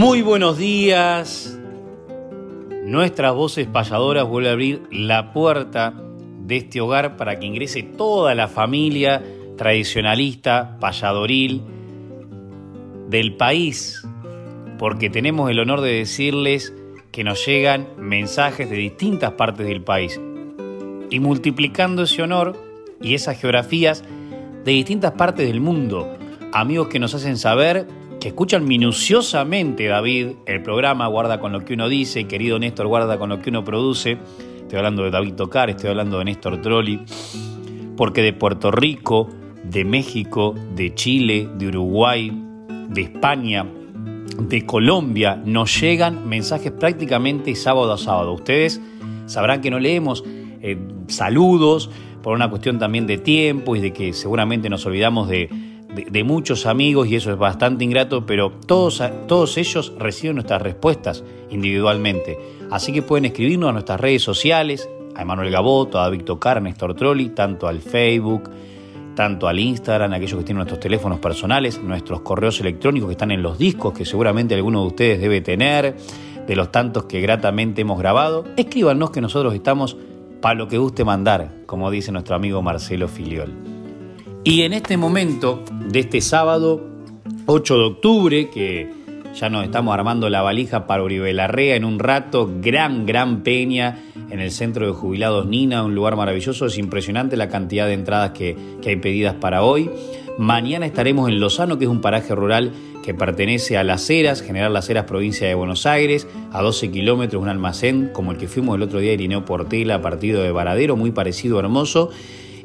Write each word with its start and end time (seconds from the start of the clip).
Muy 0.00 0.22
buenos 0.22 0.56
días. 0.56 1.58
Nuestras 2.86 3.34
voces 3.34 3.66
payadoras 3.66 4.26
vuelve 4.26 4.48
a 4.48 4.52
abrir 4.52 4.82
la 4.90 5.34
puerta 5.34 5.92
de 6.38 6.56
este 6.56 6.80
hogar 6.80 7.18
para 7.18 7.38
que 7.38 7.44
ingrese 7.44 7.82
toda 7.82 8.34
la 8.34 8.48
familia 8.48 9.22
tradicionalista, 9.58 10.78
payadoril 10.80 11.60
del 13.10 13.36
país, 13.36 14.02
porque 14.78 15.10
tenemos 15.10 15.50
el 15.50 15.60
honor 15.60 15.82
de 15.82 15.92
decirles 15.92 16.72
que 17.12 17.22
nos 17.22 17.44
llegan 17.44 17.86
mensajes 17.98 18.70
de 18.70 18.76
distintas 18.76 19.32
partes 19.32 19.66
del 19.66 19.82
país 19.82 20.18
y 21.10 21.20
multiplicando 21.20 22.04
ese 22.04 22.22
honor 22.22 22.56
y 23.02 23.12
esas 23.12 23.38
geografías 23.38 24.02
de 24.64 24.72
distintas 24.72 25.12
partes 25.12 25.46
del 25.46 25.60
mundo, 25.60 26.10
amigos 26.54 26.88
que 26.88 26.98
nos 26.98 27.14
hacen 27.14 27.36
saber 27.36 27.99
que 28.20 28.28
escuchan 28.28 28.68
minuciosamente, 28.68 29.86
David, 29.86 30.32
el 30.44 30.62
programa 30.62 31.06
Guarda 31.06 31.40
con 31.40 31.52
lo 31.52 31.64
que 31.64 31.72
uno 31.72 31.88
dice, 31.88 32.24
querido 32.24 32.58
Néstor, 32.58 32.86
guarda 32.86 33.18
con 33.18 33.30
lo 33.30 33.40
que 33.40 33.48
uno 33.48 33.64
produce. 33.64 34.18
Estoy 34.60 34.76
hablando 34.76 35.04
de 35.04 35.10
David 35.10 35.34
Tocar, 35.34 35.70
estoy 35.70 35.88
hablando 35.88 36.18
de 36.18 36.26
Néstor 36.26 36.60
Trolli, 36.60 37.00
porque 37.96 38.22
de 38.22 38.34
Puerto 38.34 38.70
Rico, 38.70 39.30
de 39.64 39.86
México, 39.86 40.54
de 40.76 40.94
Chile, 40.94 41.48
de 41.56 41.68
Uruguay, 41.68 42.30
de 42.90 43.00
España, 43.00 43.66
de 44.38 44.66
Colombia, 44.66 45.40
nos 45.42 45.80
llegan 45.80 46.28
mensajes 46.28 46.72
prácticamente 46.72 47.54
sábado 47.54 47.90
a 47.94 47.98
sábado. 47.98 48.34
Ustedes 48.34 48.82
sabrán 49.24 49.62
que 49.62 49.70
no 49.70 49.78
leemos 49.78 50.24
eh, 50.60 50.78
saludos 51.06 51.90
por 52.22 52.34
una 52.34 52.50
cuestión 52.50 52.78
también 52.78 53.06
de 53.06 53.16
tiempo 53.16 53.76
y 53.76 53.80
de 53.80 53.94
que 53.94 54.12
seguramente 54.12 54.68
nos 54.68 54.84
olvidamos 54.84 55.26
de 55.26 55.69
de, 55.94 56.24
muchos 56.24 56.66
amigos 56.66 57.08
y 57.08 57.16
eso 57.16 57.30
es 57.30 57.38
bastante 57.38 57.84
ingrato, 57.84 58.26
pero 58.26 58.52
todos, 58.66 59.02
todos 59.26 59.56
ellos 59.56 59.92
reciben 59.98 60.36
nuestras 60.36 60.62
respuestas 60.62 61.24
individualmente. 61.50 62.38
Así 62.70 62.92
que 62.92 63.02
pueden 63.02 63.24
escribirnos 63.24 63.70
a 63.70 63.72
nuestras 63.72 64.00
redes 64.00 64.22
sociales, 64.22 64.88
a 65.14 65.22
Emanuel 65.22 65.50
Gaboto, 65.50 65.98
a 65.98 66.08
Víctor 66.08 66.38
Car, 66.38 66.58
a 66.58 66.60
Néstor 66.60 66.94
Trolli, 66.94 67.30
tanto 67.30 67.66
al 67.66 67.80
Facebook, 67.80 68.50
tanto 69.14 69.48
al 69.48 69.58
Instagram, 69.58 70.12
aquellos 70.12 70.38
que 70.38 70.44
tienen 70.44 70.58
nuestros 70.58 70.80
teléfonos 70.80 71.18
personales, 71.18 71.82
nuestros 71.82 72.20
correos 72.20 72.60
electrónicos 72.60 73.08
que 73.08 73.12
están 73.12 73.32
en 73.32 73.42
los 73.42 73.58
discos, 73.58 73.92
que 73.92 74.04
seguramente 74.04 74.54
alguno 74.54 74.82
de 74.82 74.86
ustedes 74.86 75.20
debe 75.20 75.40
tener, 75.40 75.96
de 76.46 76.56
los 76.56 76.72
tantos 76.72 77.04
que 77.04 77.20
gratamente 77.20 77.82
hemos 77.82 77.98
grabado. 77.98 78.44
Escríbanos 78.56 79.10
que 79.10 79.20
nosotros 79.20 79.54
estamos 79.54 79.96
para 80.40 80.54
lo 80.54 80.68
que 80.68 80.78
guste 80.78 81.04
mandar, 81.04 81.52
como 81.66 81.90
dice 81.90 82.12
nuestro 82.12 82.34
amigo 82.34 82.62
Marcelo 82.62 83.08
Filiol. 83.08 83.69
Y 84.42 84.62
en 84.62 84.72
este 84.72 84.96
momento 84.96 85.62
de 85.88 86.00
este 86.00 86.22
sábado 86.22 86.80
8 87.44 87.76
de 87.76 87.84
octubre, 87.84 88.48
que 88.48 88.88
ya 89.38 89.50
nos 89.50 89.64
estamos 89.64 89.92
armando 89.92 90.30
la 90.30 90.40
valija 90.40 90.86
para 90.86 91.02
Uribe 91.02 91.76
en 91.76 91.84
un 91.84 91.98
rato, 91.98 92.50
gran, 92.62 93.04
gran 93.04 93.42
peña 93.42 93.98
en 94.30 94.40
el 94.40 94.50
centro 94.50 94.86
de 94.86 94.92
jubilados 94.92 95.44
Nina, 95.46 95.84
un 95.84 95.94
lugar 95.94 96.16
maravilloso, 96.16 96.66
es 96.66 96.78
impresionante 96.78 97.36
la 97.36 97.50
cantidad 97.50 97.86
de 97.86 97.92
entradas 97.92 98.30
que, 98.30 98.56
que 98.80 98.88
hay 98.88 98.96
pedidas 98.96 99.34
para 99.34 99.62
hoy. 99.62 99.90
Mañana 100.38 100.86
estaremos 100.86 101.28
en 101.28 101.38
Lozano, 101.38 101.76
que 101.76 101.84
es 101.84 101.90
un 101.90 102.00
paraje 102.00 102.34
rural 102.34 102.72
que 103.02 103.12
pertenece 103.12 103.76
a 103.76 103.84
Las 103.84 104.08
Heras, 104.08 104.40
General 104.40 104.72
Las 104.72 104.88
Heras, 104.88 105.04
provincia 105.04 105.46
de 105.48 105.54
Buenos 105.54 105.84
Aires, 105.84 106.26
a 106.50 106.62
12 106.62 106.90
kilómetros, 106.90 107.42
un 107.42 107.50
almacén 107.50 108.08
como 108.10 108.32
el 108.32 108.38
que 108.38 108.48
fuimos 108.48 108.76
el 108.76 108.82
otro 108.82 109.00
día, 109.00 109.12
Irineo 109.12 109.44
Portela, 109.44 110.00
partido 110.00 110.42
de 110.42 110.50
Varadero, 110.50 110.96
muy 110.96 111.10
parecido, 111.10 111.60
hermoso. 111.60 112.10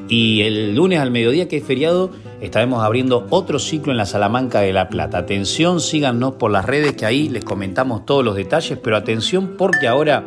Y 0.08 0.42
el 0.42 0.76
lunes 0.76 1.00
al 1.00 1.12
mediodía, 1.12 1.48
que 1.48 1.58
es 1.58 1.64
feriado, 1.64 2.12
estaremos 2.42 2.84
abriendo 2.84 3.28
otro 3.30 3.60
ciclo 3.60 3.92
en 3.92 3.98
la 3.98 4.06
Salamanca 4.06 4.62
de 4.62 4.74
La 4.74 4.90
Plata. 4.90 5.18
Atención, 5.20 5.80
síganos 5.80 6.36
por 6.36 6.52
las 6.52 6.66
redes 6.66 6.94
que 6.94 7.06
ahí 7.06 7.30
les 7.30 7.44
comentamos 7.44 8.06
todos 8.06 8.24
los 8.24 8.36
detalles, 8.36 8.78
pero 8.82 8.98
atención 8.98 9.56
porque 9.58 9.88
ahora 9.88 10.24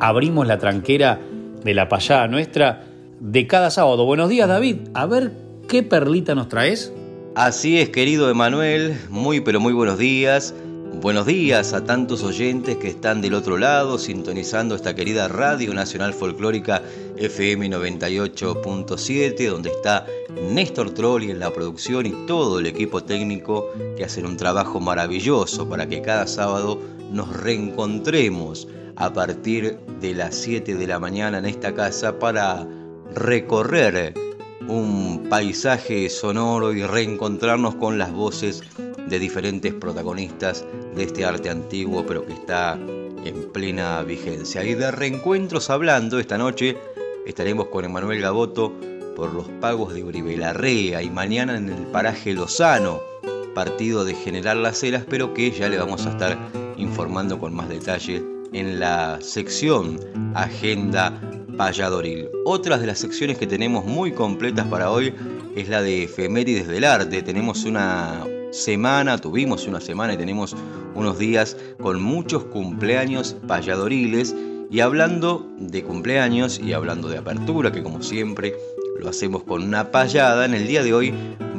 abrimos 0.00 0.46
la 0.46 0.58
tranquera 0.58 1.20
de 1.64 1.74
la 1.74 1.88
payada 1.88 2.28
nuestra 2.28 2.84
de 3.20 3.46
cada 3.46 3.70
sábado. 3.70 4.04
Buenos 4.04 4.28
días, 4.28 4.48
David. 4.48 4.76
A 4.94 5.06
ver 5.06 5.32
qué 5.68 5.82
perlita 5.82 6.34
nos 6.34 6.48
traes. 6.48 6.92
Así 7.34 7.78
es, 7.78 7.90
querido 7.90 8.30
Emanuel. 8.30 8.98
Muy, 9.10 9.40
pero 9.40 9.60
muy 9.60 9.72
buenos 9.72 9.98
días. 9.98 10.54
Buenos 11.00 11.26
días 11.26 11.74
a 11.74 11.84
tantos 11.84 12.24
oyentes 12.24 12.76
que 12.78 12.88
están 12.88 13.20
del 13.20 13.34
otro 13.34 13.56
lado 13.56 13.98
sintonizando 13.98 14.74
esta 14.74 14.96
querida 14.96 15.28
Radio 15.28 15.72
Nacional 15.72 16.12
Folclórica 16.12 16.82
FM 17.20 17.70
98.7 17.70 19.50
donde 19.50 19.70
está 19.70 20.06
Néstor 20.50 20.92
Trolli 20.92 21.30
en 21.30 21.40
la 21.40 21.52
producción 21.52 22.06
y 22.06 22.12
todo 22.26 22.60
el 22.60 22.66
equipo 22.66 23.02
técnico 23.02 23.70
que 23.96 24.04
hacen 24.04 24.26
un 24.26 24.36
trabajo 24.36 24.80
maravilloso 24.80 25.68
para 25.68 25.88
que 25.88 26.00
cada 26.00 26.26
sábado 26.26 26.80
nos 27.10 27.34
reencontremos 27.36 28.68
a 28.96 29.12
partir 29.12 29.78
de 30.00 30.14
las 30.14 30.34
7 30.36 30.74
de 30.74 30.86
la 30.86 30.98
mañana 30.98 31.38
en 31.38 31.46
esta 31.46 31.74
casa 31.74 32.18
para 32.18 32.66
recorrer 33.14 34.14
un 34.68 35.26
paisaje 35.30 36.08
sonoro 36.10 36.72
y 36.72 36.82
reencontrarnos 36.82 37.76
con 37.76 37.98
las 37.98 38.12
voces 38.12 38.62
de 39.08 39.18
diferentes 39.18 39.72
protagonistas 39.72 40.64
de 40.94 41.04
este 41.04 41.24
arte 41.24 41.48
antiguo, 41.48 42.04
pero 42.06 42.26
que 42.26 42.34
está 42.34 42.78
en 43.24 43.50
plena 43.52 44.02
vigencia. 44.02 44.64
Y 44.64 44.74
de 44.74 44.90
reencuentros 44.90 45.70
hablando, 45.70 46.18
esta 46.18 46.38
noche 46.38 46.76
estaremos 47.28 47.66
con 47.66 47.84
Emanuel 47.84 48.20
Gaboto 48.20 48.72
por 49.14 49.34
los 49.34 49.46
pagos 49.60 49.92
de 49.92 50.02
Uribe 50.02 50.36
Larrea 50.36 51.02
y 51.02 51.10
mañana 51.10 51.56
en 51.56 51.68
el 51.68 51.86
paraje 51.88 52.32
Lozano, 52.32 53.00
partido 53.54 54.04
de 54.04 54.14
General 54.14 54.62
Las 54.62 54.82
Heras, 54.82 55.04
pero 55.08 55.34
que 55.34 55.50
ya 55.50 55.68
le 55.68 55.78
vamos 55.78 56.06
a 56.06 56.10
estar 56.10 56.38
informando 56.76 57.38
con 57.38 57.54
más 57.54 57.68
detalle 57.68 58.24
en 58.52 58.80
la 58.80 59.18
sección 59.20 60.00
Agenda 60.34 61.20
Payadoril. 61.56 62.28
Otras 62.46 62.80
de 62.80 62.86
las 62.86 62.98
secciones 62.98 63.36
que 63.36 63.46
tenemos 63.46 63.84
muy 63.84 64.12
completas 64.12 64.66
para 64.68 64.90
hoy 64.90 65.12
es 65.54 65.68
la 65.68 65.82
de 65.82 66.04
efemérides 66.04 66.66
del 66.66 66.84
arte. 66.84 67.22
Tenemos 67.22 67.64
una 67.64 68.24
semana, 68.52 69.18
tuvimos 69.18 69.66
una 69.66 69.80
semana 69.80 70.14
y 70.14 70.16
tenemos 70.16 70.56
unos 70.94 71.18
días 71.18 71.56
con 71.82 72.00
muchos 72.00 72.44
cumpleaños 72.44 73.36
payadoriles. 73.46 74.34
Y 74.70 74.80
hablando 74.80 75.48
de 75.58 75.82
cumpleaños 75.82 76.60
y 76.60 76.74
hablando 76.74 77.08
de 77.08 77.18
apertura, 77.18 77.72
que 77.72 77.82
como 77.82 78.02
siempre 78.02 78.54
lo 79.00 79.08
hacemos 79.08 79.44
con 79.44 79.62
una 79.62 79.90
payada, 79.90 80.44
en 80.44 80.52
el 80.52 80.66
día 80.66 80.82
de 80.82 80.92
hoy 80.92 81.14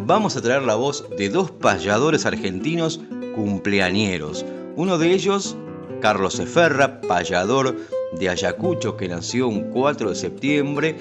vamos 0.06 0.38
a 0.38 0.42
traer 0.42 0.62
la 0.62 0.76
voz 0.76 1.06
de 1.18 1.30
dos 1.30 1.50
payadores 1.50 2.28
argentinos 2.28 3.02
cumpleañeros. 3.34 4.46
Uno 4.76 5.00
de 5.00 5.12
ellos, 5.12 5.58
Carlos 6.02 6.40
Eferra, 6.40 7.02
payador 7.02 7.76
de 8.20 8.30
Ayacucho, 8.30 8.96
que 8.96 9.08
nació 9.08 9.48
un 9.48 9.72
4 9.72 10.10
de 10.10 10.16
septiembre. 10.16 10.96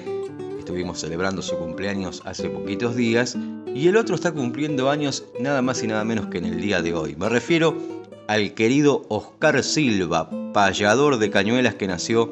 Estuvimos 0.57 0.99
celebrando 0.99 1.43
su 1.43 1.57
cumpleaños 1.57 2.23
hace 2.25 2.49
poquitos 2.49 2.95
días 2.95 3.37
y 3.67 3.87
el 3.87 3.97
otro 3.97 4.15
está 4.15 4.31
cumpliendo 4.31 4.89
años 4.89 5.25
nada 5.39 5.61
más 5.61 5.83
y 5.83 5.87
nada 5.87 6.03
menos 6.03 6.27
que 6.27 6.39
en 6.39 6.45
el 6.45 6.59
día 6.59 6.81
de 6.81 6.93
hoy. 6.93 7.15
Me 7.15 7.29
refiero 7.29 7.98
al 8.29 8.53
querido 8.53 9.05
Oscar 9.09 9.61
Silva, 9.63 10.29
payador 10.53 11.17
de 11.17 11.31
cañuelas 11.31 11.73
que 11.73 11.87
nació 11.87 12.31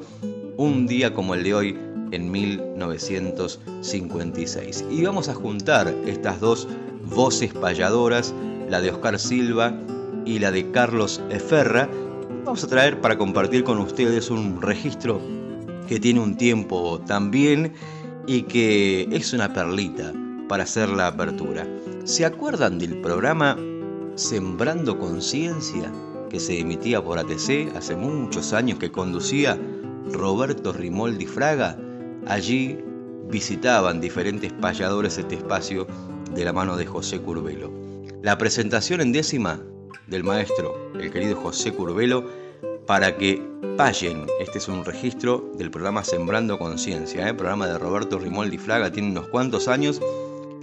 un 0.56 0.86
día 0.86 1.16
como 1.16 1.34
el 1.34 1.44
de 1.44 1.56
hoy 1.56 1.76
en 2.12 2.30
1956. 2.30 4.86
Y 4.92 5.04
vamos 5.04 5.28
a 5.28 5.34
juntar 5.34 5.92
estas 6.06 6.40
dos 6.40 6.68
voces 7.04 7.52
payadoras, 7.52 8.36
la 8.70 8.80
de 8.80 8.92
Oscar 8.92 9.18
Silva 9.18 9.74
y 10.24 10.38
la 10.38 10.52
de 10.52 10.70
Carlos 10.70 11.20
Eferra, 11.32 11.90
vamos 12.46 12.64
a 12.64 12.68
traer 12.68 13.02
para 13.02 13.18
compartir 13.18 13.64
con 13.64 13.80
ustedes 13.80 14.30
un 14.30 14.62
registro 14.62 15.20
que 15.88 16.00
tiene 16.00 16.20
un 16.20 16.38
tiempo 16.38 17.02
también 17.08 17.74
y 18.28 18.44
que 18.44 19.10
es 19.12 19.34
una 19.34 19.52
perlita 19.52 20.14
para 20.48 20.66
hacer 20.66 20.90
la 20.90 21.08
apertura. 21.08 21.68
¿Se 22.04 22.24
acuerdan 22.24 22.78
del 22.78 23.02
programa 23.02 23.58
Sembrando 24.18 24.98
Conciencia 24.98 25.92
que 26.32 26.40
se 26.40 26.60
emitía 26.60 27.04
por 27.04 27.20
ATC 27.20 27.76
hace 27.76 27.96
muchos 27.96 28.52
años 28.52 28.80
que 28.80 28.92
conducía 28.92 29.60
Roberto 30.12 30.74
Rimoldi 30.74 31.28
Fraga? 31.28 31.78
Allí 32.26 32.80
visitaban 33.30 34.02
diferentes 34.02 34.52
payadores 34.54 35.20
este 35.20 35.36
espacio 35.36 35.86
de 36.34 36.44
la 36.44 36.52
mano 36.52 36.76
de 36.78 36.88
José 36.88 37.22
Curbelo. 37.22 37.72
La 38.24 38.40
presentación 38.40 39.02
en 39.02 39.12
décima 39.12 39.62
del 40.08 40.24
maestro, 40.24 40.92
el 41.00 41.12
querido 41.12 41.36
José 41.36 41.72
Curbelo, 41.72 42.28
para 42.88 43.18
que 43.18 43.40
payen. 43.78 44.26
Este 44.40 44.58
es 44.58 44.68
un 44.68 44.84
registro 44.84 45.52
del 45.60 45.70
programa 45.70 46.04
Sembrando 46.04 46.58
Conciencia, 46.58 47.30
¿eh? 47.30 47.36
programa 47.36 47.68
de 47.68 47.78
Roberto 47.78 48.18
Rimoldi 48.18 48.58
Fraga, 48.58 48.92
tiene 48.92 49.12
unos 49.12 49.28
cuantos 49.28 49.68
años. 49.68 50.02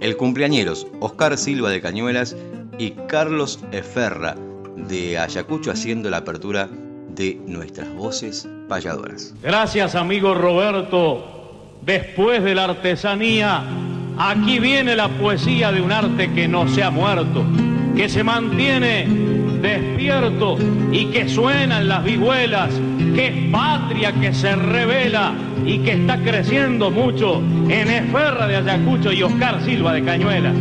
El 0.01 0.17
cumpleañeros, 0.17 0.87
Oscar 0.99 1.37
Silva 1.37 1.69
de 1.69 1.79
Cañuelas 1.79 2.35
y 2.77 2.91
Carlos 3.07 3.59
Eferra 3.71 4.35
de 4.75 5.17
Ayacucho 5.17 5.71
haciendo 5.71 6.09
la 6.09 6.17
apertura 6.17 6.69
de 7.15 7.39
nuestras 7.47 7.93
voces 7.93 8.47
payadoras. 8.67 9.33
Gracias 9.41 9.95
amigo 9.95 10.33
Roberto. 10.33 11.31
Después 11.85 12.43
de 12.43 12.55
la 12.55 12.65
artesanía, 12.65 13.63
aquí 14.17 14.59
viene 14.59 14.95
la 14.95 15.07
poesía 15.07 15.71
de 15.71 15.81
un 15.81 15.91
arte 15.91 16.31
que 16.33 16.47
no 16.47 16.67
se 16.67 16.83
ha 16.83 16.89
muerto, 16.89 17.45
que 17.95 18.09
se 18.09 18.23
mantiene 18.23 19.07
despierto 19.61 20.57
y 20.91 21.05
que 21.07 21.29
suenan 21.29 21.87
las 21.87 22.03
vihuelas, 22.03 22.71
que 23.13 23.27
es 23.27 23.51
patria 23.51 24.11
que 24.13 24.33
se 24.33 24.55
revela 24.55 25.33
y 25.65 25.79
que 25.79 25.93
está 25.93 26.17
creciendo 26.21 26.89
mucho 26.89 27.37
en 27.69 27.89
Esferra 27.89 28.47
de 28.47 28.57
Ayacucho 28.57 29.11
y 29.11 29.23
Oscar 29.23 29.63
Silva 29.63 29.93
de 29.93 30.03
Cañuela. 30.03 30.53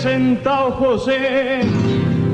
Ha 0.00 0.02
presentado 0.02 0.70
José 0.72 1.60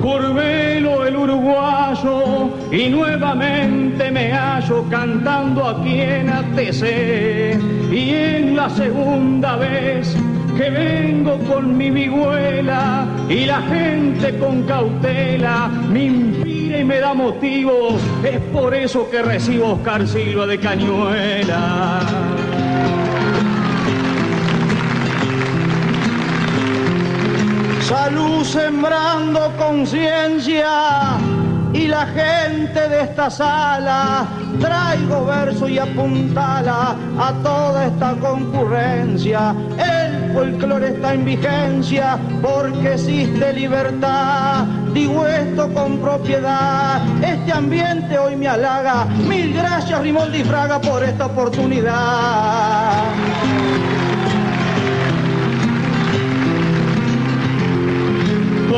Curvelo 0.00 1.04
el 1.04 1.16
uruguayo 1.16 2.50
y 2.70 2.88
nuevamente 2.90 4.08
me 4.12 4.30
hallo 4.30 4.84
cantando 4.88 5.66
aquí 5.66 6.00
en 6.00 6.28
ATC 6.28 7.92
y 7.92 8.10
en 8.10 8.56
la 8.56 8.70
segunda 8.70 9.56
vez 9.56 10.16
que 10.56 10.70
vengo 10.70 11.38
con 11.40 11.76
mi 11.76 11.90
vihuela 11.90 13.04
y 13.28 13.46
la 13.46 13.60
gente 13.62 14.38
con 14.38 14.62
cautela 14.62 15.68
me 15.90 16.04
inspira 16.04 16.78
y 16.78 16.84
me 16.84 17.00
da 17.00 17.14
motivo, 17.14 17.98
es 18.22 18.38
por 18.52 18.74
eso 18.74 19.10
que 19.10 19.22
recibo 19.22 19.72
Oscar 19.72 20.06
Silva 20.06 20.46
de 20.46 20.58
Cañuela. 20.58 22.00
Salud 27.88 28.42
sembrando 28.42 29.52
conciencia 29.56 31.18
y 31.72 31.86
la 31.86 32.04
gente 32.06 32.88
de 32.88 33.02
esta 33.02 33.30
sala 33.30 34.26
traigo 34.60 35.24
verso 35.24 35.68
y 35.68 35.78
apuntala 35.78 36.96
a 37.16 37.32
toda 37.44 37.86
esta 37.86 38.16
concurrencia. 38.16 39.54
El 39.78 40.32
folclore 40.34 40.88
está 40.88 41.14
en 41.14 41.26
vigencia 41.26 42.18
porque 42.42 42.94
existe 42.94 43.52
libertad. 43.52 44.64
Digo 44.92 45.24
esto 45.24 45.72
con 45.72 45.98
propiedad. 45.98 47.00
Este 47.22 47.52
ambiente 47.52 48.18
hoy 48.18 48.34
me 48.34 48.48
halaga. 48.48 49.04
Mil 49.04 49.54
gracias 49.54 50.00
Rimoldi 50.00 50.42
Fraga 50.42 50.80
por 50.80 51.04
esta 51.04 51.26
oportunidad. 51.26 53.04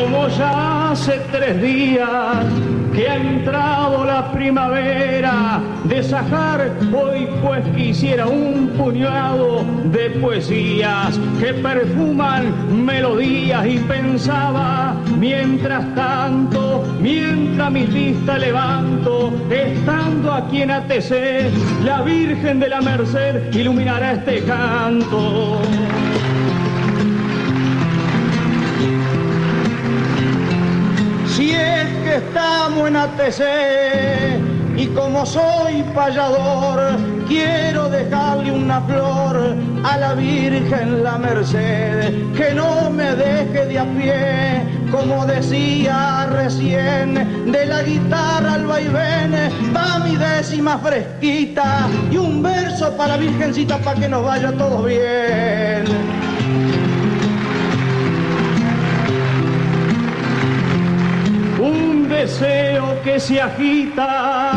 Como 0.00 0.28
ya 0.28 0.92
hace 0.92 1.20
tres 1.32 1.60
días 1.60 2.46
que 2.94 3.08
ha 3.08 3.16
entrado 3.16 4.04
la 4.04 4.30
primavera 4.32 5.60
de 5.84 6.02
Sajar, 6.02 6.70
hoy 6.92 7.28
pues 7.42 7.64
quisiera 7.76 8.26
un 8.26 8.68
puñado 8.76 9.64
de 9.84 10.10
poesías 10.20 11.18
que 11.40 11.52
perfuman 11.54 12.84
melodías 12.84 13.66
y 13.66 13.78
pensaba, 13.78 14.94
mientras 15.16 15.94
tanto, 15.94 16.84
mientras 17.00 17.70
mi 17.70 17.84
vista 17.84 18.38
levanto, 18.38 19.32
estando 19.50 20.32
aquí 20.32 20.62
en 20.62 20.70
ATC, 20.70 21.84
la 21.84 22.02
Virgen 22.02 22.60
de 22.60 22.68
la 22.68 22.80
Merced 22.80 23.52
iluminará 23.52 24.12
este 24.12 24.42
canto. 24.44 25.60
Si 31.38 31.52
es 31.52 31.86
que 32.02 32.16
estamos 32.16 32.88
en 32.88 32.96
ATC 32.96 33.42
y 34.76 34.88
como 34.88 35.24
soy 35.24 35.84
payador, 35.94 36.98
quiero 37.28 37.88
dejarle 37.88 38.50
una 38.50 38.80
flor 38.80 39.54
a 39.84 39.98
la 39.98 40.14
Virgen 40.14 41.04
la 41.04 41.16
Merced, 41.16 42.32
que 42.32 42.52
no 42.56 42.90
me 42.90 43.14
deje 43.14 43.66
de 43.66 43.78
a 43.78 43.84
pie, 43.84 44.64
como 44.90 45.26
decía 45.26 46.26
recién, 46.32 47.52
de 47.52 47.66
la 47.66 47.84
guitarra 47.84 48.54
al 48.54 48.66
vaivén, 48.66 49.32
va 49.72 50.00
mi 50.00 50.16
décima 50.16 50.76
fresquita 50.78 51.86
y 52.10 52.16
un 52.16 52.42
verso 52.42 52.96
para 52.96 53.16
Virgencita 53.16 53.78
para 53.78 54.00
que 54.00 54.08
nos 54.08 54.24
vaya 54.24 54.50
todo 54.54 54.82
bien. 54.82 55.84
Deseo 62.18 63.00
que 63.04 63.20
se 63.20 63.40
agita 63.40 64.50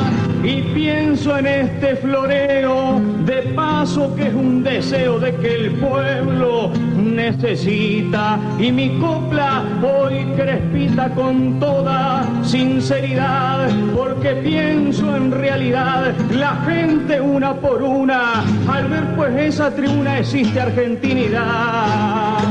y 0.43 0.63
pienso 0.73 1.37
en 1.37 1.45
este 1.45 1.95
floreo 1.95 2.99
de 3.23 3.53
paso 3.55 4.15
que 4.15 4.29
es 4.29 4.33
un 4.33 4.63
deseo 4.63 5.19
de 5.19 5.35
que 5.35 5.53
el 5.53 5.71
pueblo 5.73 6.71
necesita 6.97 8.39
y 8.57 8.71
mi 8.71 8.97
copla 8.97 9.63
hoy 9.83 10.25
crespita 10.35 11.11
con 11.11 11.59
toda 11.59 12.27
sinceridad 12.43 13.69
porque 13.95 14.33
pienso 14.37 15.15
en 15.15 15.31
realidad 15.31 16.15
la 16.31 16.55
gente 16.65 17.21
una 17.21 17.53
por 17.53 17.83
una. 17.83 18.43
Al 18.67 18.87
ver 18.87 19.15
pues 19.15 19.35
esa 19.35 19.69
tribuna 19.69 20.17
existe 20.17 20.59
argentinidad 20.59 22.50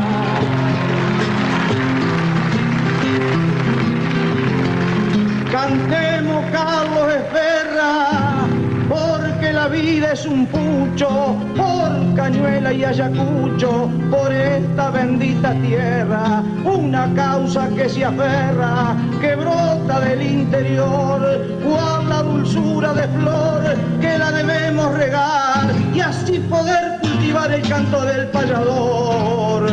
Cantemos 5.51 6.45
Carlos 6.53 7.13
Esferra, 7.13 8.47
porque 8.89 9.53
la 9.53 9.67
vida 9.67 10.13
es 10.13 10.25
un 10.25 10.47
pucho, 10.47 11.35
por 11.57 12.15
Cañuela 12.15 12.73
y 12.73 12.85
Ayacucho, 12.85 13.91
por 14.13 14.33
esta 14.33 14.91
bendita 14.91 15.53
tierra, 15.55 16.45
una 16.65 17.13
causa 17.15 17.69
que 17.71 17.89
se 17.89 18.05
aferra, 18.05 18.95
que 19.21 19.35
brota 19.35 19.99
del 19.99 20.23
interior, 20.23 21.21
cual 21.65 22.09
la 22.09 22.23
dulzura 22.23 22.93
de 22.95 23.09
flor 23.09 23.77
que 24.01 24.19
la 24.19 24.31
debemos 24.31 24.95
regar 24.95 25.67
y 25.93 26.01
así 26.01 26.39
poder 26.49 27.01
cultivar 27.01 27.51
el 27.51 27.69
canto 27.69 28.05
del 28.05 28.29
payador. 28.29 29.69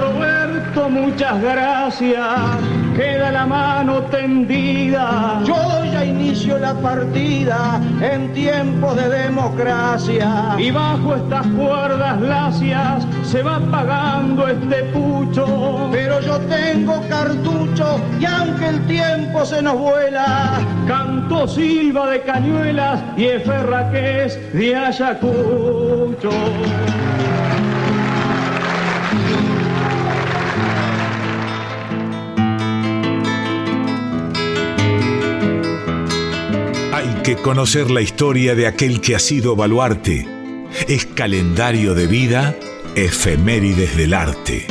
Roberto 0.00 0.88
muchas 0.88 1.40
gracias, 1.40 2.26
queda 2.96 3.30
la 3.30 3.46
mano 3.46 4.02
tendida. 4.04 5.40
Yo 5.44 5.56
ya 5.92 6.04
inicio 6.04 6.58
la 6.58 6.74
partida 6.74 7.80
en 8.00 8.32
tiempos 8.32 8.96
de 8.96 9.08
democracia. 9.08 10.56
Y 10.58 10.70
bajo 10.70 11.16
estas 11.16 11.46
cuerdas 11.48 12.20
lacias 12.20 13.06
se 13.24 13.42
va 13.42 13.60
pagando 13.70 14.48
este 14.48 14.84
pucho. 14.84 15.88
Pero 15.90 16.20
yo 16.20 16.38
tengo 16.40 17.02
cartucho 17.08 18.00
y 18.20 18.24
aunque 18.24 18.68
el 18.68 18.86
tiempo 18.86 19.44
se 19.44 19.62
nos 19.62 19.78
vuela, 19.78 20.60
canto 20.86 21.46
Silva 21.48 22.10
de 22.10 22.22
Cañuelas 22.22 23.00
y 23.16 23.24
es 23.26 23.44
de 24.52 24.76
Ayacucho. 24.76 26.30
Que 37.22 37.36
conocer 37.36 37.88
la 37.90 38.00
historia 38.00 38.56
de 38.56 38.66
aquel 38.66 39.00
que 39.00 39.14
ha 39.14 39.18
sido 39.20 39.54
baluarte. 39.54 40.26
Es 40.88 41.06
calendario 41.06 41.94
de 41.94 42.08
vida, 42.08 42.56
efemérides 42.96 43.96
del 43.96 44.14
arte. 44.14 44.66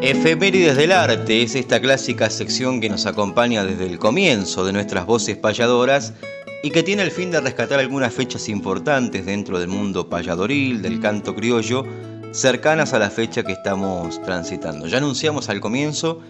Efemérides 0.00 0.76
del 0.76 0.92
Arte 0.92 1.42
es 1.42 1.54
esta 1.54 1.80
clásica 1.80 2.30
sección 2.30 2.80
que 2.80 2.88
nos 2.88 3.04
acompaña 3.06 3.64
desde 3.64 3.86
el 3.86 3.98
comienzo 3.98 4.64
de 4.64 4.72
nuestras 4.72 5.04
voces 5.06 5.36
payadoras 5.36 6.14
y 6.62 6.70
que 6.70 6.82
tiene 6.82 7.02
el 7.02 7.10
fin 7.10 7.30
de 7.30 7.40
rescatar 7.40 7.78
algunas 7.78 8.12
fechas 8.12 8.48
importantes 8.48 9.24
dentro 9.26 9.58
del 9.58 9.68
mundo 9.68 10.08
payadoril, 10.08 10.82
del 10.82 11.00
canto 11.00 11.34
criollo, 11.34 11.84
cercanas 12.32 12.92
a 12.92 12.98
la 12.98 13.10
fecha 13.10 13.42
que 13.42 13.52
estamos 13.52 14.20
transitando. 14.22 14.86
Ya 14.86 14.98
anunciamos 14.98 15.48
al 15.48 15.60
comienzo 15.60 16.20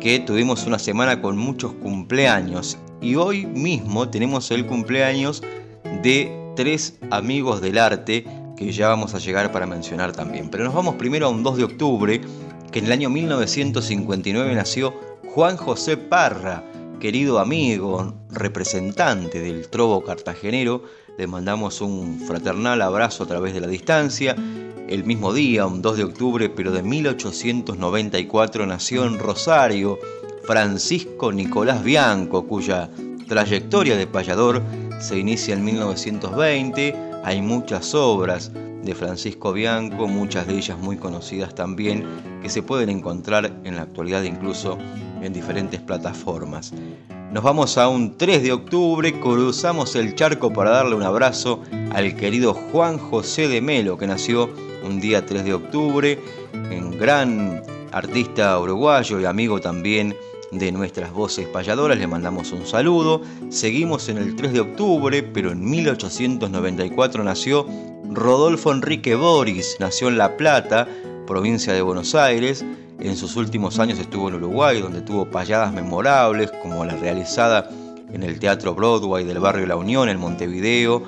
que 0.00 0.18
tuvimos 0.20 0.66
una 0.66 0.78
semana 0.78 1.20
con 1.20 1.36
muchos 1.36 1.72
cumpleaños 1.74 2.78
y 3.00 3.16
hoy 3.16 3.46
mismo 3.46 4.08
tenemos 4.08 4.50
el 4.50 4.66
cumpleaños 4.66 5.42
de 6.02 6.32
tres 6.56 6.98
amigos 7.10 7.60
del 7.60 7.78
arte 7.78 8.24
que 8.56 8.72
ya 8.72 8.88
vamos 8.88 9.14
a 9.14 9.18
llegar 9.18 9.52
para 9.52 9.66
mencionar 9.66 10.12
también. 10.12 10.48
Pero 10.48 10.64
nos 10.64 10.74
vamos 10.74 10.94
primero 10.94 11.26
a 11.26 11.28
un 11.28 11.42
2 11.42 11.56
de 11.58 11.64
octubre 11.64 12.20
que 12.72 12.78
en 12.78 12.86
el 12.86 12.92
año 12.92 13.10
1959 13.10 14.54
nació 14.54 14.94
Juan 15.34 15.56
José 15.56 15.96
Parra, 15.96 16.64
querido 17.06 17.38
amigo, 17.38 18.14
representante 18.32 19.38
del 19.38 19.68
trobo 19.68 20.02
cartagenero. 20.02 20.82
Le 21.16 21.28
mandamos 21.28 21.80
un 21.80 22.18
fraternal 22.18 22.82
abrazo 22.82 23.22
a 23.22 23.28
través 23.28 23.54
de 23.54 23.60
la 23.60 23.68
distancia. 23.68 24.34
El 24.88 25.04
mismo 25.04 25.32
día, 25.32 25.66
un 25.66 25.82
2 25.82 25.98
de 25.98 26.02
octubre, 26.02 26.48
pero 26.48 26.72
de 26.72 26.82
1894, 26.82 28.66
nació 28.66 29.06
en 29.06 29.20
Rosario 29.20 30.00
Francisco 30.42 31.30
Nicolás 31.30 31.84
Bianco, 31.84 32.44
cuya 32.44 32.90
trayectoria 33.28 33.96
de 33.96 34.08
payador 34.08 34.60
se 34.98 35.16
inicia 35.16 35.54
en 35.54 35.64
1920. 35.64 36.92
Hay 37.22 37.40
muchas 37.40 37.94
obras 37.94 38.50
de 38.82 38.94
Francisco 38.94 39.52
Bianco, 39.52 40.06
muchas 40.06 40.46
de 40.46 40.56
ellas 40.56 40.78
muy 40.78 40.96
conocidas 40.96 41.54
también, 41.54 42.04
que 42.42 42.48
se 42.48 42.62
pueden 42.62 42.88
encontrar 42.88 43.60
en 43.64 43.76
la 43.76 43.82
actualidad 43.82 44.22
incluso 44.22 44.78
en 45.22 45.32
diferentes 45.32 45.80
plataformas. 45.80 46.72
Nos 47.32 47.42
vamos 47.42 47.76
a 47.76 47.88
un 47.88 48.16
3 48.16 48.42
de 48.42 48.52
octubre, 48.52 49.18
cruzamos 49.20 49.96
el 49.96 50.14
charco 50.14 50.52
para 50.52 50.70
darle 50.70 50.94
un 50.94 51.02
abrazo 51.02 51.62
al 51.92 52.16
querido 52.16 52.54
Juan 52.54 52.98
José 52.98 53.48
de 53.48 53.60
Melo, 53.60 53.98
que 53.98 54.06
nació 54.06 54.48
un 54.86 55.00
día 55.00 55.26
3 55.26 55.44
de 55.44 55.54
octubre, 55.54 56.20
un 56.70 56.96
gran 56.98 57.62
artista 57.92 58.58
uruguayo 58.58 59.20
y 59.20 59.24
amigo 59.24 59.60
también 59.60 60.14
de 60.52 60.70
nuestras 60.72 61.12
voces 61.12 61.46
payadoras, 61.48 61.98
le 61.98 62.06
mandamos 62.06 62.52
un 62.52 62.66
saludo. 62.66 63.22
Seguimos 63.48 64.08
en 64.08 64.18
el 64.18 64.36
3 64.36 64.52
de 64.52 64.60
octubre, 64.60 65.22
pero 65.22 65.50
en 65.50 65.68
1894 65.68 67.24
nació 67.24 67.66
Rodolfo 68.16 68.72
Enrique 68.72 69.14
Boris 69.14 69.76
nació 69.78 70.08
en 70.08 70.16
La 70.16 70.38
Plata, 70.38 70.88
provincia 71.26 71.74
de 71.74 71.82
Buenos 71.82 72.14
Aires. 72.14 72.64
En 72.98 73.14
sus 73.14 73.36
últimos 73.36 73.78
años 73.78 73.98
estuvo 73.98 74.30
en 74.30 74.36
Uruguay, 74.36 74.80
donde 74.80 75.02
tuvo 75.02 75.30
payadas 75.30 75.74
memorables, 75.74 76.50
como 76.62 76.82
la 76.86 76.96
realizada 76.96 77.68
en 78.10 78.22
el 78.22 78.38
Teatro 78.38 78.74
Broadway 78.74 79.24
del 79.24 79.38
barrio 79.38 79.66
La 79.66 79.76
Unión, 79.76 80.08
en 80.08 80.18
Montevideo, 80.18 81.02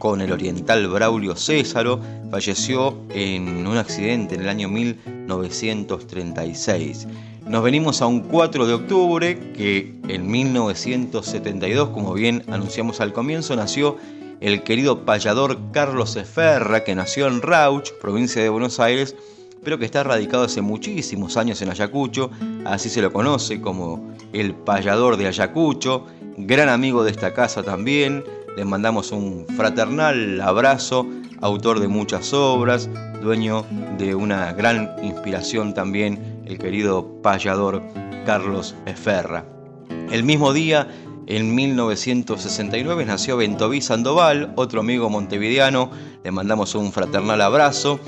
con 0.00 0.20
el 0.20 0.32
oriental 0.32 0.88
Braulio 0.88 1.36
Césaro. 1.36 2.00
Falleció 2.32 2.96
en 3.10 3.64
un 3.64 3.76
accidente 3.76 4.34
en 4.34 4.40
el 4.40 4.48
año 4.48 4.68
1936. 4.68 7.06
Nos 7.46 7.62
venimos 7.62 8.02
a 8.02 8.06
un 8.06 8.22
4 8.22 8.66
de 8.66 8.74
octubre 8.74 9.52
que 9.52 9.94
en 10.08 10.28
1972, 10.28 11.90
como 11.90 12.12
bien 12.12 12.42
anunciamos 12.48 13.00
al 13.00 13.12
comienzo, 13.12 13.54
nació 13.54 13.98
el 14.40 14.62
querido 14.62 15.04
payador 15.04 15.58
Carlos 15.70 16.16
Eferra, 16.16 16.82
que 16.82 16.94
nació 16.94 17.26
en 17.28 17.42
Rauch, 17.42 17.92
provincia 18.00 18.42
de 18.42 18.48
Buenos 18.48 18.80
Aires, 18.80 19.14
pero 19.62 19.78
que 19.78 19.84
está 19.84 20.02
radicado 20.02 20.44
hace 20.44 20.62
muchísimos 20.62 21.36
años 21.36 21.60
en 21.60 21.68
Ayacucho, 21.68 22.30
así 22.64 22.88
se 22.88 23.02
lo 23.02 23.12
conoce 23.12 23.60
como 23.60 24.14
el 24.32 24.54
payador 24.54 25.18
de 25.18 25.26
Ayacucho, 25.26 26.06
gran 26.38 26.70
amigo 26.70 27.04
de 27.04 27.10
esta 27.10 27.34
casa 27.34 27.62
también, 27.62 28.24
le 28.56 28.64
mandamos 28.64 29.12
un 29.12 29.46
fraternal 29.56 30.40
abrazo, 30.40 31.06
autor 31.42 31.80
de 31.80 31.88
muchas 31.88 32.32
obras, 32.32 32.88
dueño 33.22 33.66
de 33.98 34.14
una 34.14 34.52
gran 34.54 34.94
inspiración 35.02 35.74
también, 35.74 36.42
el 36.46 36.58
querido 36.58 37.06
payador 37.22 37.82
Carlos 38.24 38.74
Eferra. 38.86 39.44
El 40.10 40.24
mismo 40.24 40.52
día 40.52 40.88
en 41.30 41.54
1969 41.54 43.04
nació 43.04 43.36
Bentoví 43.36 43.80
Sandoval, 43.80 44.52
otro 44.56 44.80
amigo 44.80 45.08
montevideano, 45.08 45.88
le 46.24 46.32
mandamos 46.32 46.74
un 46.74 46.90
fraternal 46.90 47.40
abrazo. 47.40 48.00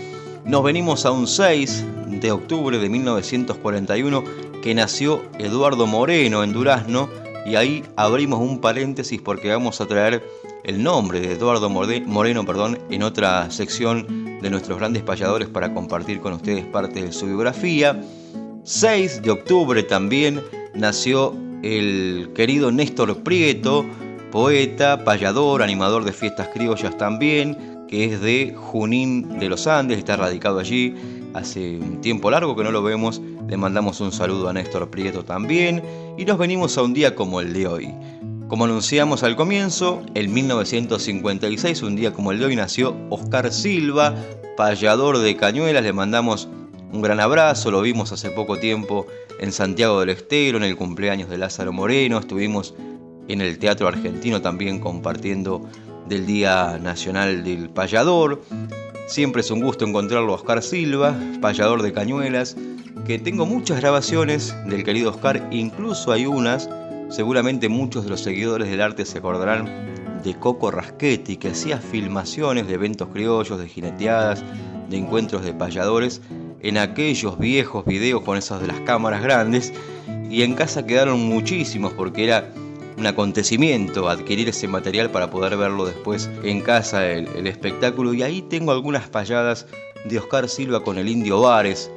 Nos 0.44 0.64
venimos 0.64 1.06
a 1.06 1.12
un 1.12 1.28
6 1.28 1.84
de 2.20 2.32
octubre 2.32 2.78
de 2.78 2.88
1941 2.88 4.24
que 4.60 4.74
nació 4.74 5.22
Eduardo 5.38 5.86
Moreno 5.86 6.42
en 6.42 6.52
Durazno 6.52 7.08
y 7.46 7.54
ahí 7.54 7.84
abrimos 7.94 8.40
un 8.40 8.60
paréntesis 8.60 9.20
porque 9.22 9.50
vamos 9.50 9.80
a 9.80 9.86
traer 9.86 10.20
el 10.64 10.82
nombre 10.82 11.20
de 11.20 11.34
Eduardo 11.34 11.70
Moreno 11.70 12.44
perdón, 12.44 12.80
en 12.90 13.04
otra 13.04 13.48
sección 13.52 14.40
de 14.42 14.50
nuestros 14.50 14.78
grandes 14.78 15.04
payadores 15.04 15.46
para 15.46 15.72
compartir 15.72 16.18
con 16.18 16.32
ustedes 16.32 16.64
parte 16.66 17.00
de 17.04 17.12
su 17.12 17.26
biografía. 17.26 18.02
6 18.64 19.22
de 19.22 19.30
octubre 19.30 19.84
también 19.84 20.42
nació 20.74 21.36
el 21.62 22.30
querido 22.34 22.72
Néstor 22.72 23.22
Prieto, 23.22 23.86
poeta, 24.30 25.04
payador, 25.04 25.62
animador 25.62 26.04
de 26.04 26.12
fiestas 26.12 26.48
criollas 26.48 26.96
también, 26.98 27.86
que 27.88 28.06
es 28.06 28.20
de 28.20 28.54
Junín 28.56 29.38
de 29.38 29.48
los 29.48 29.66
Andes, 29.66 29.98
está 29.98 30.16
radicado 30.16 30.58
allí 30.58 30.94
hace 31.34 31.78
un 31.78 32.00
tiempo 32.00 32.30
largo 32.30 32.56
que 32.56 32.64
no 32.64 32.70
lo 32.70 32.82
vemos. 32.82 33.20
Le 33.48 33.56
mandamos 33.56 34.00
un 34.00 34.12
saludo 34.12 34.48
a 34.48 34.52
Néstor 34.52 34.90
Prieto 34.90 35.24
también 35.24 35.82
y 36.18 36.24
nos 36.24 36.38
venimos 36.38 36.76
a 36.78 36.82
un 36.82 36.94
día 36.94 37.14
como 37.14 37.40
el 37.40 37.52
de 37.52 37.66
hoy. 37.66 37.94
Como 38.48 38.64
anunciamos 38.64 39.22
al 39.22 39.36
comienzo, 39.36 40.02
en 40.14 40.32
1956, 40.32 41.82
un 41.82 41.96
día 41.96 42.12
como 42.12 42.32
el 42.32 42.38
de 42.38 42.46
hoy, 42.46 42.56
nació 42.56 42.94
Oscar 43.08 43.50
Silva, 43.52 44.14
payador 44.56 45.18
de 45.18 45.36
Cañuelas. 45.36 45.82
Le 45.82 45.92
mandamos 45.92 46.48
un 46.92 47.00
gran 47.00 47.20
abrazo, 47.20 47.70
lo 47.70 47.80
vimos 47.80 48.12
hace 48.12 48.30
poco 48.30 48.58
tiempo 48.58 49.06
en 49.42 49.50
Santiago 49.50 49.98
del 49.98 50.10
Estero, 50.10 50.56
en 50.58 50.62
el 50.62 50.76
cumpleaños 50.76 51.28
de 51.28 51.36
Lázaro 51.36 51.72
Moreno, 51.72 52.18
estuvimos 52.18 52.76
en 53.26 53.40
el 53.40 53.58
Teatro 53.58 53.88
Argentino 53.88 54.40
también 54.40 54.78
compartiendo 54.78 55.68
del 56.08 56.26
Día 56.26 56.78
Nacional 56.80 57.42
del 57.42 57.68
Payador. 57.68 58.40
Siempre 59.08 59.40
es 59.40 59.50
un 59.50 59.60
gusto 59.60 59.84
encontrarlo 59.84 60.32
a 60.32 60.36
Oscar 60.36 60.62
Silva, 60.62 61.16
payador 61.40 61.82
de 61.82 61.92
cañuelas, 61.92 62.56
que 63.04 63.18
tengo 63.18 63.44
muchas 63.44 63.80
grabaciones 63.80 64.54
del 64.66 64.84
querido 64.84 65.10
Oscar, 65.10 65.48
incluso 65.50 66.12
hay 66.12 66.24
unas, 66.24 66.70
seguramente 67.10 67.68
muchos 67.68 68.04
de 68.04 68.10
los 68.10 68.20
seguidores 68.20 68.70
del 68.70 68.80
arte 68.80 69.04
se 69.04 69.18
acordarán 69.18 70.20
de 70.22 70.38
Coco 70.38 70.70
Raschetti, 70.70 71.36
que 71.36 71.48
hacía 71.48 71.78
filmaciones 71.78 72.68
de 72.68 72.74
eventos 72.74 73.08
criollos, 73.08 73.58
de 73.58 73.68
jineteadas, 73.68 74.44
de 74.88 74.98
encuentros 74.98 75.44
de 75.44 75.52
payadores, 75.52 76.22
en 76.62 76.78
aquellos 76.78 77.38
viejos 77.38 77.84
videos 77.84 78.22
con 78.22 78.38
esas 78.38 78.60
de 78.60 78.68
las 78.68 78.80
cámaras 78.80 79.22
grandes 79.22 79.72
y 80.30 80.42
en 80.42 80.54
casa 80.54 80.86
quedaron 80.86 81.20
muchísimos 81.20 81.92
porque 81.92 82.24
era 82.24 82.50
un 82.96 83.06
acontecimiento 83.06 84.08
adquirir 84.08 84.48
ese 84.48 84.68
material 84.68 85.10
para 85.10 85.30
poder 85.30 85.56
verlo 85.56 85.86
después 85.86 86.30
en 86.42 86.60
casa 86.60 87.06
el, 87.06 87.46
espectáculo. 87.46 88.14
Y 88.14 88.22
ahí 88.22 88.42
tengo 88.42 88.72
algunas 88.72 89.08
payadas 89.08 89.66
de 90.04 90.18
Oscar 90.18 90.48
Silva 90.48 90.82
con 90.82 90.98
el 90.98 91.08
Indio 91.08 91.40
Vares 91.40 91.90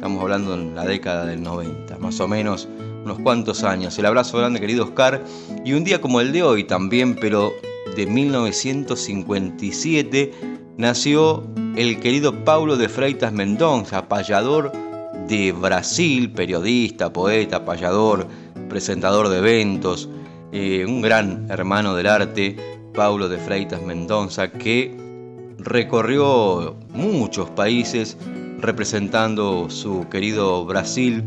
estamos 0.00 0.22
hablando 0.22 0.54
en 0.54 0.74
la 0.74 0.86
década 0.86 1.26
del 1.26 1.42
90 1.42 1.98
más 1.98 2.18
o 2.20 2.28
menos 2.28 2.66
unos 3.04 3.18
cuantos 3.18 3.62
años. 3.64 3.98
El 3.98 4.06
abrazo 4.06 4.38
grande 4.38 4.58
querido 4.58 4.84
Oscar. 4.84 5.22
Y 5.62 5.74
un 5.74 5.84
día 5.84 6.00
como 6.00 6.22
el 6.22 6.32
de 6.32 6.42
hoy 6.42 6.64
también 6.64 7.16
pero 7.16 7.52
de 7.96 8.06
1957 8.06 10.32
nació 10.78 11.44
el 11.76 12.00
querido 12.00 12.44
Paulo 12.44 12.76
de 12.76 12.88
Freitas 12.88 13.32
Mendonça, 13.32 14.08
payador 14.08 14.72
de 15.28 15.52
Brasil, 15.52 16.30
periodista, 16.32 17.12
poeta, 17.12 17.64
payador, 17.64 18.26
presentador 18.68 19.28
de 19.28 19.38
eventos, 19.38 20.08
eh, 20.52 20.84
un 20.86 21.00
gran 21.00 21.50
hermano 21.50 21.94
del 21.94 22.06
arte, 22.06 22.56
Paulo 22.94 23.28
de 23.28 23.38
Freitas 23.38 23.82
Mendonça, 23.82 24.50
que 24.50 24.96
recorrió 25.58 26.76
muchos 26.92 27.48
países 27.50 28.16
representando 28.58 29.70
su 29.70 30.08
querido 30.08 30.64
Brasil 30.64 31.24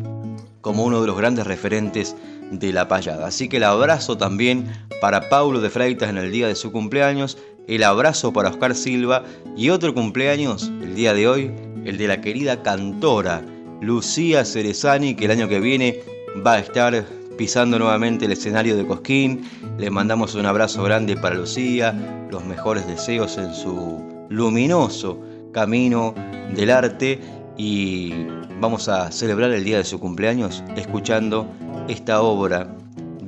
como 0.62 0.84
uno 0.84 1.02
de 1.02 1.08
los 1.08 1.18
grandes 1.18 1.48
referentes 1.48 2.16
de 2.52 2.74
la 2.74 2.88
payada. 2.88 3.28
Así 3.28 3.50
que 3.50 3.58
el 3.58 3.64
abrazo 3.64 4.18
también 4.18 4.72
para 5.02 5.30
Paulo 5.30 5.62
de 5.62 5.70
Freitas 5.70 6.10
en 6.10 6.18
el 6.18 6.32
día 6.32 6.48
de 6.48 6.56
su 6.56 6.72
cumpleaños, 6.72 7.38
el 7.68 7.84
abrazo 7.84 8.34
para 8.34 8.50
Oscar 8.50 8.76
Silva 8.76 9.24
y 9.56 9.70
otro 9.70 9.94
cumpleaños 9.94 10.72
el 10.82 10.96
día 10.96 11.14
de 11.14 11.28
hoy, 11.28 11.52
el 11.86 11.98
de 11.98 12.08
la 12.08 12.22
querida 12.22 12.62
cantora 12.62 13.42
Lucía 13.82 14.46
Cerezani, 14.46 15.16
que 15.16 15.26
el 15.26 15.32
año 15.32 15.48
que 15.48 15.60
viene 15.60 16.00
va 16.46 16.54
a 16.54 16.60
estar 16.60 17.06
pisando 17.38 17.80
nuevamente 17.80 18.26
el 18.26 18.32
escenario 18.32 18.78
de 18.78 18.86
Cosquín. 18.86 19.50
Le 19.78 19.90
mandamos 19.90 20.36
un 20.36 20.46
abrazo 20.46 20.84
grande 20.84 21.16
para 21.18 21.36
Lucía, 21.36 22.28
los 22.32 22.46
mejores 22.46 22.88
deseos 22.88 23.38
en 23.38 23.54
su 23.54 24.28
luminoso 24.30 25.20
camino 25.52 26.16
del 26.56 26.72
arte 26.72 27.20
y 27.58 28.14
vamos 28.60 28.88
a 28.88 29.12
celebrar 29.12 29.52
el 29.52 29.64
día 29.64 29.78
de 29.78 29.84
su 29.84 30.00
cumpleaños 30.00 30.64
escuchando 30.76 31.46
esta 31.88 32.22
obra 32.22 32.76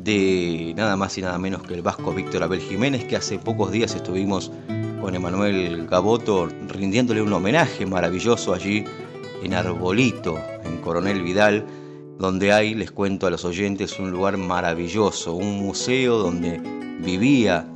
de 0.05 0.73
nada 0.77 0.95
más 0.95 1.17
y 1.17 1.21
nada 1.21 1.39
menos 1.39 1.63
que 1.63 1.73
el 1.73 1.81
vasco 1.81 2.13
Víctor 2.13 2.43
Abel 2.43 2.61
Jiménez, 2.61 3.05
que 3.05 3.15
hace 3.15 3.39
pocos 3.39 3.71
días 3.71 3.95
estuvimos 3.95 4.51
con 5.01 5.15
Emanuel 5.15 5.87
Gaboto 5.87 6.47
rindiéndole 6.67 7.23
un 7.23 7.33
homenaje 7.33 7.87
maravilloso 7.87 8.53
allí 8.53 8.85
en 9.43 9.55
Arbolito, 9.55 10.37
en 10.63 10.77
Coronel 10.77 11.23
Vidal, 11.23 11.65
donde 12.19 12.53
hay, 12.53 12.75
les 12.75 12.91
cuento 12.91 13.25
a 13.25 13.31
los 13.31 13.45
oyentes, 13.45 13.99
un 13.99 14.11
lugar 14.11 14.37
maravilloso, 14.37 15.33
un 15.33 15.57
museo 15.57 16.19
donde 16.19 16.61
vivía 16.99 17.67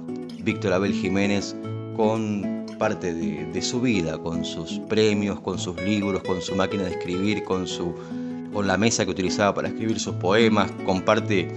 Víctor 0.43 0.73
Abel 0.73 0.93
Jiménez 0.93 1.55
con 1.97 2.65
parte 2.77 3.11
de, 3.11 3.61
su 3.63 3.81
vida, 3.81 4.19
con 4.19 4.45
sus 4.45 4.79
premios, 4.87 5.39
con 5.39 5.57
sus 5.57 5.81
libros, 5.81 6.21
con 6.21 6.41
su 6.43 6.55
máquina 6.55 6.83
de 6.83 6.91
escribir, 6.91 7.43
con, 7.43 7.67
su, 7.67 7.93
con 8.53 8.67
la 8.67 8.77
mesa 8.77 9.03
que 9.03 9.11
utilizaba 9.11 9.55
para 9.55 9.67
escribir 9.67 9.99
sus 9.99 10.15
poemas, 10.15 10.71
con 10.85 11.01
parte 11.01 11.51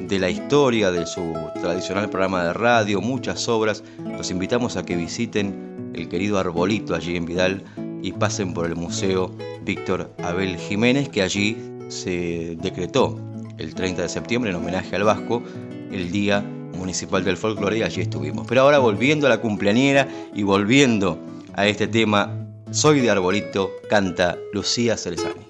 de 0.00 0.18
la 0.18 0.30
historia 0.30 0.90
de 0.90 1.06
su 1.06 1.34
tradicional 1.60 2.08
programa 2.08 2.44
de 2.44 2.52
radio, 2.52 3.00
muchas 3.00 3.48
obras. 3.48 3.82
Los 3.98 4.30
invitamos 4.30 4.76
a 4.76 4.84
que 4.84 4.96
visiten 4.96 5.90
el 5.94 6.08
querido 6.08 6.38
Arbolito 6.38 6.94
allí 6.94 7.16
en 7.16 7.26
Vidal 7.26 7.64
y 8.02 8.12
pasen 8.12 8.54
por 8.54 8.66
el 8.66 8.76
Museo 8.76 9.34
Víctor 9.64 10.10
Abel 10.22 10.56
Jiménez, 10.56 11.08
que 11.08 11.22
allí 11.22 11.56
se 11.88 12.56
decretó 12.60 13.18
el 13.58 13.74
30 13.74 14.02
de 14.02 14.08
septiembre 14.08 14.50
en 14.50 14.56
homenaje 14.56 14.96
al 14.96 15.04
Vasco, 15.04 15.42
el 15.90 16.10
Día 16.10 16.40
Municipal 16.76 17.24
del 17.24 17.36
Folclore, 17.36 17.78
y 17.78 17.82
allí 17.82 18.02
estuvimos. 18.02 18.46
Pero 18.46 18.62
ahora 18.62 18.78
volviendo 18.78 19.26
a 19.26 19.30
la 19.30 19.40
cumpleañera 19.40 20.08
y 20.34 20.42
volviendo 20.42 21.18
a 21.54 21.66
este 21.66 21.86
tema, 21.88 22.46
Soy 22.70 23.00
de 23.00 23.10
Arbolito, 23.10 23.70
canta 23.88 24.36
Lucía 24.52 24.96
Cerezani. 24.96 25.45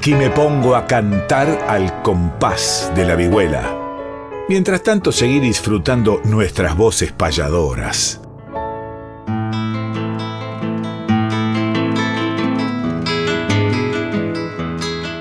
Aquí 0.00 0.14
me 0.14 0.30
pongo 0.30 0.76
a 0.76 0.86
cantar 0.86 1.46
al 1.68 2.00
compás 2.00 2.90
de 2.96 3.04
la 3.04 3.16
vihuela. 3.16 3.76
Mientras 4.48 4.82
tanto, 4.82 5.12
seguí 5.12 5.40
disfrutando 5.40 6.22
nuestras 6.24 6.74
voces 6.74 7.12
payadoras. 7.12 8.18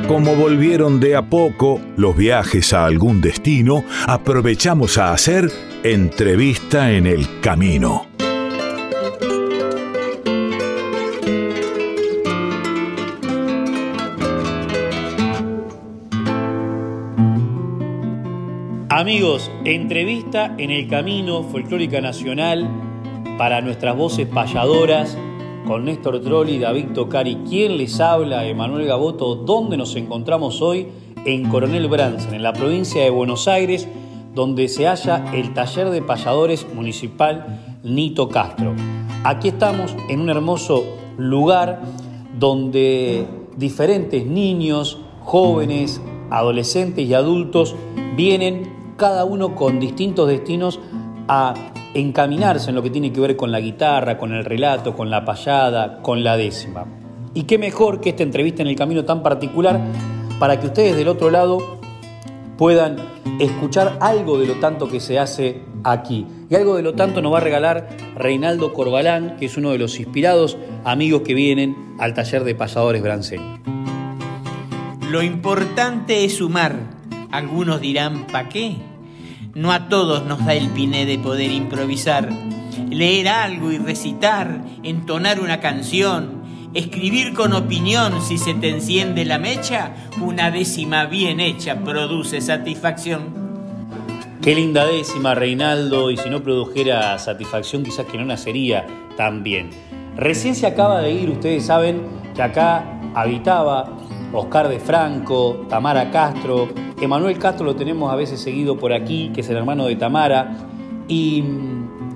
Como 0.08 0.36
volvieron 0.38 1.02
de 1.02 1.18
a 1.18 1.30
poco 1.30 1.82
los 1.98 2.16
viajes 2.16 2.72
a 2.72 2.86
algún 2.86 3.20
destino, 3.20 3.84
aprovechamos 4.08 4.98
a 4.98 5.12
hacer 5.12 5.52
entrevista 5.84 6.94
en 6.94 7.06
el 7.06 7.42
camino. 7.42 8.09
Amigos, 19.00 19.50
entrevista 19.64 20.56
en 20.58 20.72
el 20.72 20.90
camino 20.90 21.44
folclórica 21.44 22.02
nacional 22.02 22.68
para 23.38 23.62
nuestras 23.62 23.96
voces 23.96 24.28
payadoras 24.28 25.18
con 25.66 25.86
Néstor 25.86 26.20
Trolli, 26.20 26.60
David 26.60 26.88
Tocari, 26.94 27.38
quien 27.48 27.78
les 27.78 28.02
habla, 28.02 28.46
Emanuel 28.46 28.86
Gaboto, 28.86 29.36
donde 29.36 29.78
nos 29.78 29.96
encontramos 29.96 30.62
hoy 30.62 30.90
en 31.24 31.48
Coronel 31.48 31.88
Bransen, 31.88 32.34
en 32.34 32.44
la 32.44 32.52
provincia 32.52 33.02
de 33.02 33.10
Buenos 33.10 33.48
Aires, 33.48 33.88
donde 34.36 34.68
se 34.68 34.86
halla 34.86 35.32
el 35.34 35.54
taller 35.54 35.92
de 35.92 36.02
payadores 36.02 36.68
municipal 36.76 37.80
Nito 37.84 38.28
Castro. 38.28 38.74
Aquí 39.24 39.48
estamos 39.48 39.96
en 40.10 40.20
un 40.20 40.30
hermoso 40.30 40.84
lugar 41.18 41.84
donde 42.38 43.26
diferentes 43.56 44.26
niños, 44.26 45.00
jóvenes, 45.22 46.02
adolescentes 46.32 47.08
y 47.08 47.14
adultos 47.14 47.78
vienen 48.18 48.78
cada 49.00 49.26
uno 49.26 49.56
con 49.56 49.80
distintos 49.80 50.28
destinos 50.28 50.80
a 51.28 51.56
encaminarse 51.96 52.70
en 52.70 52.76
lo 52.76 52.84
que 52.84 52.92
tiene 52.92 53.12
que 53.12 53.20
ver 53.20 53.36
con 53.36 53.52
la 53.52 53.60
guitarra, 53.60 54.20
con 54.20 54.34
el 54.34 54.46
relato, 54.46 54.96
con 54.96 55.10
la 55.10 55.26
payada, 55.26 56.04
con 56.04 56.24
la 56.24 56.38
décima. 56.38 56.86
Y 57.34 57.44
qué 57.44 57.58
mejor 57.58 58.02
que 58.02 58.10
esta 58.10 58.22
entrevista 58.22 58.62
en 58.62 58.68
el 58.68 58.76
camino 58.76 59.06
tan 59.06 59.24
particular 59.24 59.80
para 60.40 60.60
que 60.60 60.68
ustedes 60.68 60.96
del 60.96 61.08
otro 61.08 61.32
lado 61.32 61.80
puedan 62.58 62.98
escuchar 63.40 63.98
algo 64.02 64.38
de 64.38 64.48
lo 64.48 64.56
tanto 64.56 64.88
que 64.88 65.00
se 65.00 65.18
hace 65.18 65.64
aquí. 65.84 66.28
Y 66.50 66.56
algo 66.56 66.76
de 66.76 66.84
lo 66.84 66.94
tanto 66.94 67.22
nos 67.22 67.34
va 67.34 67.38
a 67.38 67.42
regalar 67.42 67.90
Reinaldo 68.16 68.74
Corbalán, 68.74 69.38
que 69.38 69.46
es 69.46 69.58
uno 69.58 69.72
de 69.72 69.78
los 69.78 70.00
inspirados 70.00 70.58
amigos 70.84 71.22
que 71.22 71.34
vienen 71.34 71.96
al 72.00 72.14
taller 72.14 72.44
de 72.44 72.56
pasadores 72.56 73.02
Branceño. 73.02 73.60
Lo 75.10 75.24
importante 75.24 76.26
es 76.26 76.38
sumar. 76.38 76.76
Algunos 77.32 77.80
dirán, 77.82 78.28
¿pa' 78.28 78.50
qué? 78.50 78.89
No 79.56 79.72
a 79.72 79.90
todos 79.90 80.26
nos 80.26 80.46
da 80.46 80.54
el 80.54 80.70
piné 80.70 81.06
de 81.06 81.20
poder 81.20 81.52
improvisar, 81.52 82.30
leer 82.90 83.28
algo 83.28 83.72
y 83.72 83.78
recitar, 83.78 84.64
entonar 84.84 85.40
una 85.40 85.60
canción, 85.60 86.40
Escribir 86.72 87.34
con 87.34 87.54
opinión 87.54 88.22
si 88.22 88.38
se 88.38 88.54
te 88.54 88.70
enciende 88.70 89.26
la 89.26 89.40
mecha, 89.40 89.96
una 90.22 90.52
décima 90.52 91.06
bien 91.06 91.40
hecha 91.40 91.78
produce 91.84 92.42
satisfacción. 92.42 93.34
Qué 94.40 94.54
linda 94.54 94.86
décima, 94.86 95.34
Reinaldo, 95.34 96.12
y 96.12 96.18
si 96.18 96.30
no 96.30 96.44
produjera 96.44 97.18
satisfacción 97.18 97.82
quizás 97.82 98.06
que 98.06 98.20
no 98.20 98.26
nacería 98.26 98.86
tan 99.18 99.42
bien. 99.42 99.72
Recién 100.16 100.54
se 100.54 100.68
acaba 100.68 101.02
de 101.02 101.12
ir, 101.12 101.32
ustedes 101.32 101.66
saben 101.66 102.04
que 102.36 102.44
acá 102.44 103.02
habitaba 103.16 103.98
Oscar 104.32 104.70
de 104.70 104.80
Franco, 104.80 105.66
Tamara 105.70 106.12
Castro, 106.12 106.70
Emanuel 107.02 107.38
Castro 107.38 107.66
lo 107.66 107.76
tenemos 107.76 108.12
a 108.12 108.16
veces 108.16 108.40
seguido 108.40 108.78
por 108.78 108.94
aquí, 108.94 109.32
que 109.34 109.42
es 109.42 109.50
el 109.50 109.58
hermano 109.58 109.86
de 109.86 109.96
Tamara, 109.96 110.68
y 111.08 111.44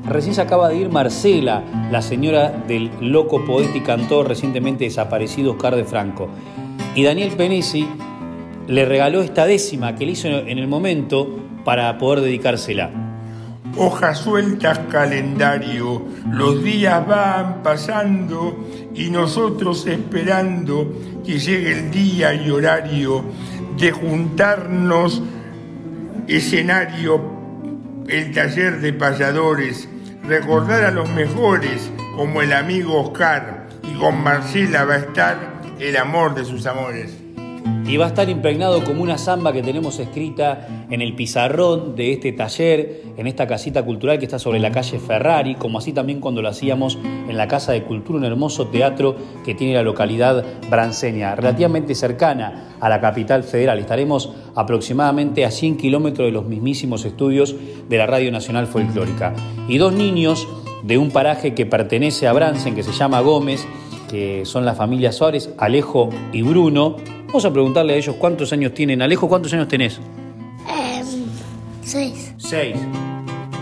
Recién 0.06 0.36
se 0.36 0.41
acaba 0.41 0.67
de 0.67 0.76
ir 0.76 0.89
Marcela, 0.89 1.63
la 1.89 2.02
señora 2.02 2.50
del 2.50 2.91
loco 3.00 3.46
poeta 3.46 3.78
y 3.78 3.82
cantor 3.82 4.28
recientemente 4.28 4.84
desaparecido 4.84 5.54
Oscar 5.54 5.78
de 5.78 5.86
Franco. 5.86 6.28
Y 6.93 7.04
Daniel 7.04 7.32
Penesi 7.38 7.88
le 8.67 8.84
regaló 8.84 9.22
esta 9.22 9.46
décima 9.46 9.96
que 9.96 10.06
le 10.06 10.12
hizo 10.12 10.28
en 10.28 10.58
el 10.58 10.67
momento 10.67 11.39
para 11.63 11.98
poder 11.98 12.19
dedicársela. 12.19 12.91
Hojas 13.78 14.19
sueltas 14.19 14.78
calendario, 14.89 16.02
los 16.30 16.62
días 16.62 17.08
van 17.08 17.63
pasando 17.63 18.58
y 18.93 19.10
nosotros 19.10 19.88
esperando 19.88 20.93
que 21.26 21.39
llegue 21.39 21.72
el 21.72 21.91
día 21.91 22.34
y 22.36 22.50
horario 22.52 23.24
de 23.77 23.91
juntarnos 23.91 25.21
escenario, 26.27 27.21
el 28.07 28.33
taller 28.33 28.79
de 28.79 28.93
payadores 28.93 29.88
recordar 30.27 30.83
a 30.86 30.91
los 30.91 31.09
mejores 31.09 31.91
como 32.15 32.41
el 32.41 32.53
amigo 32.53 33.01
Oscar 33.01 33.67
y 33.83 33.97
con 33.97 34.23
Marcela 34.23 34.86
va 34.86 34.95
a 34.95 34.97
estar 34.97 35.62
el 35.79 35.97
amor 35.97 36.36
de 36.36 36.45
sus 36.45 36.65
amores. 36.65 37.22
Y 37.88 37.98
va 37.98 38.06
a 38.06 38.08
estar 38.08 38.30
impregnado 38.30 38.84
como 38.84 39.04
una 39.04 39.17
samba 39.17 39.52
que 39.52 39.62
tenemos 39.62 40.00
escrita 40.00 40.86
en 40.89 41.02
el 41.02 41.15
pizarrón 41.15 41.96
de 41.96 42.13
este 42.13 42.32
taller, 42.32 43.04
en 43.17 43.28
esta 43.28 43.46
casita 43.46 43.84
cultural 43.84 44.19
que 44.19 44.26
está 44.26 44.39
sobre 44.39 44.60
la 44.60 44.72
calle 44.72 45.00
Ferrari, 45.00 45.56
como 45.56 45.80
así 45.80 45.91
también 45.91 46.19
cuando 46.19 46.41
lo 46.41 46.50
hacíamos 46.50 46.98
en 47.04 47.36
la 47.36 47.48
Casa 47.48 47.74
de 47.74 47.84
Cultura, 47.84 48.19
un 48.19 48.26
hermoso 48.26 48.67
teatro 48.67 49.15
que 49.43 49.54
tiene 49.54 49.74
la 49.74 49.84
localidad 49.84 50.46
branceña, 50.69 51.36
relativamente 51.36 51.93
cercana 51.93 52.76
a 52.80 52.89
la 52.89 53.02
capital 53.02 53.43
federal. 53.43 53.80
Estaremos 53.80 54.32
aproximadamente 54.56 55.46
a 55.46 55.52
100 55.52 55.78
kilómetros 55.78 56.28
de 56.28 56.32
los 56.32 56.46
mismísimos 56.46 57.06
estudios 57.06 57.56
de 57.89 57.98
la 57.98 58.06
Radio 58.06 58.32
Nacional 58.32 58.67
Folclórica. 58.67 59.34
Y 59.67 59.78
dos 59.78 59.93
niños 59.93 60.48
de 60.84 60.98
un 60.98 61.12
paraje 61.12 61.54
que 61.54 61.65
pertenece 61.65 62.28
a 62.28 62.34
Brancen, 62.34 62.76
que 62.76 62.84
se 62.84 62.91
llama 62.91 63.22
Gómez, 63.22 63.65
que 64.10 64.46
son 64.46 64.65
la 64.65 64.76
familia 64.76 65.12
Suárez, 65.12 65.54
Alejo 65.58 66.10
y 66.32 66.41
Bruno. 66.43 66.98
Vamos 67.34 67.46
a 67.46 67.52
preguntarle 67.52 67.93
a 67.93 67.96
ellos 67.96 68.15
cuántos 68.17 68.54
años 68.54 68.76
tienen. 68.76 69.02
Alejo, 69.02 69.28
¿cuántos 69.28 69.52
años 69.54 69.67
tenés? 69.67 70.00
Em, 70.69 71.26
seis. 71.82 72.32
Seis. 72.38 72.78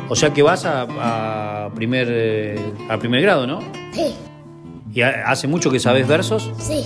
O 0.10 0.16
sea 0.18 0.34
que 0.34 0.42
vas 0.42 0.66
a, 0.66 1.70
primer, 1.74 2.10
eh, 2.12 2.60
a 2.90 2.98
primer 2.98 3.22
grado, 3.22 3.48
¿no? 3.48 3.62
Sí. 3.94 4.14
¿Y 4.94 5.00
hace 5.04 5.48
mucho 5.48 5.72
que 5.72 5.80
sabes 5.80 6.06
versos? 6.06 6.52
Sí. 6.58 6.84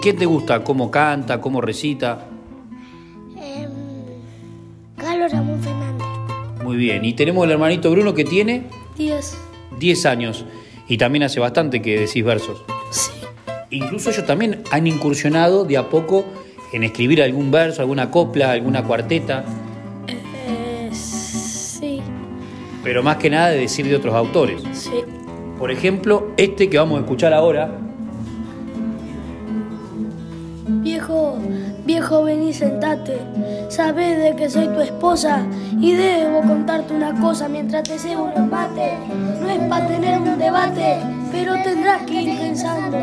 ¿Qué 0.00 0.12
te 0.12 0.24
gusta? 0.24 0.62
¿Cómo 0.62 0.88
canta? 0.88 1.40
¿Cómo 1.40 1.60
recita? 1.60 2.28
Carlos 4.96 5.32
Ramón 5.32 5.60
Fernández. 5.60 6.06
Muy 6.62 6.76
bien. 6.76 7.04
Y 7.04 7.14
tenemos 7.14 7.44
el 7.44 7.50
hermanito 7.50 7.90
Bruno 7.90 8.14
que 8.14 8.24
tiene... 8.24 8.68
Diez. 8.96 9.36
Diez 9.80 10.06
años. 10.06 10.44
Y 10.86 10.96
también 10.96 11.24
hace 11.24 11.40
bastante 11.40 11.82
que 11.82 11.98
decís 11.98 12.24
versos. 12.24 12.62
Incluso 13.74 14.10
ellos 14.10 14.24
también 14.24 14.62
han 14.70 14.86
incursionado 14.86 15.64
de 15.64 15.76
a 15.76 15.88
poco 15.88 16.24
en 16.72 16.84
escribir 16.84 17.20
algún 17.20 17.50
verso, 17.50 17.82
alguna 17.82 18.08
copla, 18.08 18.52
alguna 18.52 18.84
cuarteta. 18.84 19.44
Eh, 20.06 20.90
sí. 20.92 22.00
Pero 22.84 23.02
más 23.02 23.16
que 23.16 23.30
nada 23.30 23.48
de 23.48 23.58
decir 23.58 23.86
de 23.86 23.96
otros 23.96 24.14
autores. 24.14 24.62
Sí. 24.72 25.02
Por 25.58 25.72
ejemplo, 25.72 26.28
este 26.36 26.70
que 26.70 26.78
vamos 26.78 26.98
a 26.98 27.00
escuchar 27.02 27.32
ahora. 27.34 27.76
Viejo, 30.68 31.38
viejo, 31.84 32.24
vení, 32.24 32.52
sentate. 32.52 33.18
Sabes 33.68 34.18
de 34.18 34.36
que 34.36 34.48
soy 34.48 34.68
tu 34.68 34.80
esposa 34.80 35.42
y 35.80 35.92
debo 35.92 36.40
contarte 36.42 36.94
una 36.94 37.18
cosa 37.20 37.48
mientras 37.48 37.82
te 37.84 37.98
cebo 37.98 38.30
un 38.34 38.50
mate. 38.50 38.92
No 39.40 39.48
es 39.48 39.60
para 39.68 39.86
tener 39.86 40.18
un 40.18 40.38
debate, 40.38 40.98
pero 41.32 41.54
tendrás 41.62 42.02
que 42.02 42.22
ir 42.22 42.38
pensando. 42.38 42.98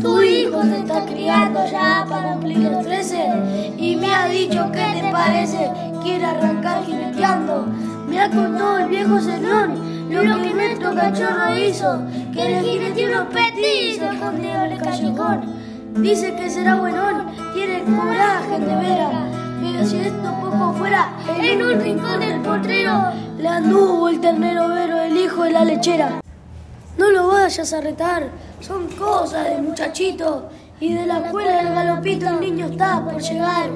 Tu 0.00 0.22
hijo 0.22 0.62
se 0.62 0.78
está 0.78 1.04
criando 1.06 1.60
ya 1.70 2.06
para 2.08 2.32
cumplir 2.32 2.58
los 2.58 2.84
13 2.84 3.74
y 3.78 3.96
me 3.96 4.14
ha 4.14 4.26
dicho 4.26 4.70
que 4.72 5.00
te 5.00 5.10
parece, 5.10 5.70
quiere 6.02 6.24
arrancar 6.24 6.84
jineteando. 6.84 7.66
Me 8.08 8.20
ha 8.20 8.30
contado 8.30 8.78
el 8.78 8.88
viejo 8.88 9.20
señor 9.20 9.70
lo 10.22 10.42
que 10.42 10.54
nuestro 10.54 10.94
cachorro 10.94 11.56
hizo, 11.56 12.02
que 12.32 12.48
le 12.48 12.62
jineteó 12.62 13.08
unos 13.08 13.34
petizos 13.34 14.14
escondido 14.14 14.64
en 14.64 14.72
el 14.72 14.78
callejón. 14.80 15.63
Dice 15.96 16.34
que 16.34 16.50
será 16.50 16.74
buenón, 16.74 17.30
tiene 17.54 17.84
coraje 17.84 18.58
de 18.58 18.76
vera. 18.76 19.10
Pero 19.60 19.86
si 19.86 19.98
esto 19.98 20.34
poco 20.40 20.72
fuera, 20.72 21.12
en 21.38 21.62
un 21.62 21.80
rincón 21.80 22.18
del 22.18 22.40
potrero 22.40 23.12
le 23.38 23.48
anduvo 23.48 24.08
el 24.08 24.20
ternero 24.20 24.68
vero, 24.68 25.00
el 25.00 25.16
hijo 25.16 25.44
de 25.44 25.52
la 25.52 25.64
lechera. 25.64 26.20
No 26.98 27.10
lo 27.10 27.28
vayas 27.28 27.72
a 27.72 27.80
retar, 27.80 28.28
son 28.60 28.88
cosas 28.88 29.48
de 29.48 29.62
muchachito. 29.62 30.48
Y 30.80 30.94
de 30.94 31.06
la 31.06 31.20
escuela 31.20 31.62
del 31.62 31.72
galopito 31.72 32.28
el 32.28 32.40
niño 32.40 32.66
está 32.66 33.02
por 33.04 33.22
llegar. 33.22 33.70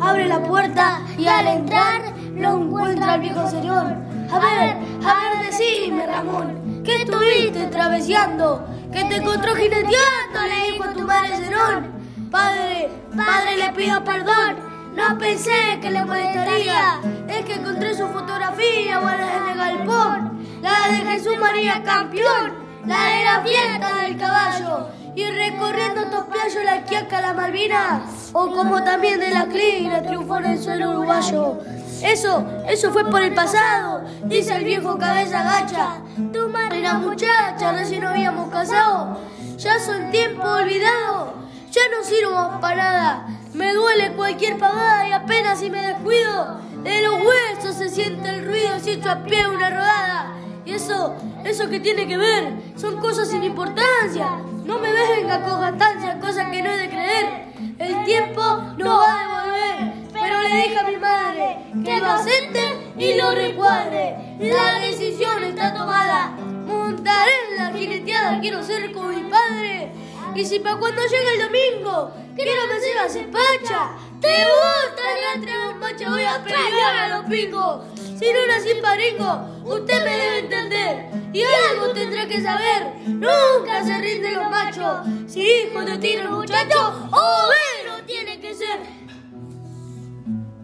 Abre 0.00 0.26
la 0.26 0.42
puerta 0.42 1.00
y 1.16 1.26
al 1.26 1.46
entrar 1.46 2.02
lo 2.34 2.62
encuentra 2.62 3.14
el 3.14 3.20
viejo 3.20 3.48
señor. 3.48 3.86
A 4.32 4.38
ver, 4.38 4.76
a 5.06 5.38
ver, 5.38 5.46
decime, 5.46 6.04
Ramón, 6.06 6.82
¿qué 6.84 6.96
estuviste 6.96 7.66
traveseando? 7.66 8.66
Que 8.92 9.04
te 9.04 9.16
encontró 9.16 9.54
jineteando, 9.54 10.40
le 10.48 10.72
dijo 10.72 10.84
a 10.84 10.92
tu 10.92 11.00
madre 11.02 11.36
Zenón. 11.36 12.30
Padre, 12.30 12.90
padre, 13.16 13.56
le 13.56 13.72
pido 13.72 14.02
perdón. 14.04 14.56
No 14.94 15.16
pensé 15.18 15.78
que 15.80 15.90
le 15.90 16.04
molestaría. 16.04 17.00
Es 17.28 17.44
que 17.44 17.54
encontré 17.54 17.94
su 17.94 18.06
fotografía 18.08 18.98
guardada 18.98 19.36
en 19.36 19.48
el 19.48 19.58
galpón. 19.58 20.60
La 20.62 20.88
de 20.90 20.98
Jesús 21.10 21.38
María 21.38 21.82
Campeón. 21.84 22.52
La 22.86 23.04
de 23.04 23.24
la 23.24 23.40
fiesta 23.42 24.02
del 24.02 24.16
caballo. 24.16 24.88
Y 25.14 25.24
recorriendo 25.24 26.00
estos 26.02 26.24
playos 26.24 26.64
la 26.64 26.82
quiaca, 26.84 27.20
la 27.20 27.32
Malvina. 27.34 28.02
O 28.32 28.50
como 28.50 28.82
también 28.82 29.20
de 29.20 29.30
la 29.30 29.46
clina 29.46 30.02
triunfó 30.02 30.38
en 30.38 30.44
el 30.46 30.62
suelo 30.62 30.90
uruguayo. 30.90 31.58
Eso, 32.02 32.46
eso 32.66 32.90
fue 32.92 33.04
por 33.10 33.20
el 33.20 33.34
pasado, 33.34 34.02
dice 34.24 34.56
el 34.56 34.64
viejo 34.64 34.96
cabeza 34.96 35.42
gacha. 35.42 35.96
Tu 36.32 36.48
madre 36.48 36.69
era 36.90 36.98
muchacha, 36.98 37.72
recién 37.72 38.02
nos 38.02 38.10
habíamos 38.10 38.50
casado. 38.50 39.20
Ya 39.56 39.78
son 39.78 40.10
tiempo 40.10 40.42
olvidado, 40.42 41.34
ya 41.70 41.82
no 41.96 42.04
sirvo 42.04 42.60
para 42.60 42.76
nada. 42.76 43.26
Me 43.54 43.72
duele 43.72 44.12
cualquier 44.12 44.58
pavada 44.58 45.08
y 45.08 45.12
apenas 45.12 45.60
si 45.60 45.70
me 45.70 45.82
descuido, 45.82 46.60
de 46.82 47.02
los 47.02 47.14
huesos 47.14 47.76
se 47.76 47.88
siente 47.88 48.28
el 48.28 48.46
ruido 48.46 48.78
si 48.80 48.90
echo 48.90 49.10
a 49.10 49.22
pie 49.22 49.46
una 49.48 49.70
rodada. 49.70 50.34
Y 50.64 50.72
eso, 50.72 51.14
eso 51.44 51.68
que 51.68 51.80
tiene 51.80 52.06
que 52.06 52.16
ver, 52.16 52.54
son 52.76 52.96
cosas 52.98 53.28
sin 53.28 53.42
importancia. 53.44 54.26
No 54.64 54.78
me 54.78 54.92
venga 54.92 55.42
con 55.42 55.60
jactancia, 55.60 56.18
cosas 56.20 56.48
que 56.50 56.62
no 56.62 56.70
he 56.70 56.76
de 56.76 56.88
creer. 56.88 57.52
El 57.78 58.04
tiempo 58.04 58.42
no 58.76 58.98
va 58.98 59.12
a 59.12 59.18
devolver 59.20 59.99
pero 60.20 60.42
le 60.42 60.48
dije 60.48 60.78
a 60.78 60.82
mi 60.84 60.96
madre 60.96 61.56
que 61.84 61.98
lo 61.98 62.06
acepte 62.06 62.92
y 62.96 63.14
lo 63.14 63.30
recuadre. 63.32 64.36
La 64.38 64.80
decisión 64.80 65.42
está 65.44 65.74
tomada. 65.74 66.36
Montaré 66.66 67.32
en 67.50 67.56
la 67.56 67.72
jineteada, 67.72 68.40
quiero 68.40 68.62
ser 68.62 68.92
como 68.92 69.08
mi 69.08 69.30
padre. 69.30 69.92
Y 70.34 70.44
si 70.44 70.60
para 70.60 70.76
cuando 70.76 71.02
llegue 71.02 71.34
el 71.34 71.42
domingo 71.42 72.12
quiero 72.36 72.68
que 72.68 72.80
sea 72.80 73.04
haces 73.04 73.26
pacha. 73.26 73.90
Te 74.20 74.28
gusta 74.28 75.34
entre 75.34 75.74
macho, 75.78 76.10
voy 76.10 76.24
a 76.24 76.42
pelear 76.42 76.96
a 76.96 77.08
los 77.08 77.26
pingos. 77.26 77.84
Si 77.96 78.26
no 78.32 78.46
nací 78.46 78.74
paringo, 78.82 79.46
usted 79.64 80.04
me 80.04 80.16
debe 80.16 80.38
entender. 80.40 81.06
Y 81.32 81.42
algo 81.42 81.92
tendrá 81.92 82.26
que 82.26 82.40
saber. 82.42 82.92
Nunca 83.06 83.82
se 83.84 83.96
rinden 83.98 84.34
los 84.34 84.50
machos. 84.50 85.06
Si 85.26 85.40
hijo 85.40 85.80
de 85.82 85.96
tiene 85.98 86.22
el 86.22 86.30
muchacho, 86.30 87.08
obrero 87.10 88.04
tiene 88.06 88.38
que 88.40 88.54
ser. 88.54 88.80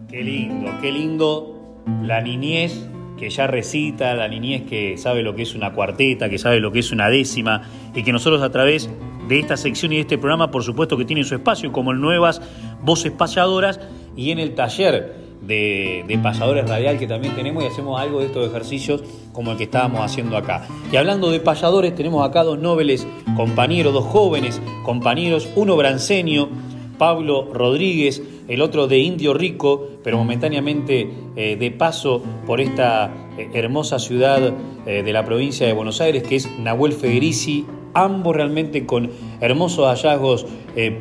Qué 0.09 0.23
lindo, 0.23 0.71
qué 0.81 0.89
lindo 0.89 1.53
la 2.01 2.21
niñez 2.21 2.87
que 3.17 3.29
ya 3.29 3.45
recita, 3.45 4.13
la 4.13 4.29
niñez 4.29 4.61
que 4.63 4.97
sabe 4.97 5.21
lo 5.21 5.35
que 5.35 5.41
es 5.41 5.53
una 5.53 5.73
cuarteta, 5.73 6.29
que 6.29 6.37
sabe 6.37 6.61
lo 6.61 6.71
que 6.71 6.79
es 6.79 6.93
una 6.93 7.09
décima, 7.09 7.63
y 7.93 8.03
que 8.03 8.13
nosotros 8.13 8.41
a 8.41 8.49
través 8.49 8.89
de 9.27 9.39
esta 9.39 9.57
sección 9.57 9.91
y 9.91 9.95
de 9.95 10.01
este 10.01 10.17
programa, 10.17 10.49
por 10.49 10.63
supuesto 10.63 10.97
que 10.97 11.03
tienen 11.03 11.25
su 11.25 11.35
espacio, 11.35 11.73
como 11.73 11.91
en 11.91 11.99
nuevas 11.99 12.41
voces 12.83 13.11
payadoras 13.11 13.81
y 14.15 14.31
en 14.31 14.39
el 14.39 14.55
taller 14.55 15.13
de, 15.41 16.05
de 16.07 16.17
payadores 16.19 16.69
radial 16.69 16.97
que 16.97 17.07
también 17.07 17.35
tenemos 17.35 17.63
y 17.65 17.67
hacemos 17.67 17.99
algo 17.99 18.19
de 18.19 18.27
estos 18.27 18.47
ejercicios 18.47 19.03
como 19.33 19.51
el 19.51 19.57
que 19.57 19.65
estábamos 19.65 19.99
haciendo 19.99 20.37
acá. 20.37 20.65
Y 20.89 20.95
hablando 20.95 21.31
de 21.31 21.41
payadores, 21.41 21.93
tenemos 21.95 22.25
acá 22.25 22.43
dos 22.43 22.59
nobles 22.59 23.05
compañeros, 23.35 23.93
dos 23.93 24.05
jóvenes 24.05 24.61
compañeros, 24.85 25.49
uno 25.55 25.75
branceño, 25.75 26.47
Pablo 26.97 27.49
Rodríguez, 27.53 28.21
el 28.47 28.61
otro 28.61 28.87
de 28.87 28.99
Indio 28.99 29.33
Rico, 29.33 29.87
pero 30.03 30.17
momentáneamente 30.17 31.09
eh, 31.35 31.55
de 31.57 31.71
paso 31.71 32.23
por 32.45 32.61
esta 32.61 33.11
eh, 33.37 33.49
hermosa 33.53 33.99
ciudad 33.99 34.53
eh, 34.85 35.03
de 35.03 35.13
la 35.13 35.25
provincia 35.25 35.67
de 35.67 35.73
Buenos 35.73 36.01
Aires, 36.01 36.23
que 36.23 36.35
es 36.35 36.49
Nahuel 36.59 36.93
Federici, 36.93 37.65
ambos 37.93 38.35
realmente 38.35 38.85
con 38.85 39.09
hermosos 39.41 39.87
hallazgos 39.87 40.45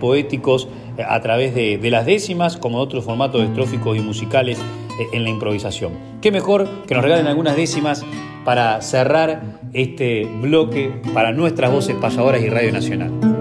poéticos 0.01 0.67
a 1.07 1.21
través 1.21 1.55
de, 1.55 1.79
las 1.91 2.07
décimas, 2.07 2.57
como 2.57 2.79
otros 2.79 3.05
formatos 3.05 3.43
estróficos 3.43 3.99
y 3.99 4.01
musicales 4.01 4.59
en 5.13 5.25
la 5.25 5.29
improvisación. 5.29 5.93
Qué 6.23 6.33
mejor 6.33 6.67
que 6.87 6.95
nos 6.95 7.05
regalen 7.05 7.27
algunas 7.27 7.55
décimas 7.55 8.03
para 8.47 8.81
cerrar 8.81 9.61
este 9.75 10.25
bloque 10.25 11.03
para 11.13 11.33
nuestras 11.33 11.71
voces 11.71 11.97
payadoras 11.97 12.41
y 12.41 12.49
Radio 12.49 12.73
Nacional. 12.73 13.36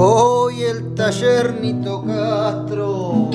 Hoy 0.00 0.62
el 0.62 0.94
taller 0.94 1.60
Nito 1.60 2.04
Castro 2.06 3.30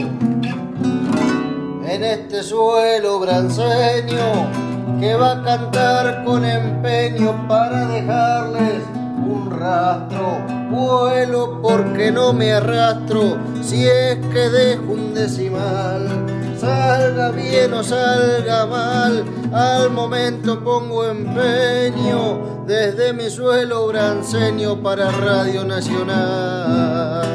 en 1.85 2.03
este 2.05 2.41
suelo 2.41 3.19
branceño 3.19 4.49
que 4.97 5.13
va 5.13 5.33
a 5.33 5.43
cantar 5.43 6.23
con 6.23 6.45
empeño 6.45 7.49
para 7.49 7.85
dejarles 7.87 8.81
un 9.27 9.51
rastro. 9.51 10.37
Vuelo 10.71 11.61
porque 11.61 12.13
no 12.13 12.31
me 12.31 12.53
arrastro 12.53 13.37
si 13.61 13.85
es 13.85 14.15
que 14.27 14.49
dejo 14.49 14.93
un 14.93 15.13
decimal. 15.13 16.42
Salga 16.63 17.31
bien 17.31 17.73
o 17.73 17.83
salga 17.83 18.65
mal, 18.65 19.25
al 19.51 19.89
momento 19.91 20.63
pongo 20.63 21.03
empeño 21.03 22.63
desde 22.65 23.11
mi 23.11 23.29
suelo 23.29 23.87
branceño 23.87 24.81
para 24.81 25.11
Radio 25.11 25.65
Nacional. 25.65 27.27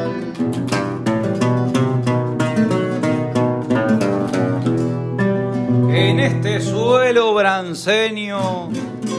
En 5.91 6.21
este 6.21 6.63
suelo 6.63 7.35
branceño, 7.35 8.71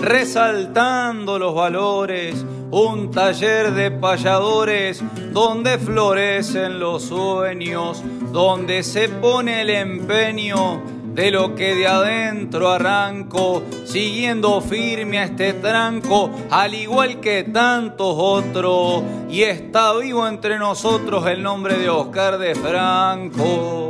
resaltando 0.02 1.38
los 1.38 1.54
valores, 1.54 2.44
un 2.72 3.12
taller 3.12 3.74
de 3.74 3.92
payadores 3.92 5.04
donde 5.32 5.78
florecen 5.78 6.80
los 6.80 7.04
sueños, 7.04 8.04
donde 8.32 8.84
se 8.84 9.10
pone 9.10 9.62
el 9.62 9.70
empeño 9.70 10.82
de 11.14 11.32
lo 11.32 11.56
que 11.56 11.76
de 11.76 11.88
adentro 11.88 12.70
arranco, 12.70 13.64
siguiendo 13.86 14.62
firme 14.62 15.20
a 15.20 15.26
este 15.26 15.54
tranco, 15.54 16.30
al 16.50 16.74
igual 16.74 17.20
que 17.20 17.44
tantos 17.44 18.16
otros, 18.18 19.04
y 19.30 19.44
está 19.44 19.94
vivo 19.98 20.28
entre 20.28 20.58
nosotros 20.60 21.26
el 21.28 21.42
nombre 21.44 21.78
de 21.78 21.90
Oscar 21.90 22.38
de 22.38 22.56
Franco. 22.56 23.90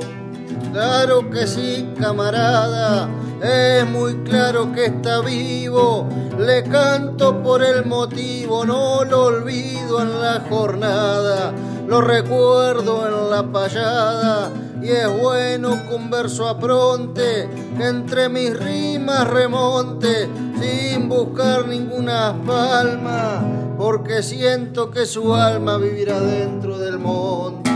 Claro 0.71 1.29
que 1.29 1.45
sí, 1.45 1.87
camarada, 1.99 3.09
es 3.41 3.87
muy 3.87 4.15
claro 4.23 4.71
que 4.71 4.85
está 4.85 5.21
vivo. 5.21 6.07
Le 6.37 6.63
canto 6.63 7.41
por 7.41 7.63
el 7.63 7.85
motivo, 7.85 8.65
no 8.65 9.03
lo 9.03 9.25
olvido 9.25 10.01
en 10.01 10.21
la 10.21 10.45
jornada, 10.49 11.53
lo 11.87 12.01
recuerdo 12.01 13.07
en 13.07 13.29
la 13.29 13.43
payada 13.43 14.51
y 14.81 14.89
es 14.89 15.19
bueno 15.19 15.77
que 15.87 15.95
un 15.95 16.09
verso 16.09 16.47
apronte, 16.47 17.49
entre 17.79 18.29
mis 18.29 18.57
rimas 18.57 19.27
remonte, 19.27 20.29
sin 20.59 21.09
buscar 21.09 21.67
ninguna 21.67 22.35
palma, 22.45 23.75
porque 23.77 24.23
siento 24.23 24.89
que 24.89 25.05
su 25.05 25.33
alma 25.33 25.77
vivirá 25.77 26.19
dentro 26.19 26.77
del 26.77 26.97
monte. 26.97 27.69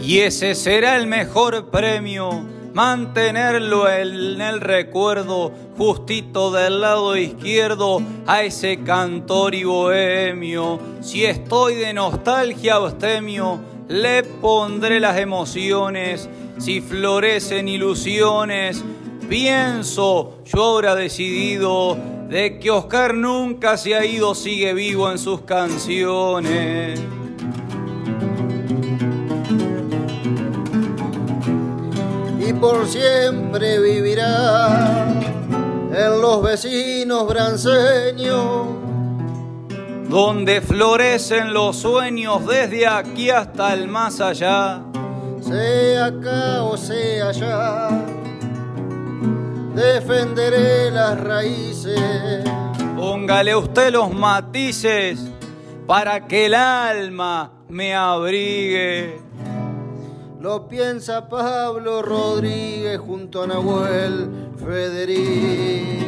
Y 0.00 0.20
ese 0.20 0.54
será 0.54 0.96
el 0.96 1.06
mejor 1.06 1.70
premio, 1.70 2.44
mantenerlo 2.74 3.88
en 3.88 4.40
el 4.40 4.60
recuerdo, 4.60 5.52
justito 5.78 6.50
del 6.50 6.80
lado 6.80 7.16
izquierdo, 7.16 8.02
a 8.26 8.42
ese 8.42 8.82
cantor 8.82 9.54
y 9.54 9.64
bohemio. 9.64 10.80
Si 11.00 11.24
estoy 11.24 11.76
de 11.76 11.94
nostalgia 11.94 12.74
abstemio, 12.74 13.60
le 13.88 14.24
pondré 14.24 14.98
las 14.98 15.18
emociones, 15.18 16.28
si 16.58 16.80
florecen 16.80 17.68
ilusiones, 17.68 18.84
pienso 19.28 20.38
yo 20.44 20.62
ahora 20.62 20.94
decidido 20.96 21.96
de 22.28 22.58
que 22.58 22.70
Oscar 22.72 23.14
nunca 23.14 23.76
se 23.76 23.94
ha 23.94 24.04
ido, 24.04 24.34
sigue 24.34 24.74
vivo 24.74 25.10
en 25.12 25.18
sus 25.18 25.42
canciones. 25.42 27.00
Y 32.46 32.52
por 32.52 32.86
siempre 32.86 33.80
vivirá 33.80 35.04
en 35.92 36.20
los 36.20 36.42
vecinos 36.42 37.26
branceños 37.26 38.66
donde 40.08 40.60
florecen 40.60 41.52
los 41.52 41.76
sueños 41.76 42.46
desde 42.46 42.86
aquí 42.86 43.30
hasta 43.30 43.72
el 43.72 43.88
más 43.88 44.20
allá. 44.20 44.82
Sea 45.40 46.06
acá 46.06 46.62
o 46.62 46.76
sea 46.76 47.30
allá, 47.30 47.88
defenderé 49.74 50.90
las 50.90 51.18
raíces. 51.20 52.44
Póngale 52.96 53.56
usted 53.56 53.90
los 53.90 54.12
matices 54.12 55.18
para 55.86 56.26
que 56.26 56.46
el 56.46 56.54
alma 56.54 57.52
me 57.68 57.94
abrigue. 57.94 59.18
Lo 60.44 60.68
piensa 60.68 61.26
Pablo 61.26 62.02
Rodríguez 62.02 62.98
junto 62.98 63.44
a 63.44 63.46
Nahuel 63.46 64.28
Federici. 64.62 66.04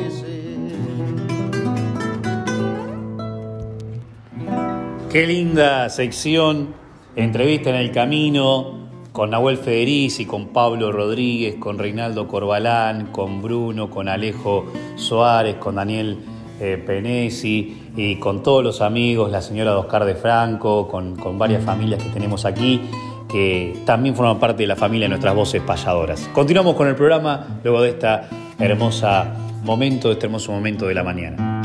Qué 5.11 5.27
linda 5.27 5.89
sección, 5.89 6.75
entrevista 7.17 7.71
en 7.71 7.77
el 7.77 7.93
camino 7.93 8.91
con 9.13 9.31
Nahuel 9.31 9.57
Federici, 9.57 10.27
con 10.27 10.49
Pablo 10.49 10.93
Rodríguez, 10.93 11.55
con 11.55 11.79
Reinaldo 11.79 12.29
Corbalán, 12.29 13.07
con 13.13 13.41
Bruno, 13.41 13.89
con 13.89 14.07
Alejo 14.07 14.67
Suárez, 14.97 15.57
con 15.57 15.77
Daniel 15.77 16.19
eh, 16.61 16.77
Penesi 16.77 17.91
y 17.97 18.17
con 18.17 18.43
todos 18.43 18.63
los 18.63 18.83
amigos, 18.83 19.31
la 19.31 19.41
señora 19.41 19.71
de 19.71 19.79
Oscar 19.79 20.05
de 20.05 20.15
Franco, 20.15 20.89
con, 20.89 21.17
con 21.17 21.39
varias 21.39 21.65
familias 21.65 22.03
que 22.03 22.11
tenemos 22.11 22.45
aquí 22.45 22.83
que 23.29 23.83
también 23.85 24.15
forman 24.15 24.39
parte 24.39 24.63
de 24.63 24.67
la 24.69 24.77
familia 24.77 25.07
de 25.07 25.11
nuestras 25.11 25.35
voces 25.35 25.63
payadoras. 25.63 26.29
Continuamos 26.33 26.75
con 26.75 26.89
el 26.89 26.95
programa 26.95 27.61
luego 27.65 27.83
de 27.83 27.91
esta 27.91 28.29
hermosa 28.59 29.35
momento, 29.63 30.09
de 30.09 30.15
este 30.15 30.27
hermoso 30.27 30.53
momento 30.53 30.87
de 30.87 30.95
la 30.95 31.03
mañana. 31.03 31.57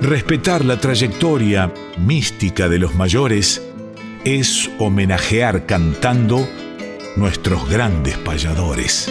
Respetar 0.00 0.64
la 0.64 0.78
trayectoria 0.78 1.72
mística 1.96 2.68
de 2.68 2.78
los 2.80 2.96
mayores 2.96 3.62
es 4.24 4.68
homenajear 4.78 5.64
cantando 5.66 6.46
nuestros 7.16 7.68
grandes 7.68 8.18
payadores. 8.18 9.08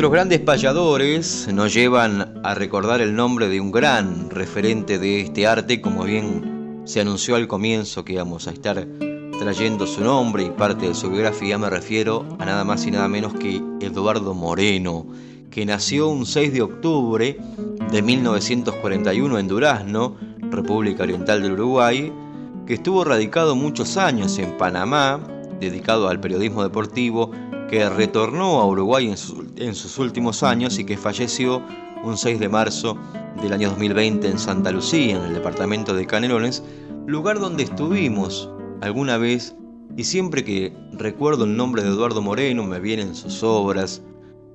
Nuestros 0.00 0.14
grandes 0.14 0.40
payadores 0.40 1.46
nos 1.52 1.74
llevan 1.74 2.40
a 2.42 2.54
recordar 2.54 3.02
el 3.02 3.14
nombre 3.14 3.50
de 3.50 3.60
un 3.60 3.70
gran 3.70 4.30
referente 4.30 4.98
de 4.98 5.20
este 5.20 5.46
arte, 5.46 5.82
como 5.82 6.04
bien 6.04 6.80
se 6.86 7.02
anunció 7.02 7.36
al 7.36 7.46
comienzo 7.46 8.02
que 8.02 8.14
íbamos 8.14 8.48
a 8.48 8.52
estar 8.52 8.86
trayendo 9.38 9.86
su 9.86 10.00
nombre 10.00 10.44
y 10.44 10.50
parte 10.52 10.88
de 10.88 10.94
su 10.94 11.10
biografía, 11.10 11.58
me 11.58 11.68
refiero 11.68 12.24
a 12.38 12.46
nada 12.46 12.64
más 12.64 12.86
y 12.86 12.90
nada 12.90 13.08
menos 13.08 13.34
que 13.34 13.60
Eduardo 13.82 14.32
Moreno, 14.32 15.06
que 15.50 15.66
nació 15.66 16.08
un 16.08 16.24
6 16.24 16.50
de 16.54 16.62
octubre 16.62 17.36
de 17.92 18.00
1941 18.00 19.38
en 19.38 19.48
Durazno, 19.48 20.16
República 20.50 21.02
Oriental 21.02 21.42
del 21.42 21.52
Uruguay, 21.52 22.10
que 22.66 22.72
estuvo 22.72 23.04
radicado 23.04 23.54
muchos 23.54 23.98
años 23.98 24.38
en 24.38 24.56
Panamá, 24.56 25.20
dedicado 25.60 26.08
al 26.08 26.20
periodismo 26.20 26.62
deportivo, 26.62 27.32
que 27.70 27.88
retornó 27.88 28.60
a 28.60 28.66
Uruguay 28.66 29.08
en 29.56 29.74
sus, 29.76 29.98
últimos 29.98 30.42
años 30.42 30.80
y 30.80 30.84
que 30.84 30.96
falleció 30.96 31.62
un 32.02 32.18
6 32.18 32.40
de 32.40 32.48
marzo 32.48 32.98
del 33.40 33.52
año 33.52 33.68
2020 33.68 34.28
en 34.28 34.40
Santa 34.40 34.72
Lucía, 34.72 35.16
en 35.16 35.22
el 35.22 35.34
departamento 35.34 35.94
de 35.94 36.04
Canelones, 36.04 36.64
lugar 37.06 37.38
donde 37.38 37.62
estuvimos 37.62 38.50
alguna 38.80 39.18
vez. 39.18 39.54
Y 39.96 40.02
siempre 40.02 40.42
que 40.42 40.76
recuerdo 40.92 41.44
el 41.44 41.56
nombre 41.56 41.84
de 41.84 41.90
Eduardo 41.90 42.20
Moreno 42.20 42.64
me 42.64 42.80
vienen 42.80 43.14
sus 43.14 43.44
obras, 43.44 44.02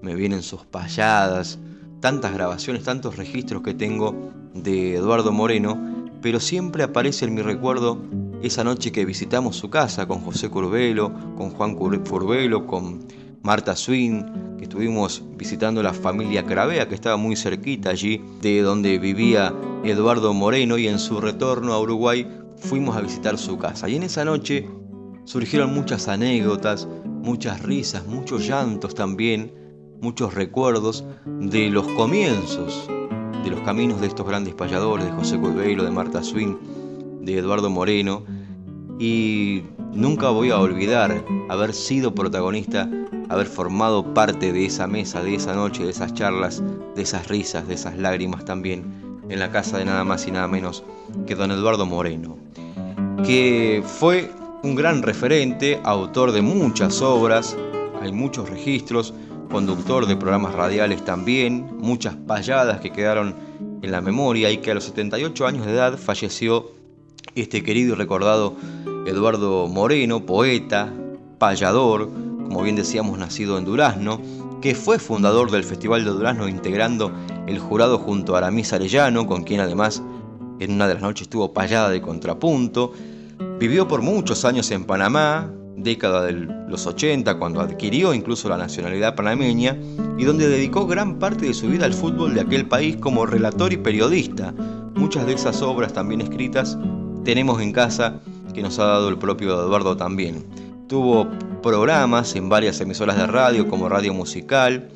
me 0.01 0.13
vienen 0.13 0.43
sus 0.43 0.65
payadas, 0.65 1.58
tantas 2.01 2.34
grabaciones, 2.34 2.84
tantos 2.84 3.15
registros 3.15 3.62
que 3.62 3.73
tengo 3.73 4.13
de 4.54 4.95
Eduardo 4.95 5.32
Moreno, 5.32 5.80
pero 6.21 6.41
siempre 6.41 6.84
aparece 6.84 7.23
en 7.23 7.36
mi 7.36 7.41
recuerdo 7.41 7.97
esa 8.47 8.63
noche 8.63 8.91
que 8.91 9.05
visitamos 9.05 9.55
su 9.55 9.69
casa 9.69 10.08
con 10.08 10.19
José 10.19 10.49
Curbelo, 10.49 11.12
con 11.36 11.49
Juan 11.49 11.75
Curbelo, 11.75 12.67
con 12.67 12.99
Marta 13.41 13.75
Swin, 13.75 14.55
que 14.58 14.65
estuvimos 14.65 15.23
visitando 15.36 15.81
la 15.81 15.93
familia 15.93 16.45
Cravea, 16.45 16.88
que 16.88 16.95
estaba 16.95 17.17
muy 17.17 17.36
cerquita 17.36 17.89
allí 17.89 18.21
de 18.41 18.62
donde 18.62 18.99
vivía 18.99 19.53
Eduardo 19.84 20.34
Moreno, 20.34 20.77
y 20.77 20.88
en 20.88 20.99
su 20.99 21.19
retorno 21.19 21.73
a 21.73 21.79
Uruguay 21.79 22.27
fuimos 22.58 22.95
a 22.95 23.01
visitar 23.01 23.38
su 23.38 23.58
casa. 23.58 23.89
Y 23.89 23.95
en 23.95 24.03
esa 24.03 24.23
noche 24.23 24.69
surgieron 25.23 25.73
muchas 25.73 26.08
anécdotas, 26.08 26.88
muchas 27.05 27.63
risas, 27.63 28.05
muchos 28.05 28.47
llantos 28.47 28.93
también, 28.93 29.51
muchos 30.01 30.36
recuerdos 30.36 31.03
de 31.25 31.69
los 31.69 31.88
comienzos 31.89 32.88
de 33.43 33.51
los 33.51 33.62
caminos 33.62 34.01
de 34.01 34.08
estos 34.08 34.27
grandes 34.27 34.55
payadores, 34.55 35.05
de 35.05 35.12
José 35.12 35.39
Curbelo, 35.39 35.84
de 35.84 35.91
Marta 35.91 36.23
Swin, 36.23 36.58
de 37.21 37.38
Eduardo 37.38 37.69
Moreno, 37.69 38.23
y 38.99 39.63
nunca 39.93 40.29
voy 40.29 40.51
a 40.51 40.60
olvidar 40.60 41.23
haber 41.49 41.73
sido 41.73 42.13
protagonista, 42.15 42.89
haber 43.29 43.47
formado 43.47 44.13
parte 44.13 44.53
de 44.53 44.65
esa 44.65 44.88
mesa, 44.88 45.23
de 45.23 45.36
esa 45.36 45.53
noche, 45.53 45.84
de 45.84 45.91
esas 45.91 46.13
charlas, 46.13 46.63
de 46.95 47.01
esas 47.01 47.27
risas, 47.27 47.67
de 47.67 47.73
esas 47.75 47.97
lágrimas 47.97 48.45
también, 48.45 48.84
en 49.29 49.39
la 49.39 49.51
casa 49.51 49.77
de 49.77 49.86
nada 49.86 50.03
más 50.03 50.27
y 50.27 50.31
nada 50.31 50.47
menos 50.47 50.84
que 51.25 51.36
don 51.36 51.51
Eduardo 51.51 51.86
Moreno, 51.86 52.38
que 53.25 53.84
fue 53.86 54.31
un 54.63 54.75
gran 54.75 55.01
referente, 55.01 55.79
autor 55.84 56.31
de 56.31 56.41
muchas 56.41 57.01
obras, 57.01 57.55
hay 58.01 58.12
muchos 58.12 58.49
registros, 58.49 59.13
conductor 59.51 60.05
de 60.05 60.15
programas 60.15 60.53
radiales 60.53 61.03
también, 61.05 61.67
muchas 61.79 62.15
payadas 62.15 62.79
que 62.79 62.91
quedaron 62.91 63.36
en 63.81 63.91
la 63.91 64.01
memoria 64.01 64.51
y 64.51 64.58
que 64.58 64.71
a 64.71 64.73
los 64.73 64.86
78 64.86 65.45
años 65.45 65.65
de 65.65 65.73
edad 65.73 65.97
falleció 65.97 66.71
este 67.33 67.63
querido 67.63 67.93
y 67.93 67.97
recordado 67.97 68.55
Eduardo 69.05 69.67
Moreno, 69.67 70.25
poeta, 70.25 70.91
payador, 71.38 72.09
como 72.43 72.61
bien 72.61 72.75
decíamos, 72.75 73.17
nacido 73.17 73.57
en 73.57 73.65
Durazno, 73.65 74.21
que 74.61 74.75
fue 74.75 74.99
fundador 74.99 75.51
del 75.51 75.63
Festival 75.63 76.05
de 76.05 76.11
Durazno 76.11 76.47
integrando 76.47 77.11
el 77.47 77.59
jurado 77.59 77.99
junto 77.99 78.35
a 78.35 78.39
Aramis 78.39 78.73
Arellano, 78.73 79.27
con 79.27 79.43
quien 79.43 79.59
además 79.59 80.01
en 80.59 80.71
una 80.71 80.88
de 80.88 80.95
las 80.95 81.03
noches 81.03 81.29
tuvo 81.29 81.53
payada 81.53 81.89
de 81.89 82.01
contrapunto. 82.01 82.93
Vivió 83.59 83.88
por 83.88 84.01
muchos 84.01 84.45
años 84.45 84.71
en 84.71 84.85
Panamá, 84.85 85.51
década 85.77 86.23
de 86.23 86.31
los 86.31 86.88
80, 86.88 87.38
cuando 87.38 87.61
adquirió 87.61 88.13
incluso 88.13 88.49
la 88.49 88.57
nacionalidad 88.57 89.15
panameña, 89.15 89.77
y 90.17 90.23
donde 90.23 90.47
dedicó 90.47 90.88
gran 90.88 91.19
parte 91.19 91.45
de 91.45 91.53
su 91.53 91.67
vida 91.67 91.85
al 91.85 91.93
fútbol 91.93 92.33
de 92.33 92.41
aquel 92.41 92.67
país 92.67 92.95
como 92.97 93.25
relator 93.25 93.73
y 93.73 93.77
periodista. 93.77 94.53
Muchas 94.95 95.25
de 95.25 95.33
esas 95.33 95.61
obras 95.61 95.93
también 95.93 96.21
escritas 96.21 96.77
tenemos 97.25 97.61
en 97.61 97.73
casa 97.73 98.21
que 98.53 98.61
nos 98.61 98.79
ha 98.79 98.85
dado 98.85 99.09
el 99.09 99.17
propio 99.17 99.59
Eduardo 99.59 99.97
también. 99.97 100.45
Tuvo 100.88 101.27
programas 101.61 102.35
en 102.35 102.47
varias 102.47 102.79
emisoras 102.79 103.17
de 103.17 103.27
radio 103.27 103.67
como 103.67 103.89
Radio 103.89 104.13
Musical, 104.13 104.89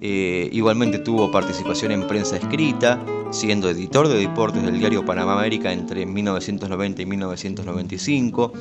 eh, 0.00 0.48
igualmente 0.52 0.98
tuvo 0.98 1.30
participación 1.30 1.92
en 1.92 2.06
prensa 2.06 2.36
escrita, 2.36 3.00
siendo 3.30 3.70
editor 3.70 4.08
de 4.08 4.18
deportes 4.18 4.62
del 4.62 4.78
diario 4.78 5.04
Panamá 5.04 5.38
América 5.38 5.72
entre 5.72 6.04
1990 6.06 7.02
y 7.02 7.06
1995. 7.06 8.52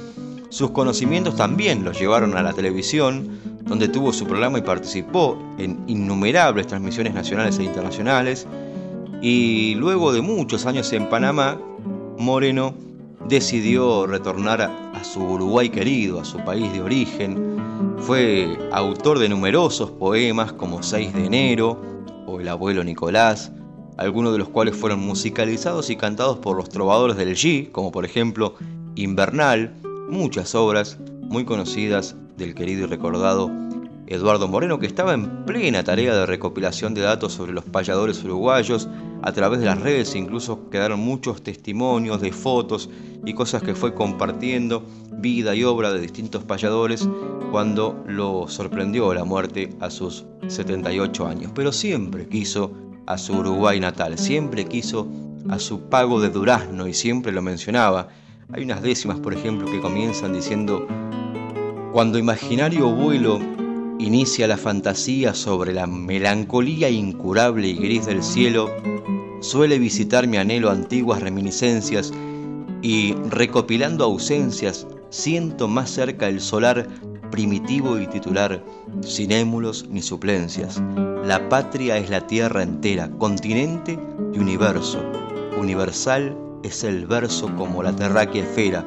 Sus 0.50 0.72
conocimientos 0.72 1.36
también 1.36 1.84
los 1.84 2.00
llevaron 2.00 2.38
a 2.38 2.42
la 2.42 2.54
televisión, 2.54 3.40
donde 3.64 3.90
tuvo 3.90 4.14
su 4.14 4.26
programa 4.26 4.60
y 4.60 4.62
participó 4.62 5.38
en 5.58 5.80
innumerables 5.88 6.68
transmisiones 6.68 7.14
nacionales 7.14 7.60
e 7.60 7.64
internacionales. 7.64 8.48
Y 9.22 9.76
luego 9.76 10.14
de 10.14 10.22
muchos 10.22 10.66
años 10.66 10.94
en 10.94 11.10
Panamá, 11.10 11.60
Moreno 12.18 12.87
decidió 13.28 14.08
retornar 14.08 14.62
a 14.62 15.04
su 15.04 15.22
Uruguay 15.22 15.70
querido, 15.70 16.20
a 16.20 16.26
su 16.26 16.38
país 16.40 16.72
de 16.72 16.82
origen. 16.82 17.58
Fue 18.00 18.58
autor 18.72 19.20
de 19.20 19.30
numerosos 19.30 19.92
poemas 19.92 20.54
como 20.54 20.82
6 20.82 21.14
de 21.14 21.26
enero 21.26 21.82
o 22.26 22.40
El 22.40 22.48
abuelo 22.48 22.84
Nicolás, 22.84 23.52
algunos 23.98 24.32
de 24.32 24.40
los 24.40 24.50
cuales 24.50 24.76
fueron 24.76 25.00
musicalizados 25.00 25.90
y 25.90 25.96
cantados 25.96 26.38
por 26.38 26.56
los 26.56 26.70
trovadores 26.70 27.18
del 27.18 27.36
G, 27.36 27.72
como 27.72 27.92
por 27.92 28.06
ejemplo 28.06 28.56
Invernal, 28.96 29.74
muchas 30.10 30.56
obras 30.56 30.98
muy 31.22 31.44
conocidas 31.44 32.16
del 32.38 32.56
querido 32.56 32.86
y 32.86 32.88
recordado 32.88 33.52
Eduardo 34.08 34.48
Moreno, 34.48 34.80
que 34.80 34.88
estaba 34.88 35.14
en 35.14 35.46
plena 35.46 35.84
tarea 35.84 36.16
de 36.16 36.26
recopilación 36.26 36.94
de 36.94 37.02
datos 37.02 37.34
sobre 37.34 37.52
los 37.52 37.66
payadores 37.66 38.24
uruguayos. 38.24 38.88
A 39.22 39.34
través 39.34 39.60
de 39.60 39.66
las 39.66 39.82
redes 39.82 40.16
incluso 40.16 40.70
quedaron 40.70 41.02
muchos 41.02 41.44
testimonios 41.44 42.22
de 42.22 42.32
fotos 42.32 42.90
y 43.26 43.34
cosas 43.34 43.64
que 43.64 43.76
fue 43.76 43.94
compartiendo, 43.94 44.86
vida 45.12 45.56
y 45.56 45.64
obra 45.66 45.92
de 45.92 46.00
distintos 46.00 46.44
payadores, 46.46 47.08
cuando 47.52 48.02
lo 48.08 48.48
sorprendió 48.48 49.14
la 49.14 49.26
muerte 49.26 49.76
a 49.82 49.90
sus 49.90 50.26
78 50.48 51.28
años. 51.28 51.52
Pero 51.54 51.72
siempre 51.74 52.28
quiso 52.28 52.72
a 53.08 53.18
su 53.18 53.34
Uruguay 53.38 53.80
natal, 53.80 54.18
siempre 54.18 54.66
quiso 54.66 55.08
a 55.50 55.60
su 55.60 55.82
pago 55.90 56.22
de 56.22 56.30
durazno 56.30 56.88
y 56.88 56.94
siempre 56.94 57.32
lo 57.32 57.42
mencionaba. 57.42 58.08
Hay 58.54 58.64
unas 58.64 58.82
décimas, 58.82 59.20
por 59.20 59.34
ejemplo, 59.34 59.70
que 59.70 59.82
comienzan 59.82 60.34
diciendo, 60.34 60.88
cuando 61.92 62.18
imaginario 62.18 62.90
vuelo 62.90 63.40
inicia 64.00 64.48
la 64.48 64.58
fantasía 64.58 65.34
sobre 65.34 65.74
la 65.74 65.88
melancolía 65.88 66.90
incurable 66.90 67.68
y 67.68 67.76
gris 67.76 68.06
del 68.06 68.24
cielo, 68.24 68.70
suele 69.42 69.80
visitar 69.80 70.28
mi 70.28 70.38
anhelo 70.38 70.70
antiguas 70.70 71.22
reminiscencias 71.22 72.14
y 72.82 73.14
recopilando 73.30 74.04
ausencias 74.04 74.88
siento 75.10 75.68
más 75.68 75.90
cerca 75.90 76.28
el 76.28 76.42
solar 76.42 76.88
primitivo 77.32 78.00
y 78.00 78.08
titular, 78.08 78.64
sin 79.02 79.32
émulos 79.32 79.86
ni 79.90 80.02
suplencias. 80.02 80.82
La 81.24 81.50
patria 81.50 81.98
es 81.98 82.10
la 82.10 82.26
tierra 82.26 82.64
entera, 82.64 83.10
continente 83.18 84.00
y 84.34 84.40
universo. 84.40 85.00
Universal 85.58 86.38
es 86.64 86.84
el 86.84 87.06
verso 87.06 87.54
como 87.58 87.84
la 87.84 87.96
terráquea 87.96 88.44
esfera. 88.44 88.86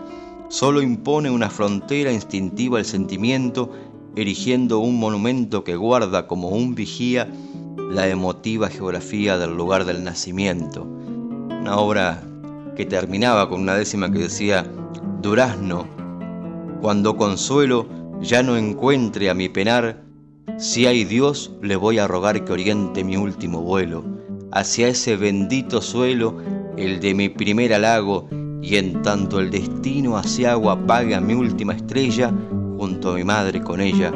Solo 0.49 0.83
impone 0.83 1.31
una 1.31 1.51
frontera 1.51 2.13
instintiva 2.13 2.79
el 2.79 2.85
sentimiento 2.85 3.71
erigiendo 4.17 4.79
un 4.79 4.99
monumento 4.99 5.65
que 5.65 5.77
guarda 5.77 6.27
como 6.27 6.49
un 6.49 6.75
vigía 6.75 7.29
la 7.91 8.09
emotiva 8.09 8.69
geografía 8.69 9.39
del 9.39 9.57
lugar 9.57 9.85
del 9.85 10.05
nacimiento. 10.05 10.85
Una 10.85 11.77
obra 11.77 12.23
que 12.77 12.87
terminaba 12.87 13.49
con 13.49 13.61
una 13.61 13.75
décima 13.75 14.11
que 14.11 14.21
decía, 14.21 14.65
Durazno, 15.23 15.87
cuando 16.81 17.17
consuelo 17.17 17.87
ya 18.21 18.43
no 18.43 18.57
encuentre 18.57 19.31
a 19.31 19.35
mi 19.35 19.49
penar, 19.49 20.03
si 20.59 20.87
hay 20.87 21.05
Dios 21.05 21.53
le 21.63 21.77
voy 21.77 21.99
a 21.99 22.07
rogar 22.07 22.45
que 22.45 22.53
oriente 22.53 23.05
mi 23.05 23.17
último 23.17 23.61
vuelo, 23.61 24.05
hacia 24.53 24.89
ese 24.89 25.17
bendito 25.17 25.81
suelo, 25.81 26.37
el 26.77 27.01
de 27.01 27.15
mi 27.15 27.29
primer 27.29 27.73
halago, 27.75 28.29
y 28.63 28.77
en 28.77 29.03
tanto 29.03 29.41
el 29.41 29.51
destino 29.51 30.17
hacia 30.17 30.53
agua 30.53 30.75
apague 30.75 31.15
a 31.15 31.21
mi 31.21 31.35
última 31.35 31.73
estrella, 31.73 32.33
junto 32.81 33.11
a 33.11 33.15
mi 33.17 33.25
madre 33.25 33.61
con 33.61 33.79
ella, 33.79 34.11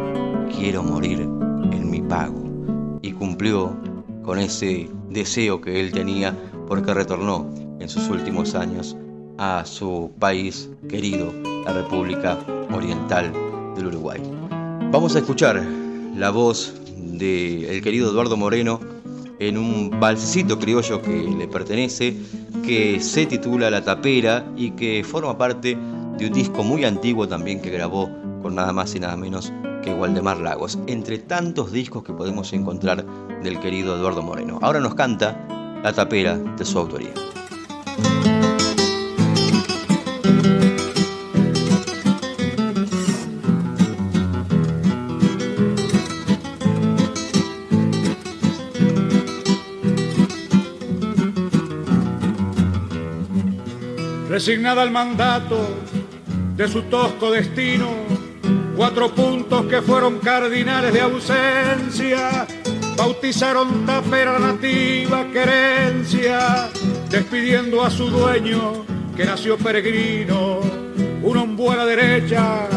quiero 0.57 0.83
morir 0.83 1.21
en 1.21 1.91
mi 1.91 2.01
pago. 2.01 2.99
Y 3.03 3.13
cumplió 3.13 3.77
con 4.23 4.39
ese 4.39 4.89
deseo 5.11 5.61
que 5.61 5.81
él 5.81 5.93
tenía 5.93 6.35
porque 6.67 6.95
retornó 6.95 7.47
en 7.79 7.91
sus 7.91 8.09
últimos 8.09 8.55
años 8.55 8.97
a 9.37 9.67
su 9.67 10.13
país 10.19 10.71
querido, 10.89 11.31
la 11.67 11.75
República 11.75 12.39
Oriental 12.73 13.31
del 13.77 13.89
Uruguay. 13.89 14.23
Vamos 14.91 15.15
a 15.15 15.19
escuchar 15.19 15.63
la 16.17 16.31
voz 16.31 16.73
del 16.97 17.83
querido 17.83 18.13
Eduardo 18.13 18.39
Moreno 18.39 18.81
en 19.41 19.59
un 19.59 19.91
balsecito 20.01 20.59
criollo 20.59 21.03
que 21.03 21.11
le 21.11 21.49
pertenece, 21.49 22.17
que 22.65 22.99
se 23.01 23.27
titula 23.27 23.71
La 23.71 23.85
Tapera 23.85 24.43
y 24.57 24.71
que 24.71 25.05
forma 25.05 25.37
parte 25.37 25.77
de 26.17 26.27
un 26.27 26.33
disco 26.33 26.63
muy 26.63 26.87
antiguo 26.87 27.29
también 27.29 27.61
que 27.61 27.69
grabó 27.69 28.24
con 28.45 28.55
nada 28.55 28.75
más 28.75 28.95
y 28.95 29.01
nada 29.01 29.17
menos 29.17 29.55
que 29.83 29.95
Waldemar 29.95 30.37
Lagos, 30.37 30.79
entre 30.87 31.19
tantos 31.19 31.73
discos 31.73 32.05
que 32.05 32.13
podemos 32.13 32.53
encontrar 32.53 33.03
del 33.43 33.59
querido 33.59 33.97
Eduardo 33.97 34.21
Moreno. 34.21 34.59
Ahora 34.61 34.81
nos 34.81 34.95
canta 34.95 35.81
La 35.83 35.95
Tapera 35.95 36.37
de 36.37 36.65
su 36.67 36.79
autoría. 36.79 37.15
resignada 54.29 54.83
al 54.83 54.91
mandato 54.91 55.57
de 56.57 56.69
su 56.69 56.83
tosco 56.83 57.31
destino, 57.31 57.87
cuatro 58.77 59.15
puntos 59.15 59.67
que 59.67 59.81
fueron 59.83 60.19
cardinales 60.19 60.93
de 60.93 61.01
ausencia, 61.01 62.47
bautizaron 62.97 63.87
tapera 63.87 64.39
nativa 64.39 65.27
querencia, 65.33 66.69
despidiendo 67.09 67.85
a 67.85 67.91
su 67.91 68.09
dueño 68.09 68.85
que 69.17 69.25
nació 69.25 69.57
peregrino, 69.57 70.61
un 71.23 71.37
ombú 71.37 71.71
a 71.71 71.77
la 71.77 71.87
derecha, 71.87 72.69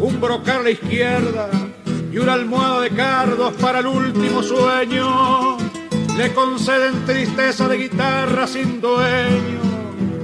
un 0.00 0.20
brocar 0.20 0.60
a 0.60 0.62
la 0.62 0.70
izquierda 0.70 1.50
y 2.10 2.18
una 2.18 2.34
almohada 2.34 2.80
de 2.80 2.90
cardos 2.90 3.54
para 3.54 3.80
el 3.80 3.86
último 3.86 4.42
sueño. 4.42 5.58
Le 6.16 6.32
conceden 6.32 7.04
tristeza 7.04 7.68
de 7.68 7.76
guitarra 7.76 8.46
sin 8.46 8.80
dueño 8.80 9.60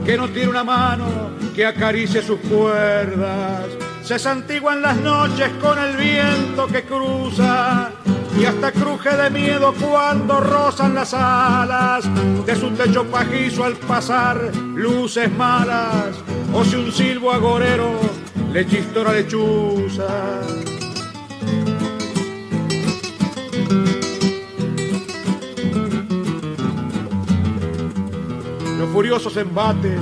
que 0.05 0.17
no 0.17 0.29
tiene 0.29 0.51
una 0.51 0.65
mano 0.65 1.31
que 1.55 1.67
acaricie 1.67 2.23
sus 2.23 2.39
cuerdas. 2.41 3.90
Se 4.11 4.19
santiguan 4.19 4.83
las 4.83 4.97
noches 4.97 5.51
con 5.63 5.79
el 5.79 5.97
viento 5.97 6.67
que 6.67 6.83
cruza 6.83 7.93
y 8.37 8.45
hasta 8.45 8.73
cruje 8.73 9.09
de 9.17 9.31
miedo 9.31 9.73
cuando 9.81 10.41
rozan 10.41 10.97
las 10.97 11.15
alas 11.15 12.09
de 12.45 12.57
su 12.57 12.71
techo 12.73 13.05
pajizo 13.05 13.63
al 13.63 13.77
pasar 13.77 14.51
luces 14.75 15.31
malas 15.31 16.17
o 16.53 16.65
si 16.65 16.75
un 16.75 16.91
silbo 16.91 17.31
agorero 17.31 18.01
le 18.53 18.67
chistora 18.67 19.13
lechuza. 19.13 20.09
furiosos 28.93 29.37
embates 29.37 30.01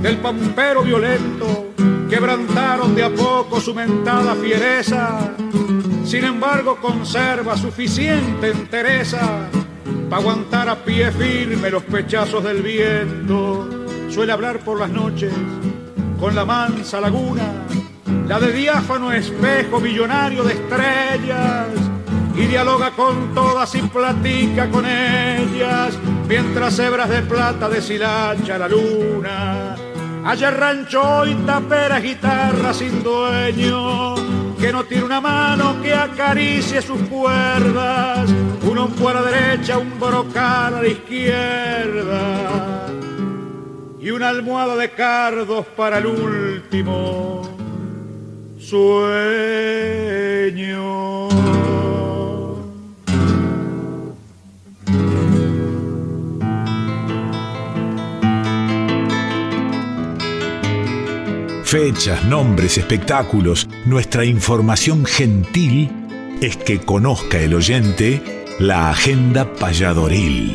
del 0.00 0.16
pampero 0.16 0.82
violento 0.82 1.71
quebrantaron 2.12 2.94
de 2.94 3.04
a 3.04 3.08
poco 3.08 3.58
su 3.58 3.74
mentada 3.74 4.34
fiereza. 4.34 5.32
Sin 6.04 6.24
embargo, 6.24 6.76
conserva 6.76 7.56
suficiente 7.56 8.50
entereza 8.50 9.48
para 10.10 10.20
aguantar 10.20 10.68
a 10.68 10.76
pie 10.76 11.10
firme 11.10 11.70
los 11.70 11.82
pechazos 11.84 12.44
del 12.44 12.60
viento. 12.60 13.66
Suele 14.10 14.30
hablar 14.30 14.58
por 14.58 14.78
las 14.78 14.90
noches 14.90 15.32
con 16.20 16.34
la 16.34 16.44
mansa 16.44 17.00
laguna, 17.00 17.50
la 18.28 18.38
de 18.38 18.52
diáfano 18.52 19.10
espejo 19.10 19.80
millonario 19.80 20.44
de 20.44 20.52
estrellas 20.52 21.68
y 22.36 22.44
dialoga 22.44 22.90
con 22.90 23.34
todas 23.34 23.74
y 23.74 23.80
platica 23.80 24.68
con 24.68 24.84
ellas, 24.84 25.98
mientras 26.28 26.78
hebras 26.78 27.08
de 27.08 27.22
plata 27.22 27.70
deshilacha 27.70 28.58
la 28.58 28.68
luna. 28.68 29.81
Allá 30.24 30.50
rancho 30.52 31.26
y 31.26 31.34
tapera 31.34 31.98
guitarra 31.98 32.72
sin 32.72 33.02
dueño, 33.02 34.14
que 34.58 34.72
no 34.72 34.84
tiene 34.84 35.02
una 35.04 35.20
mano 35.20 35.82
que 35.82 35.92
acaricie 35.92 36.80
sus 36.80 37.00
cuerdas, 37.08 38.30
uno 38.62 38.88
a 39.08 39.14
la 39.14 39.22
derecha, 39.22 39.78
un 39.78 39.98
brocal 39.98 40.76
a 40.76 40.82
la 40.82 40.86
izquierda, 40.88 42.86
y 44.00 44.10
una 44.10 44.28
almohada 44.28 44.76
de 44.76 44.90
cardos 44.92 45.66
para 45.76 45.98
el 45.98 46.06
último 46.06 47.42
sueño. 48.60 50.12
Fechas, 61.72 62.22
nombres, 62.26 62.76
espectáculos, 62.76 63.66
nuestra 63.86 64.26
información 64.26 65.06
gentil 65.06 65.90
es 66.42 66.58
que 66.58 66.80
conozca 66.80 67.40
el 67.40 67.54
oyente 67.54 68.44
la 68.58 68.90
agenda 68.90 69.50
payadoril. 69.54 70.52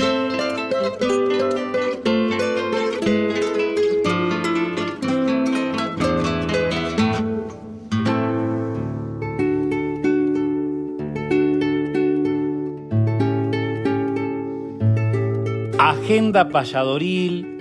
Agenda 15.79 16.47
payadoril 16.49 17.56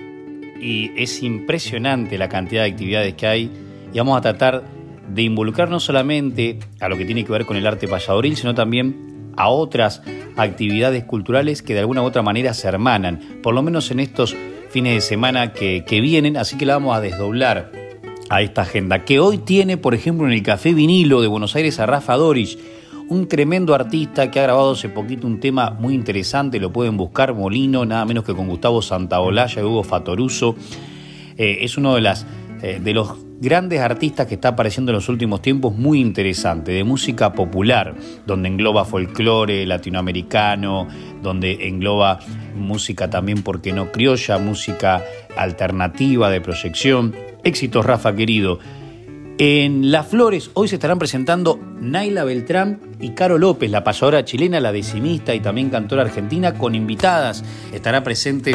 y 0.66 0.90
es 0.96 1.22
impresionante 1.22 2.18
la 2.18 2.28
cantidad 2.28 2.64
de 2.64 2.70
actividades 2.70 3.14
que 3.14 3.26
hay. 3.28 3.50
Y 3.92 3.98
vamos 3.98 4.18
a 4.18 4.20
tratar 4.20 4.64
de 5.08 5.22
involucrar 5.22 5.70
no 5.70 5.78
solamente 5.78 6.58
a 6.80 6.88
lo 6.88 6.98
que 6.98 7.04
tiene 7.04 7.24
que 7.24 7.30
ver 7.30 7.46
con 7.46 7.56
el 7.56 7.66
arte 7.66 7.86
payadoril, 7.86 8.36
sino 8.36 8.54
también 8.54 9.32
a 9.36 9.48
otras 9.48 10.02
actividades 10.36 11.04
culturales 11.04 11.62
que 11.62 11.74
de 11.74 11.80
alguna 11.80 12.02
u 12.02 12.06
otra 12.06 12.22
manera 12.22 12.52
se 12.52 12.66
hermanan, 12.66 13.20
por 13.42 13.54
lo 13.54 13.62
menos 13.62 13.90
en 13.92 14.00
estos 14.00 14.34
fines 14.70 14.94
de 14.94 15.00
semana 15.00 15.52
que, 15.52 15.84
que 15.86 16.00
vienen, 16.00 16.36
así 16.36 16.56
que 16.58 16.66
la 16.66 16.74
vamos 16.74 16.96
a 16.96 17.00
desdoblar 17.00 17.70
a 18.28 18.42
esta 18.42 18.62
agenda, 18.62 19.04
que 19.04 19.20
hoy 19.20 19.38
tiene, 19.38 19.76
por 19.76 19.94
ejemplo, 19.94 20.26
en 20.26 20.32
el 20.32 20.42
Café 20.42 20.74
Vinilo 20.74 21.20
de 21.20 21.28
Buenos 21.28 21.54
Aires 21.54 21.78
a 21.78 21.86
Rafa 21.86 22.16
Doris, 22.16 22.58
un 23.08 23.28
tremendo 23.28 23.74
artista 23.74 24.30
que 24.30 24.40
ha 24.40 24.44
grabado 24.44 24.72
hace 24.72 24.88
poquito 24.88 25.26
un 25.26 25.38
tema 25.40 25.70
muy 25.70 25.94
interesante, 25.94 26.58
lo 26.58 26.72
pueden 26.72 26.96
buscar, 26.96 27.34
Molino, 27.34 27.84
nada 27.84 28.04
menos 28.04 28.24
que 28.24 28.34
con 28.34 28.48
Gustavo 28.48 28.82
Santaolalla 28.82 29.60
y 29.60 29.64
Hugo 29.64 29.82
Fatoruso. 29.82 30.56
Eh, 31.36 31.58
es 31.60 31.76
uno 31.76 31.94
de, 31.94 32.00
las, 32.00 32.26
eh, 32.62 32.80
de 32.82 32.94
los 32.94 33.14
grandes 33.40 33.80
artistas 33.80 34.26
que 34.26 34.34
está 34.34 34.48
apareciendo 34.48 34.90
en 34.90 34.96
los 34.96 35.08
últimos 35.08 35.42
tiempos, 35.42 35.76
muy 35.76 36.00
interesante, 36.00 36.72
de 36.72 36.82
música 36.82 37.32
popular, 37.32 37.94
donde 38.26 38.48
engloba 38.48 38.84
folclore 38.84 39.66
latinoamericano, 39.66 40.88
donde 41.22 41.68
engloba 41.68 42.18
música 42.56 43.08
también, 43.10 43.42
porque 43.42 43.72
no 43.72 43.92
criolla, 43.92 44.38
música 44.38 45.02
alternativa 45.36 46.30
de 46.30 46.40
proyección. 46.40 47.14
Éxitos, 47.44 47.84
Rafa 47.84 48.16
querido. 48.16 48.58
En 49.38 49.90
Las 49.90 50.06
Flores 50.06 50.50
hoy 50.54 50.66
se 50.66 50.76
estarán 50.76 50.98
presentando 50.98 51.60
Naila 51.78 52.24
Beltrán 52.24 52.80
y 52.98 53.10
Caro 53.10 53.36
López, 53.36 53.70
la 53.70 53.84
pasadora 53.84 54.24
chilena, 54.24 54.60
la 54.60 54.72
decimista 54.72 55.34
y 55.34 55.40
también 55.40 55.68
cantora 55.68 56.00
argentina, 56.00 56.54
con 56.54 56.74
invitadas. 56.74 57.44
Estará 57.70 58.02
presente 58.02 58.54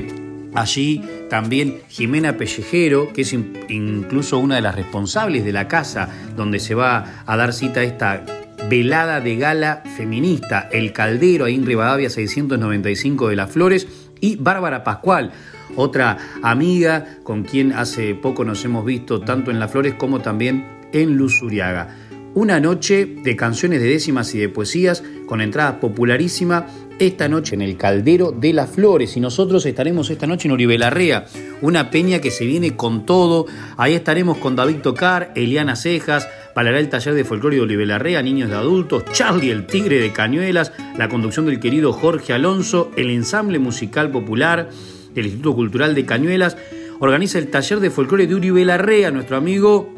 allí 0.55 1.03
también 1.29 1.81
Jimena 1.87 2.35
Pellejero, 2.35 3.13
que 3.13 3.21
es 3.21 3.31
incluso 3.31 4.39
una 4.39 4.55
de 4.55 4.61
las 4.61 4.73
responsables 4.73 5.45
de 5.45 5.51
la 5.51 5.67
casa 5.67 6.09
donde 6.35 6.59
se 6.59 6.73
va 6.73 7.23
a 7.27 7.37
dar 7.37 7.53
cita 7.53 7.81
a 7.81 7.83
esta 7.83 8.25
velada 8.67 9.21
de 9.21 9.35
gala 9.35 9.83
feminista, 9.95 10.67
El 10.71 10.93
Caldero, 10.93 11.45
ahí 11.45 11.53
en 11.53 11.65
Rivadavia 11.67 12.09
695 12.09 13.29
de 13.29 13.35
Las 13.35 13.51
Flores, 13.51 13.87
y 14.19 14.35
Bárbara 14.35 14.83
Pascual, 14.83 15.31
otra 15.75 16.17
amiga 16.41 17.17
con 17.23 17.43
quien 17.43 17.73
hace 17.73 18.15
poco 18.15 18.45
nos 18.45 18.63
hemos 18.65 18.85
visto 18.85 19.21
tanto 19.21 19.51
en 19.51 19.59
Las 19.59 19.71
Flores 19.71 19.95
como 19.95 20.19
también 20.19 20.65
en 20.91 21.17
Luzuriaga. 21.17 21.97
Una 22.33 22.61
noche 22.61 23.05
de 23.05 23.35
canciones 23.35 23.81
de 23.81 23.89
décimas 23.89 24.33
y 24.33 24.39
de 24.39 24.47
poesías 24.47 25.03
con 25.25 25.41
entrada 25.41 25.81
popularísima 25.81 26.65
esta 26.97 27.27
noche 27.27 27.55
en 27.55 27.61
el 27.61 27.75
Caldero 27.77 28.31
de 28.31 28.53
las 28.53 28.69
Flores 28.69 29.17
y 29.17 29.19
nosotros 29.19 29.65
estaremos 29.65 30.09
esta 30.09 30.27
noche 30.27 30.47
en 30.47 30.53
Oribelarrea, 30.53 31.25
una 31.61 31.89
peña 31.89 32.19
que 32.19 32.31
se 32.31 32.45
viene 32.45 32.77
con 32.77 33.05
todo. 33.05 33.47
Ahí 33.75 33.95
estaremos 33.95 34.37
con 34.37 34.55
David 34.55 34.77
Tocar, 34.77 35.33
Eliana 35.35 35.75
Cejas, 35.75 36.27
Palará 36.53 36.79
el 36.79 36.89
taller 36.89 37.13
de 37.13 37.23
folclore 37.23 37.55
de 37.55 37.61
Oribelarrea, 37.61 38.21
niños 38.21 38.49
de 38.49 38.55
adultos, 38.55 39.05
Charlie 39.11 39.51
el 39.51 39.65
Tigre 39.65 39.99
de 39.99 40.11
Cañuelas, 40.11 40.73
la 40.97 41.07
conducción 41.07 41.45
del 41.45 41.59
querido 41.59 41.93
Jorge 41.93 42.33
Alonso, 42.33 42.91
el 42.97 43.09
ensamble 43.09 43.59
musical 43.59 44.11
popular 44.11 44.69
del 45.13 45.25
Instituto 45.25 45.55
Cultural 45.55 45.95
de 45.95 46.05
Cañuelas, 46.05 46.57
organiza 46.99 47.39
el 47.39 47.47
taller 47.47 47.79
de 47.79 47.89
folclore 47.89 48.27
de 48.27 48.35
Uribe 48.35 48.63
Larrea, 48.65 49.11
nuestro 49.11 49.37
amigo 49.37 49.93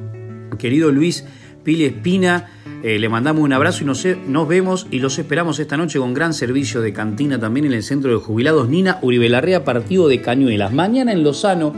querido 0.58 0.92
Luis 0.92 1.26
Pili 1.64 1.86
Espina. 1.86 2.50
Eh, 2.84 3.00
le 3.00 3.10
mandamos 3.10 3.44
un 3.44 3.54
abrazo 3.54 3.84
y 3.84 3.88
nos, 3.88 4.06
nos, 4.28 4.48
vemos 4.48 4.88
y 4.92 5.00
los 5.00 5.18
esperamos 5.18 5.60
esta 5.60 5.78
noche 5.78 6.00
con 6.00 6.14
gran 6.14 6.34
servicio 6.34 6.82
de 6.82 6.92
cantina 6.92 7.40
también 7.40 7.66
en 7.66 7.74
el 7.74 7.84
centro 7.84 8.12
de 8.12 8.18
jubilados 8.18 8.68
Nina 8.68 9.00
Uribe 9.02 9.30
Larrea, 9.30 9.64
partido 9.64 10.08
de 10.08 10.22
Cañuelas. 10.22 10.74
Mañana 10.74 11.14
en 11.14 11.24
Lozano, 11.24 11.74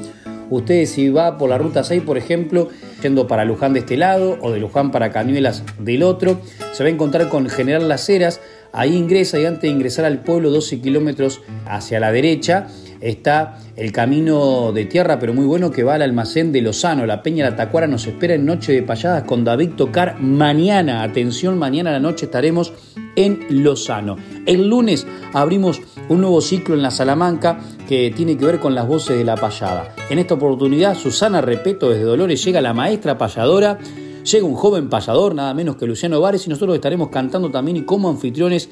ustedes 0.50 0.92
si 0.92 1.10
va 1.10 1.38
por 1.38 1.50
la 1.50 1.58
ruta 1.58 1.84
6, 1.84 2.02
por 2.04 2.18
ejemplo, 2.18 2.70
yendo 3.04 3.28
para 3.28 3.46
Luján 3.46 3.74
de 3.74 3.80
este 3.80 3.98
lado 3.98 4.38
o 4.42 4.52
de 4.52 4.60
Luján 4.60 4.92
para 4.92 5.12
Cañuelas 5.12 5.64
del 5.80 6.02
otro, 6.04 6.42
se 6.74 6.84
va 6.84 6.90
a 6.90 6.92
encontrar 6.92 7.30
con 7.30 7.50
General 7.50 7.88
Las 7.88 8.10
Heras. 8.10 8.42
Ahí 8.76 8.95
ingresa 8.95 9.39
y 9.39 9.45
antes 9.45 9.61
de 9.61 9.69
ingresar 9.69 10.05
al 10.05 10.21
pueblo, 10.21 10.51
12 10.51 10.82
kilómetros 10.82 11.41
hacia 11.65 11.99
la 11.99 12.11
derecha, 12.11 12.67
está 12.99 13.57
el 13.78 13.91
camino 13.91 14.71
de 14.73 14.86
tierra, 14.86 15.17
pero 15.17 15.34
muy 15.34 15.45
bueno, 15.45 15.71
que 15.71 15.84
va 15.84 15.95
al 15.95 16.01
almacén 16.01 16.51
de 16.51 16.61
Lozano. 16.61 17.05
La 17.05 17.23
Peña 17.23 17.49
La 17.49 17.55
Tacuara 17.55 17.88
nos 17.88 18.05
espera 18.05 18.34
en 18.34 18.45
Noche 18.45 18.73
de 18.73 18.84
Payadas 18.84 19.23
con 19.23 19.43
David 19.43 19.71
Tocar 19.78 20.19
mañana. 20.19 21.03
Atención, 21.03 21.57
mañana 21.57 21.91
a 21.91 21.93
la 21.93 21.99
noche 21.99 22.26
estaremos 22.26 22.73
en 23.15 23.45
Lozano. 23.49 24.17
El 24.45 24.67
lunes 24.67 25.07
abrimos 25.34 25.82
un 26.09 26.21
nuevo 26.21 26.41
ciclo 26.41 26.76
en 26.76 26.82
la 26.82 26.91
Salamanca 26.91 27.59
que 27.88 28.11
tiene 28.15 28.38
que 28.38 28.45
ver 28.45 28.59
con 28.59 28.76
las 28.76 28.88
voces 28.88 29.17
de 29.17 29.23
la 29.23 29.36
payada. 29.36 29.95
En 30.09 30.19
esta 30.19 30.34
oportunidad, 30.34 30.95
Susana 30.95 31.41
Repeto 31.41 31.89
desde 31.89 32.03
Dolores 32.03 32.43
llega 32.43 32.61
la 32.61 32.73
maestra 32.73 33.17
payadora. 33.17 33.80
Llega 34.26 34.43
un 34.43 34.55
joven 34.55 34.89
payador, 34.89 35.36
nada 35.36 35.53
menos 35.53 35.76
que 35.76 35.86
Luciano 35.86 36.19
Vares, 36.19 36.47
y 36.47 36.49
nosotros 36.49 36.73
estaremos 36.73 37.09
cantando 37.09 37.51
también 37.51 37.78
y 37.78 37.84
como 37.84 38.09
anfitriones 38.09 38.69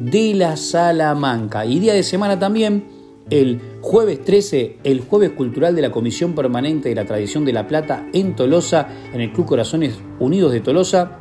de 0.00 0.34
la 0.34 0.56
Salamanca. 0.56 1.64
Y 1.64 1.78
día 1.78 1.94
de 1.94 2.02
semana 2.02 2.36
también, 2.36 2.84
el 3.30 3.60
jueves 3.80 4.24
13, 4.24 4.78
el 4.82 5.02
jueves 5.02 5.30
cultural 5.30 5.76
de 5.76 5.82
la 5.82 5.92
Comisión 5.92 6.34
Permanente 6.34 6.88
de 6.88 6.96
la 6.96 7.04
Tradición 7.04 7.44
de 7.44 7.52
la 7.52 7.68
Plata 7.68 8.08
en 8.12 8.34
Tolosa, 8.34 8.88
en 9.12 9.20
el 9.20 9.32
Club 9.32 9.46
Corazones 9.46 9.94
Unidos 10.18 10.50
de 10.50 10.60
Tolosa. 10.60 11.18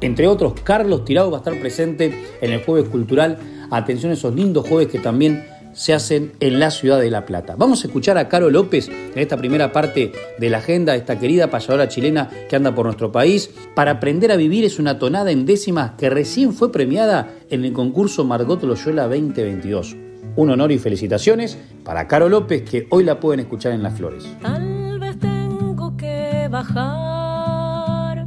Entre 0.00 0.26
otros, 0.26 0.54
Carlos 0.64 1.04
Tirado 1.04 1.30
va 1.30 1.36
a 1.36 1.40
estar 1.40 1.58
presente 1.60 2.12
en 2.40 2.52
el 2.52 2.64
jueves 2.64 2.88
cultural. 2.88 3.38
Atención 3.70 4.10
a 4.10 4.14
esos 4.14 4.34
lindos 4.34 4.66
jueves 4.66 4.88
que 4.88 4.98
también 4.98 5.44
se 5.72 5.94
hacen 5.94 6.32
en 6.40 6.60
la 6.60 6.70
ciudad 6.70 7.00
de 7.00 7.10
La 7.10 7.24
Plata. 7.26 7.54
Vamos 7.56 7.82
a 7.82 7.86
escuchar 7.86 8.18
a 8.18 8.28
Caro 8.28 8.50
López 8.50 8.88
en 8.88 9.18
esta 9.18 9.36
primera 9.36 9.72
parte 9.72 10.12
de 10.38 10.50
la 10.50 10.58
agenda, 10.58 10.94
esta 10.96 11.18
querida 11.18 11.50
payadora 11.50 11.88
chilena 11.88 12.28
que 12.48 12.56
anda 12.56 12.74
por 12.74 12.86
nuestro 12.86 13.12
país. 13.12 13.50
Para 13.74 13.92
aprender 13.92 14.32
a 14.32 14.36
vivir 14.36 14.64
es 14.64 14.78
una 14.78 14.98
tonada 14.98 15.30
en 15.30 15.46
décimas 15.46 15.92
que 15.98 16.10
recién 16.10 16.52
fue 16.52 16.72
premiada 16.72 17.30
en 17.50 17.64
el 17.64 17.72
concurso 17.72 18.24
Margot 18.24 18.62
Loyola 18.62 19.04
2022. 19.04 19.96
Un 20.36 20.50
honor 20.50 20.72
y 20.72 20.78
felicitaciones 20.78 21.58
para 21.84 22.06
Caro 22.06 22.28
López, 22.28 22.62
que 22.62 22.86
hoy 22.90 23.04
la 23.04 23.18
pueden 23.18 23.40
escuchar 23.40 23.72
en 23.72 23.82
Las 23.82 23.96
Flores. 23.96 24.24
Tal 24.40 24.98
vez 24.98 25.18
tengo 25.18 25.96
que 25.96 26.48
bajar 26.50 28.26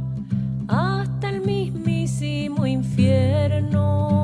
hasta 0.68 1.28
el 1.28 1.40
mismísimo 1.40 2.66
infierno 2.66 4.21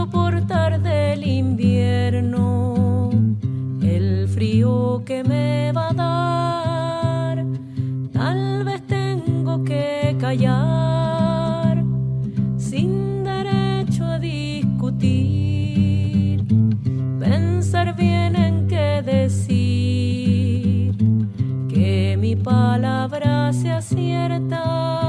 soportar 0.00 0.80
del 0.80 1.26
invierno 1.26 3.10
el 3.82 4.26
frío 4.28 5.02
que 5.04 5.22
me 5.22 5.72
va 5.72 5.90
a 5.90 5.92
dar. 5.92 7.44
Tal 8.10 8.64
vez 8.64 8.80
tengo 8.86 9.62
que 9.62 10.16
callar 10.18 11.84
sin 12.56 13.24
derecho 13.24 14.06
a 14.06 14.18
discutir 14.18 14.86
pensar 17.18 17.94
bien 17.94 18.36
en 18.36 18.66
qué 18.68 19.02
decir, 19.04 20.96
que 21.68 22.16
mi 22.18 22.36
palabra 22.36 23.52
sea 23.52 23.82
cierta, 23.82 24.99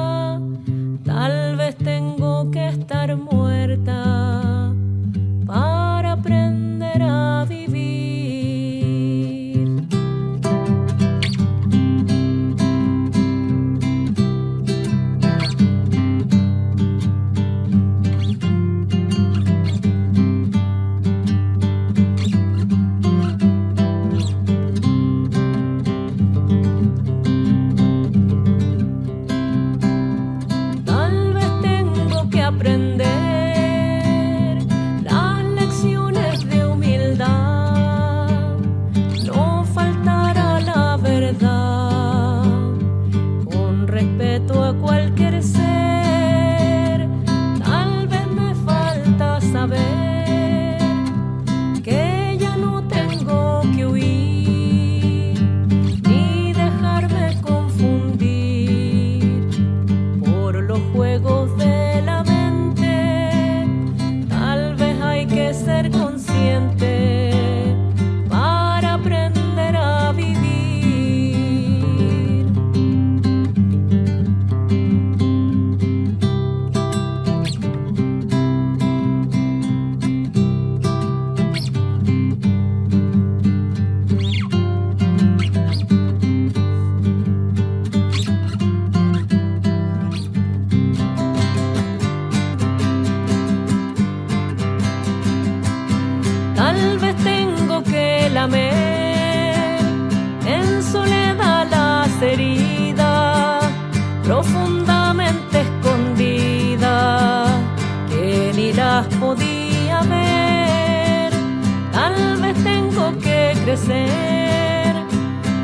crecer 113.64 114.96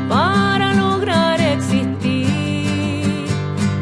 para 0.08 0.72
lograr 0.74 1.40
existir 1.40 3.26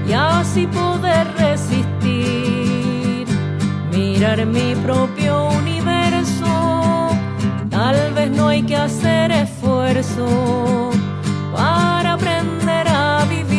y 0.09 0.13
así 0.13 0.67
poder 0.67 1.27
resistir, 1.37 3.27
mirar 3.93 4.47
mi 4.47 4.75
propio 4.77 5.49
universo. 5.49 7.11
Tal 7.71 8.13
vez 8.15 8.31
no 8.31 8.49
hay 8.49 8.63
que 8.63 8.77
hacer 8.77 9.31
esfuerzo 9.31 10.91
para 11.55 12.15
aprender 12.15 12.89
a 12.89 13.25
vivir. 13.27 13.57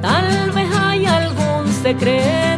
Tal 0.00 0.50
vez 0.52 0.68
hay 0.74 1.06
algún 1.06 1.68
secreto 1.82 2.55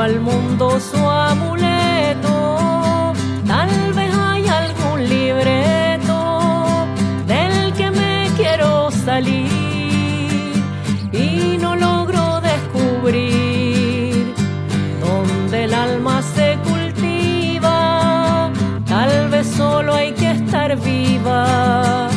al 0.00 0.20
mundo 0.20 0.78
su 0.80 0.96
amuleto. 0.96 3.12
Tal 3.46 3.92
vez 3.92 4.14
hay 4.14 4.46
algún 4.46 5.08
libreto 5.08 6.86
del 7.26 7.72
que 7.74 7.90
me 7.90 8.30
quiero 8.36 8.90
salir 8.90 10.52
y 11.12 11.58
no 11.60 11.76
logro 11.76 12.40
descubrir 12.40 14.34
donde 15.00 15.64
el 15.64 15.74
alma 15.74 16.22
se 16.22 16.58
cultiva. 16.68 18.50
Tal 18.86 19.28
vez 19.28 19.46
solo 19.46 19.94
hay 19.94 20.12
que 20.12 20.30
estar 20.32 20.76
viva. 20.80 22.13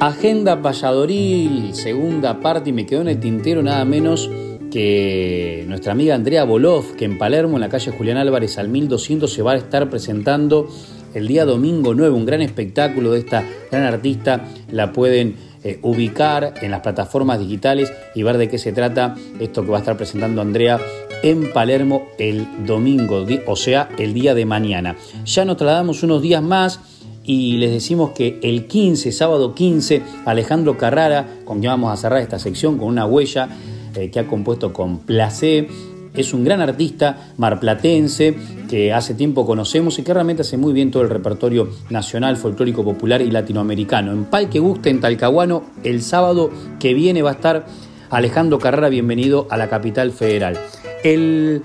Agenda 0.00 0.54
Valladoril, 0.54 1.74
segunda 1.74 2.40
parte, 2.40 2.70
y 2.70 2.72
me 2.72 2.86
quedó 2.86 3.02
en 3.02 3.08
el 3.08 3.20
tintero 3.20 3.62
nada 3.62 3.84
menos 3.84 4.30
que 4.70 5.66
nuestra 5.68 5.92
amiga 5.92 6.14
Andrea 6.14 6.44
Bolov, 6.44 6.96
que 6.96 7.04
en 7.04 7.18
Palermo, 7.18 7.58
en 7.58 7.60
la 7.60 7.68
calle 7.68 7.90
Julián 7.90 8.16
Álvarez 8.16 8.56
al 8.56 8.70
1200, 8.70 9.30
se 9.30 9.42
va 9.42 9.52
a 9.52 9.56
estar 9.56 9.90
presentando 9.90 10.70
el 11.12 11.28
día 11.28 11.44
domingo 11.44 11.92
9, 11.94 12.14
un 12.14 12.24
gran 12.24 12.40
espectáculo 12.40 13.12
de 13.12 13.18
esta 13.18 13.44
gran 13.70 13.84
artista. 13.84 14.46
La 14.70 14.90
pueden 14.90 15.36
eh, 15.64 15.78
ubicar 15.82 16.54
en 16.62 16.70
las 16.70 16.80
plataformas 16.80 17.38
digitales 17.38 17.92
y 18.14 18.22
ver 18.22 18.38
de 18.38 18.48
qué 18.48 18.56
se 18.56 18.72
trata 18.72 19.16
esto 19.38 19.62
que 19.64 19.70
va 19.70 19.76
a 19.76 19.80
estar 19.80 19.98
presentando 19.98 20.40
Andrea 20.40 20.80
en 21.22 21.52
Palermo 21.52 22.08
el 22.18 22.64
domingo, 22.64 23.26
o 23.46 23.56
sea, 23.56 23.90
el 23.98 24.14
día 24.14 24.34
de 24.34 24.46
mañana. 24.46 24.96
Ya 25.26 25.44
nos 25.44 25.58
trasladamos 25.58 26.02
unos 26.02 26.22
días 26.22 26.42
más 26.42 26.80
y 27.24 27.58
les 27.58 27.70
decimos 27.70 28.10
que 28.10 28.38
el 28.42 28.66
15, 28.66 29.12
sábado 29.12 29.54
15, 29.54 30.02
Alejandro 30.24 30.78
Carrara, 30.78 31.26
con 31.44 31.60
quien 31.60 31.70
vamos 31.70 31.92
a 31.92 31.96
cerrar 31.96 32.20
esta 32.20 32.38
sección 32.38 32.78
con 32.78 32.88
una 32.88 33.06
huella 33.06 33.48
eh, 33.94 34.10
que 34.10 34.20
ha 34.20 34.26
compuesto 34.26 34.72
con 34.72 34.98
Placé, 35.00 35.68
es 36.14 36.34
un 36.34 36.44
gran 36.44 36.60
artista 36.60 37.32
marplatense 37.36 38.34
que 38.68 38.92
hace 38.92 39.14
tiempo 39.14 39.46
conocemos 39.46 39.98
y 39.98 40.02
que 40.02 40.12
realmente 40.12 40.42
hace 40.42 40.56
muy 40.56 40.72
bien 40.72 40.90
todo 40.90 41.02
el 41.02 41.08
repertorio 41.08 41.68
nacional, 41.88 42.36
folclórico, 42.36 42.84
popular 42.84 43.22
y 43.22 43.30
latinoamericano. 43.30 44.12
En 44.12 44.24
Pal 44.24 44.48
que 44.48 44.58
guste, 44.58 44.90
en 44.90 45.00
Talcahuano, 45.00 45.62
el 45.84 46.02
sábado 46.02 46.50
que 46.80 46.94
viene 46.94 47.22
va 47.22 47.30
a 47.30 47.34
estar 47.34 47.66
Alejandro 48.10 48.58
Carrara, 48.58 48.88
bienvenido 48.88 49.46
a 49.50 49.56
la 49.56 49.68
capital 49.68 50.10
federal. 50.10 50.58
El 51.04 51.62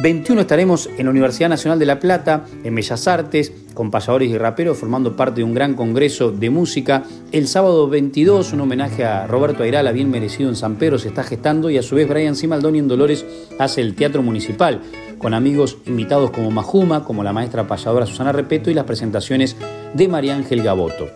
21 0.00 0.42
estaremos 0.42 0.88
en 0.96 1.06
la 1.06 1.10
Universidad 1.10 1.48
Nacional 1.48 1.80
de 1.80 1.86
La 1.86 1.98
Plata, 1.98 2.46
en 2.62 2.72
Bellas 2.72 3.08
Artes, 3.08 3.52
con 3.74 3.90
payadores 3.90 4.30
y 4.30 4.38
raperos, 4.38 4.78
formando 4.78 5.16
parte 5.16 5.40
de 5.40 5.44
un 5.44 5.54
gran 5.54 5.74
congreso 5.74 6.30
de 6.30 6.50
música. 6.50 7.02
El 7.32 7.48
sábado 7.48 7.88
22, 7.88 8.52
un 8.52 8.60
homenaje 8.60 9.04
a 9.04 9.26
Roberto 9.26 9.64
Airala, 9.64 9.90
bien 9.90 10.08
merecido 10.08 10.50
en 10.50 10.54
San 10.54 10.76
Pedro, 10.76 11.00
se 11.00 11.08
está 11.08 11.24
gestando 11.24 11.68
y 11.68 11.78
a 11.78 11.82
su 11.82 11.96
vez 11.96 12.08
Brian 12.08 12.36
Simaldoni 12.36 12.78
en 12.78 12.86
Dolores 12.86 13.26
hace 13.58 13.80
el 13.80 13.96
Teatro 13.96 14.22
Municipal, 14.22 14.82
con 15.18 15.34
amigos 15.34 15.78
invitados 15.86 16.30
como 16.30 16.52
Majuma, 16.52 17.02
como 17.02 17.24
la 17.24 17.32
maestra 17.32 17.66
payadora 17.66 18.06
Susana 18.06 18.30
Repeto 18.30 18.70
y 18.70 18.74
las 18.74 18.84
presentaciones 18.84 19.56
de 19.94 20.06
María 20.06 20.36
Ángel 20.36 20.62
Gaboto. 20.62 21.08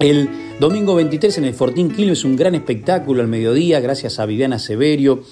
El 0.00 0.28
domingo 0.58 0.96
23 0.96 1.38
en 1.38 1.44
el 1.44 1.54
Fortín 1.54 1.90
Quilmes, 1.90 2.24
un 2.24 2.34
gran 2.34 2.56
espectáculo 2.56 3.22
al 3.22 3.28
mediodía, 3.28 3.78
gracias 3.78 4.18
a 4.18 4.26
Viviana 4.26 4.58
Severio, 4.58 5.22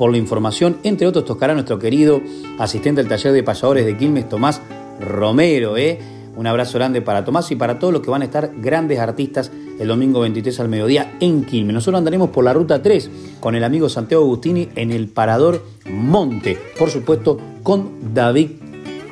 por 0.00 0.12
la 0.12 0.16
información. 0.16 0.78
Entre 0.82 1.06
otros, 1.06 1.26
tocará 1.26 1.52
nuestro 1.52 1.78
querido 1.78 2.22
asistente 2.58 3.02
al 3.02 3.06
taller 3.06 3.34
de 3.34 3.42
payadores 3.42 3.84
de 3.84 3.98
Quilmes, 3.98 4.30
Tomás 4.30 4.62
Romero. 4.98 5.76
¿eh? 5.76 5.98
Un 6.36 6.46
abrazo 6.46 6.78
grande 6.78 7.02
para 7.02 7.22
Tomás 7.22 7.50
y 7.50 7.56
para 7.56 7.78
todos 7.78 7.92
los 7.92 8.00
que 8.00 8.08
van 8.08 8.22
a 8.22 8.24
estar 8.24 8.50
grandes 8.62 8.98
artistas 8.98 9.52
el 9.78 9.88
domingo 9.88 10.20
23 10.20 10.58
al 10.58 10.70
mediodía 10.70 11.18
en 11.20 11.44
Quilmes. 11.44 11.74
Nosotros 11.74 11.98
andaremos 11.98 12.30
por 12.30 12.44
la 12.44 12.54
ruta 12.54 12.82
3 12.82 13.10
con 13.40 13.54
el 13.54 13.62
amigo 13.62 13.90
Santiago 13.90 14.24
Agustini 14.24 14.70
en 14.74 14.90
el 14.90 15.06
Parador 15.08 15.62
Monte, 15.90 16.56
por 16.78 16.88
supuesto 16.88 17.38
con 17.62 18.14
David 18.14 18.52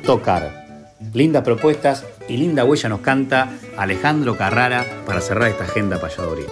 Tocar. 0.03 0.95
Lindas 1.13 1.43
propuestas 1.43 2.03
y 2.27 2.37
linda 2.37 2.65
huella 2.65 2.89
nos 2.89 3.01
canta 3.01 3.51
Alejandro 3.77 4.35
Carrara 4.35 4.83
para 5.05 5.21
cerrar 5.21 5.51
esta 5.51 5.65
agenda 5.65 6.01
payadoril. 6.01 6.47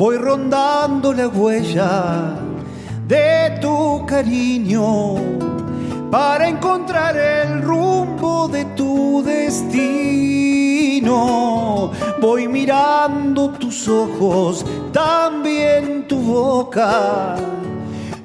Voy 0.00 0.16
rondando 0.16 1.12
la 1.12 1.28
huella 1.28 2.34
de 3.06 3.58
tu 3.60 4.06
cariño 4.06 5.16
para 6.10 6.48
encontrar 6.48 7.14
el 7.18 7.60
rumbo 7.60 8.48
de 8.48 8.64
tu 8.74 9.22
destino. 9.22 9.90
Voy 12.18 12.48
mirando 12.48 13.50
tus 13.50 13.86
ojos, 13.88 14.64
también 14.90 16.08
tu 16.08 16.16
boca. 16.16 17.36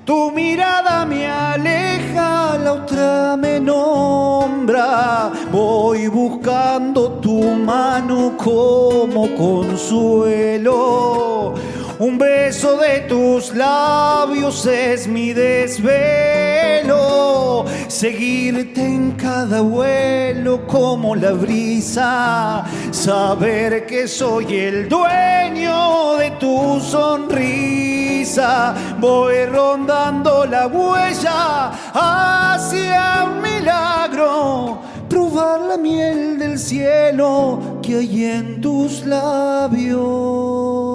Tu 0.05 0.31
mirada 0.31 1.03
me 1.05 1.25
aleja, 1.25 2.57
la 2.63 2.73
otra 2.73 3.35
me 3.35 3.59
nombra. 3.59 5.31
Voy 5.51 6.07
buscando 6.07 7.13
tu 7.13 7.41
mano 7.41 8.37
como 8.37 9.35
consuelo 9.35 10.75
un 11.99 12.17
beso 12.17 12.77
de 12.77 13.01
tus 13.01 13.53
labios 13.53 14.65
es 14.65 15.07
mi 15.07 15.33
desvelo. 15.33 16.05
Seguirte 17.87 18.81
en 18.81 19.11
cada 19.11 19.61
vuelo 19.61 20.65
como 20.67 21.15
la 21.15 21.31
brisa. 21.31 22.65
Saber 22.91 23.85
que 23.85 24.07
soy 24.07 24.55
el 24.55 24.89
dueño 24.89 26.15
de 26.17 26.31
tu 26.31 26.79
sonrisa. 26.81 28.73
Voy 28.99 29.45
rondando 29.45 30.45
la 30.45 30.67
huella 30.67 31.71
hacia 31.93 33.23
un 33.23 33.41
milagro 33.41 34.81
probar 35.09 35.61
la 35.61 35.77
miel 35.77 36.37
del 36.39 36.59
cielo 36.59 37.79
que 37.81 37.99
hay 37.99 38.25
en 38.25 38.59
tus 38.59 39.05
labios. 39.05 40.94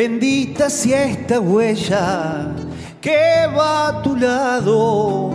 Bendita 0.00 0.70
sea 0.70 1.04
esta 1.04 1.38
huella 1.40 2.54
que 3.02 3.46
va 3.54 3.88
a 3.88 4.00
tu 4.00 4.16
lado. 4.16 5.28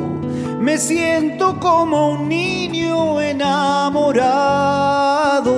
Me 0.59 0.79
siento 0.79 1.59
como 1.59 2.13
un 2.13 2.27
niño 2.27 3.21
enamorado. 3.21 4.33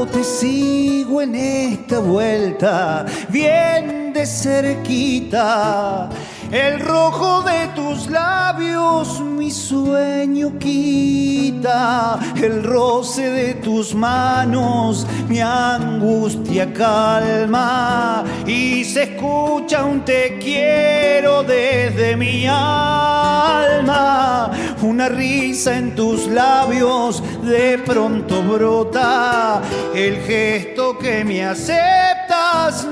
Te 0.08 0.26
sigo 0.26 1.22
en 1.22 1.36
esta 1.36 2.00
vuelta, 2.00 3.06
bien 3.30 4.12
de 4.12 4.26
cerquita. 4.26 6.10
El 6.52 6.80
rojo 6.80 7.42
de 7.42 7.68
tus 7.76 8.10
labios 8.10 9.20
mi 9.20 9.52
sueño 9.52 10.58
quita, 10.58 12.18
el 12.36 12.64
roce 12.64 13.30
de 13.30 13.54
tus 13.56 13.94
manos 13.94 15.06
mi 15.28 15.42
angustia 15.42 16.74
calma 16.74 18.24
y 18.46 18.86
se 18.86 19.04
escucha 19.04 19.84
un 19.84 20.06
te 20.06 20.38
quiero 20.40 21.44
desde 21.44 22.16
mi 22.16 22.46
alma. 22.48 24.50
Una 24.82 25.10
risa 25.10 25.78
en 25.78 25.96
tus 25.96 26.28
labios 26.28 27.22
de 27.44 27.78
pronto 27.80 28.42
brota, 28.42 29.62
el 29.94 30.16
gesto 30.22 30.98
que 30.98 31.26
me 31.26 31.44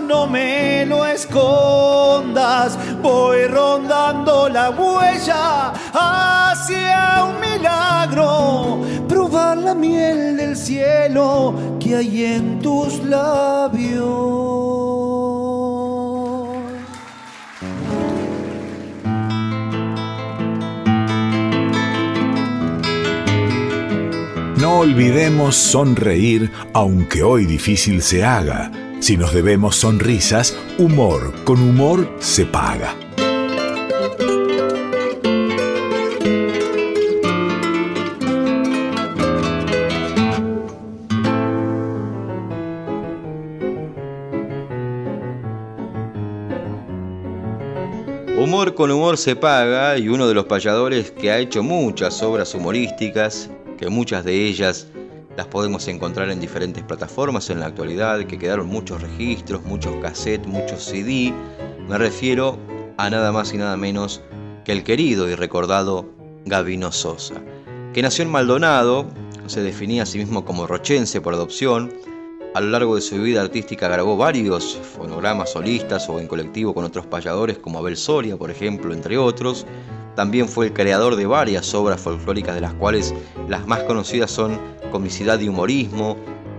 no 0.07 0.27
me 0.27 0.85
lo 0.85 1.05
escondas, 1.05 2.77
voy 3.01 3.45
rondando 3.45 4.49
la 4.49 4.69
huella 4.69 5.73
hacia 5.93 7.23
un 7.25 7.39
milagro, 7.39 8.81
probar 9.07 9.57
la 9.57 9.73
miel 9.73 10.37
del 10.37 10.55
cielo 10.55 11.53
que 11.79 11.95
hay 11.95 12.25
en 12.25 12.59
tus 12.59 13.03
labios. 13.03 14.05
No 24.57 24.79
olvidemos 24.79 25.55
sonreír, 25.55 26.51
aunque 26.73 27.23
hoy 27.23 27.45
difícil 27.45 28.01
se 28.01 28.23
haga. 28.23 28.71
Si 28.99 29.17
nos 29.17 29.33
debemos 29.33 29.75
sonrisas, 29.75 30.57
humor 30.77 31.33
con 31.43 31.61
humor 31.61 32.09
se 32.19 32.45
paga. 32.45 32.95
Humor 48.37 48.73
con 48.75 48.91
humor 48.91 49.17
se 49.17 49.35
paga 49.35 49.97
y 49.97 50.07
uno 50.07 50.27
de 50.27 50.33
los 50.33 50.45
payadores 50.45 51.11
que 51.11 51.31
ha 51.31 51.39
hecho 51.39 51.61
muchas 51.61 52.21
obras 52.23 52.53
humorísticas, 52.55 53.49
que 53.77 53.89
muchas 53.89 54.23
de 54.23 54.47
ellas 54.47 54.87
las 55.37 55.47
podemos 55.47 55.87
encontrar 55.87 56.29
en 56.29 56.39
diferentes 56.39 56.83
plataformas 56.83 57.49
en 57.49 57.59
la 57.59 57.67
actualidad, 57.67 58.25
que 58.25 58.37
quedaron 58.37 58.67
muchos 58.67 59.01
registros, 59.01 59.63
muchos 59.63 59.95
cassettes, 60.01 60.47
muchos 60.47 60.83
CD. 60.83 61.33
Me 61.87 61.97
refiero 61.97 62.57
a 62.97 63.09
nada 63.09 63.31
más 63.31 63.53
y 63.53 63.57
nada 63.57 63.75
menos 63.77 64.21
que 64.63 64.71
el 64.71 64.83
querido 64.83 65.29
y 65.29 65.35
recordado 65.35 66.05
Gavino 66.45 66.91
Sosa, 66.91 67.35
que 67.93 68.01
nació 68.01 68.23
en 68.23 68.31
Maldonado, 68.31 69.07
se 69.47 69.61
definía 69.61 70.03
a 70.03 70.05
sí 70.05 70.17
mismo 70.17 70.45
como 70.45 70.67
rochense 70.67 71.21
por 71.21 71.33
adopción, 71.33 71.91
a 72.55 72.61
lo 72.61 72.69
largo 72.69 72.95
de 72.95 73.01
su 73.01 73.21
vida 73.21 73.41
artística 73.41 73.89
grabó 73.89 74.15
varios 74.15 74.77
fonogramas 74.95 75.51
solistas 75.51 76.07
o 76.07 76.21
en 76.21 76.27
colectivo 76.27 76.73
con 76.73 76.85
otros 76.85 77.05
payadores 77.05 77.57
como 77.57 77.79
Abel 77.79 77.97
Soria, 77.97 78.37
por 78.37 78.49
ejemplo, 78.49 78.93
entre 78.93 79.17
otros. 79.17 79.65
También 80.15 80.47
fue 80.47 80.67
el 80.67 80.73
creador 80.73 81.17
de 81.17 81.25
varias 81.25 81.75
obras 81.75 81.99
folclóricas 81.99 82.55
de 82.55 82.61
las 82.61 82.73
cuales 82.75 83.13
las 83.49 83.67
más 83.67 83.83
conocidas 83.83 84.31
son 84.31 84.57
Comicidad 84.91 85.39
y 85.39 85.49
Humorismo, 85.49 86.17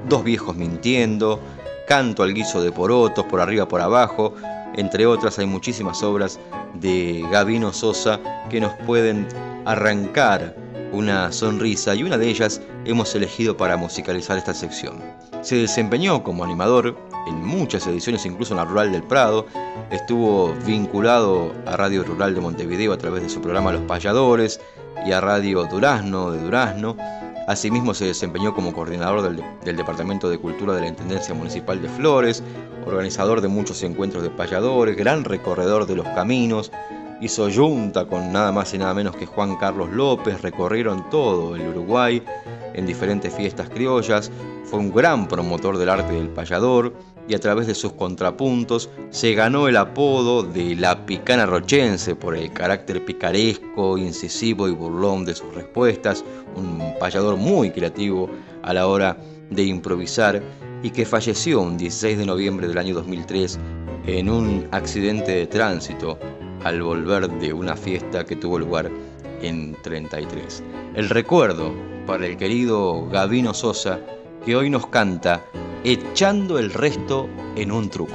Dos 0.09 0.22
viejos 0.24 0.57
mintiendo, 0.57 1.41
Canto 1.89 2.22
al 2.22 2.35
guiso 2.35 2.62
de 2.62 2.72
porotos, 2.72 3.24
Por 3.27 3.41
arriba 3.41 3.66
por 3.66 3.81
abajo, 3.81 4.35
entre 4.77 5.07
otras 5.07 5.39
hay 5.39 5.47
muchísimas 5.47 6.03
obras 6.03 6.39
de 6.74 7.24
Gavino 7.31 7.72
Sosa 7.72 8.20
que 8.51 8.61
nos 8.61 8.72
pueden 8.87 9.27
arrancar 9.64 10.55
una 10.93 11.33
sonrisa 11.33 11.95
y 11.95 12.03
una 12.03 12.18
de 12.18 12.29
ellas 12.29 12.61
hemos 12.85 13.14
elegido 13.14 13.57
para 13.57 13.77
musicalizar 13.77 14.39
esta 14.39 14.55
sección. 14.55 15.03
Se 15.43 15.57
desempeñó 15.57 16.22
como 16.22 16.45
animador 16.45 16.97
en 17.27 17.45
muchas 17.45 17.87
ediciones, 17.87 18.24
incluso 18.24 18.55
en 18.55 18.59
la 18.59 18.64
Rural 18.64 18.93
del 18.93 19.03
Prado, 19.03 19.47
estuvo 19.91 20.55
vinculado 20.64 21.53
a 21.66 21.77
Radio 21.77 22.05
Rural 22.05 22.35
de 22.35 22.41
Montevideo 22.41 22.93
a 22.93 22.99
través 22.99 23.22
de 23.22 23.29
su 23.29 23.41
programa 23.41 23.72
Los 23.72 23.83
Payadores 23.83 24.61
y 25.05 25.12
a 25.12 25.20
Radio 25.20 25.64
Durazno 25.64 26.31
de 26.31 26.41
Durazno. 26.41 26.97
Asimismo 27.47 27.94
se 27.94 28.07
desempeñó 28.07 28.55
como 28.55 28.72
coordinador 28.72 29.22
del, 29.22 29.76
Departamento 29.76 30.28
de 30.28 30.38
Cultura 30.38 30.74
de 30.74 30.80
la 30.80 30.88
Intendencia 30.88 31.32
Municipal 31.32 31.80
de 31.80 31.88
Flores, 31.88 32.42
organizador 32.84 33.40
de 33.40 33.47
muchos 33.47 33.84
encuentros 33.84 34.24
de 34.24 34.30
payadores, 34.30 34.97
gran 34.97 35.22
recorredor 35.22 35.86
de 35.86 35.94
los 35.94 36.09
caminos, 36.09 36.72
hizo 37.20 37.49
junta 37.49 38.07
con 38.07 38.32
nada 38.32 38.51
más 38.51 38.74
y 38.74 38.78
nada 38.78 38.94
menos 38.94 39.14
que 39.14 39.26
Juan 39.26 39.57
Carlos 39.57 39.90
López, 39.90 40.42
recorrieron 40.42 41.09
todo 41.09 41.55
el 41.55 41.68
Uruguay 41.68 42.20
en 42.74 42.84
diferentes 42.84 43.32
fiestas 43.32 43.68
criollas, 43.70 44.32
fue 44.64 44.80
un 44.80 44.92
gran 44.92 45.28
promotor 45.28 45.78
del 45.78 45.88
arte 45.88 46.14
del 46.14 46.28
payador 46.28 46.94
y 47.29 47.35
a 47.35 47.41
través 47.41 47.66
de 47.66 47.74
sus 47.74 47.93
contrapuntos 47.93 48.91
se 49.11 49.35
ganó 49.35 49.68
el 49.68 49.77
apodo 49.77 50.43
de 50.43 50.77
la 50.77 51.07
picana 51.07 51.47
rochense 51.47 52.14
por 52.14 52.37
el 52.37 52.53
carácter 52.53 53.05
picaresco, 53.05 53.99
incisivo 53.99 54.68
y 54.68 54.72
burlón 54.72 55.24
de 55.24 55.35
sus 55.35 55.55
respuestas, 55.55 56.24
un 56.55 56.95
payador 56.99 57.37
muy 57.37 57.70
creativo 57.70 58.31
a 58.62 58.72
la 58.72 58.87
hora 58.87 59.16
de 59.51 59.64
improvisar 59.64 60.43
y 60.83 60.91
que 60.91 61.07
falleció 61.07 61.61
un 61.61 61.77
16 61.77 62.18
de 62.18 62.27
noviembre 62.27 62.68
del 62.68 62.79
año 62.79 62.95
2003 62.95 63.59
en 64.07 64.31
un 64.31 64.68
accidente 64.70 65.33
de 65.33 65.47
tránsito 65.47 66.18
al 66.64 66.83
volver 66.83 67.29
de 67.29 67.53
una 67.53 67.77
fiesta 67.77 68.24
que 68.24 68.37
tuvo 68.37 68.59
lugar 68.59 68.91
en 69.43 69.77
33. 69.83 70.62
El 70.95 71.09
recuerdo 71.09 71.72
para 72.07 72.27
el 72.27 72.37
querido 72.37 73.07
Gavino 73.09 73.53
Sosa 73.53 74.01
que 74.47 74.55
hoy 74.55 74.70
nos 74.70 74.86
canta 74.86 75.44
Echando 75.82 76.59
el 76.59 76.72
resto 76.72 77.28
en 77.55 77.70
un 77.70 77.90
truco. 77.90 78.14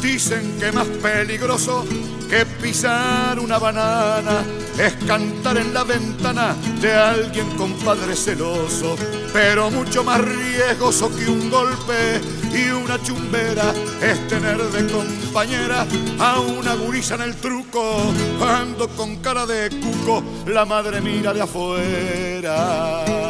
Dicen 0.00 0.56
que 0.58 0.72
más 0.72 0.86
peligroso 0.86 1.84
que 2.30 2.46
pisar 2.46 3.38
una 3.38 3.58
banana 3.58 4.44
es 4.78 4.94
cantar 5.06 5.58
en 5.58 5.74
la 5.74 5.84
ventana 5.84 6.56
de 6.80 6.92
alguien 6.94 7.50
con 7.56 7.72
padre 7.74 8.16
celoso, 8.16 8.96
pero 9.32 9.70
mucho 9.70 10.04
más 10.04 10.22
riesgoso 10.22 11.14
que 11.14 11.26
un 11.26 11.50
golpe 11.50 12.20
y 12.54 12.70
una 12.70 13.02
chumbera 13.02 13.72
es 14.00 14.28
tener 14.28 14.58
de 14.58 14.92
compañera 14.92 15.86
a 16.20 16.40
una 16.40 16.74
gurisa 16.74 17.16
en 17.16 17.22
el 17.22 17.34
truco, 17.36 18.12
ando 18.40 18.88
con 18.90 19.16
cara 19.16 19.44
de 19.46 19.70
cuco, 19.70 20.22
la 20.46 20.64
madre 20.64 21.00
mira 21.00 21.32
de 21.32 21.42
afuera. 21.42 23.23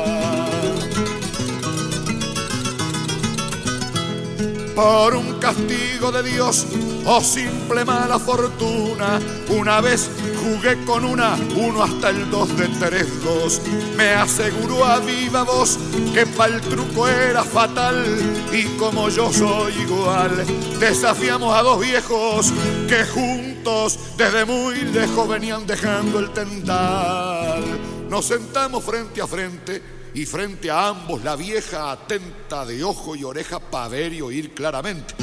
Por 4.74 5.14
un 5.14 5.38
castigo 5.38 6.10
de 6.10 6.22
Dios 6.22 6.66
o 7.06 7.20
simple 7.20 7.84
mala 7.84 8.18
fortuna. 8.18 9.20
Una 9.48 9.80
vez 9.80 10.10
jugué 10.42 10.84
con 10.84 11.04
una, 11.04 11.36
uno 11.56 11.82
hasta 11.82 12.10
el 12.10 12.30
dos 12.30 12.56
de 12.56 12.68
tres 12.68 13.06
dos. 13.22 13.60
Me 13.96 14.10
aseguró 14.10 14.84
a 14.84 14.98
viva 14.98 15.42
voz 15.44 15.78
que 16.12 16.26
para 16.26 16.54
el 16.54 16.60
truco 16.60 17.08
era 17.08 17.44
fatal 17.44 18.04
y 18.52 18.64
como 18.76 19.08
yo 19.08 19.32
soy 19.32 19.72
igual, 19.74 20.44
desafiamos 20.78 21.54
a 21.54 21.62
dos 21.62 21.80
viejos 21.80 22.52
que 22.88 23.04
juntos 23.04 23.98
desde 24.16 24.44
muy 24.44 24.76
lejos 24.76 25.28
venían 25.28 25.66
dejando 25.66 26.18
el 26.18 26.30
tendal. 26.30 27.64
Nos 28.08 28.26
sentamos 28.26 28.84
frente 28.84 29.20
a 29.20 29.26
frente 29.26 29.93
y 30.14 30.26
frente 30.26 30.70
a 30.70 30.88
ambos 30.88 31.24
la 31.24 31.36
vieja 31.36 31.90
atenta 31.90 32.64
de 32.64 32.84
ojo 32.84 33.16
y 33.16 33.24
oreja 33.24 33.58
para 33.58 33.88
ver 33.88 34.12
y 34.12 34.20
oír 34.20 34.54
claramente. 34.54 35.14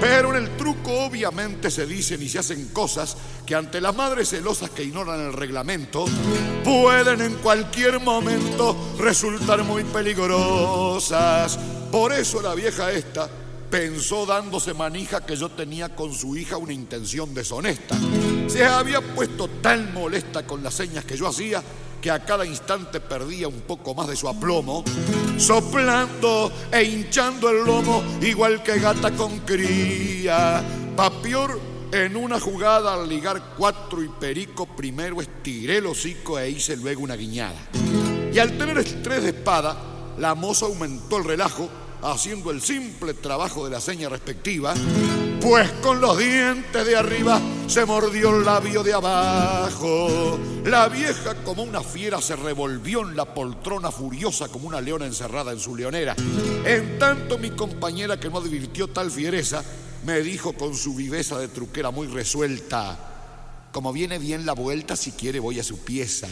Pero 0.00 0.36
en 0.36 0.44
el 0.44 0.56
truco 0.56 0.92
obviamente 1.06 1.70
se 1.70 1.86
dicen 1.86 2.22
y 2.22 2.28
se 2.28 2.38
hacen 2.38 2.68
cosas 2.68 3.16
que 3.44 3.54
ante 3.54 3.80
las 3.80 3.94
madres 3.94 4.28
celosas 4.28 4.70
que 4.70 4.84
ignoran 4.84 5.20
el 5.20 5.32
reglamento 5.32 6.04
pueden 6.64 7.22
en 7.22 7.34
cualquier 7.36 8.00
momento 8.00 8.76
resultar 8.98 9.64
muy 9.64 9.84
peligrosas. 9.84 11.58
Por 11.90 12.12
eso 12.12 12.42
la 12.42 12.54
vieja 12.54 12.92
esta 12.92 13.28
pensó 13.70 14.26
dándose 14.26 14.74
manija 14.74 15.24
que 15.24 15.36
yo 15.36 15.48
tenía 15.48 15.94
con 15.94 16.14
su 16.14 16.36
hija 16.36 16.56
una 16.56 16.72
intención 16.72 17.34
deshonesta. 17.34 17.96
Se 18.48 18.64
había 18.64 19.00
puesto 19.00 19.48
tan 19.48 19.92
molesta 19.92 20.46
con 20.46 20.62
las 20.62 20.74
señas 20.74 21.04
que 21.04 21.16
yo 21.16 21.26
hacía 21.26 21.62
que 22.00 22.10
a 22.10 22.24
cada 22.24 22.46
instante 22.46 23.00
perdía 23.00 23.48
un 23.48 23.62
poco 23.62 23.94
más 23.94 24.06
de 24.06 24.16
su 24.16 24.28
aplomo, 24.28 24.84
soplando 25.38 26.52
e 26.70 26.84
hinchando 26.84 27.50
el 27.50 27.64
lomo 27.64 28.02
igual 28.22 28.62
que 28.62 28.78
gata 28.78 29.10
con 29.10 29.40
cría. 29.40 30.62
Papior 30.94 31.60
en 31.92 32.16
una 32.16 32.38
jugada 32.38 32.94
al 32.94 33.08
ligar 33.08 33.54
cuatro 33.56 34.02
y 34.02 34.08
perico 34.08 34.66
primero 34.66 35.20
estiré 35.20 35.78
el 35.78 35.86
hocico 35.86 36.38
e 36.38 36.50
hice 36.50 36.76
luego 36.76 37.02
una 37.02 37.16
guiñada. 37.16 37.58
Y 38.32 38.38
al 38.38 38.56
tener 38.56 38.78
estrés 38.78 39.22
de 39.22 39.30
espada, 39.30 39.76
la 40.18 40.34
moza 40.34 40.66
aumentó 40.66 41.18
el 41.18 41.24
relajo 41.24 41.68
haciendo 42.12 42.50
el 42.50 42.62
simple 42.62 43.14
trabajo 43.14 43.64
de 43.64 43.70
la 43.70 43.80
seña 43.80 44.08
respectiva, 44.08 44.74
pues 45.40 45.70
con 45.82 46.00
los 46.00 46.16
dientes 46.16 46.86
de 46.86 46.96
arriba 46.96 47.40
se 47.66 47.84
mordió 47.84 48.36
el 48.36 48.44
labio 48.44 48.82
de 48.82 48.92
abajo. 48.92 50.38
La 50.64 50.88
vieja 50.88 51.34
como 51.44 51.62
una 51.62 51.82
fiera 51.82 52.20
se 52.20 52.36
revolvió 52.36 53.00
en 53.02 53.16
la 53.16 53.34
poltrona 53.34 53.90
furiosa 53.90 54.48
como 54.48 54.68
una 54.68 54.80
leona 54.80 55.06
encerrada 55.06 55.52
en 55.52 55.58
su 55.58 55.74
leonera. 55.74 56.14
En 56.64 56.98
tanto 56.98 57.38
mi 57.38 57.50
compañera 57.50 58.18
que 58.18 58.30
no 58.30 58.38
advirtió 58.38 58.88
tal 58.88 59.10
fiereza, 59.10 59.62
me 60.04 60.20
dijo 60.20 60.52
con 60.52 60.74
su 60.74 60.94
viveza 60.94 61.38
de 61.38 61.48
truquera 61.48 61.90
muy 61.90 62.06
resuelta, 62.06 62.98
como 63.72 63.92
viene 63.92 64.18
bien 64.18 64.46
la 64.46 64.52
vuelta, 64.52 64.94
si 64.96 65.12
quiere 65.12 65.40
voy 65.40 65.58
a 65.58 65.64
su 65.64 65.80
pieza. 65.80 66.28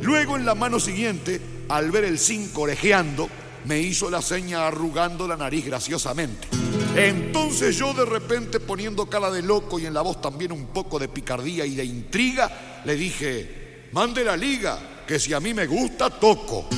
Luego 0.00 0.36
en 0.36 0.46
la 0.46 0.54
mano 0.54 0.80
siguiente, 0.80 1.40
al 1.68 1.90
ver 1.90 2.04
el 2.04 2.18
cinco 2.18 2.62
orejeando, 2.62 3.28
me 3.64 3.80
hizo 3.80 4.10
la 4.10 4.22
seña 4.22 4.66
arrugando 4.66 5.26
la 5.28 5.36
nariz 5.36 5.66
graciosamente. 5.66 6.48
Entonces 6.96 7.76
yo 7.76 7.92
de 7.94 8.04
repente 8.04 8.60
poniendo 8.60 9.06
cara 9.06 9.30
de 9.30 9.42
loco 9.42 9.78
y 9.78 9.86
en 9.86 9.94
la 9.94 10.02
voz 10.02 10.20
también 10.20 10.52
un 10.52 10.66
poco 10.66 10.98
de 10.98 11.08
picardía 11.08 11.64
y 11.64 11.74
de 11.74 11.84
intriga, 11.84 12.82
le 12.84 12.96
dije, 12.96 13.88
mande 13.92 14.24
la 14.24 14.36
liga, 14.36 15.02
que 15.06 15.18
si 15.18 15.32
a 15.32 15.40
mí 15.40 15.54
me 15.54 15.66
gusta, 15.66 16.10
toco. 16.10 16.68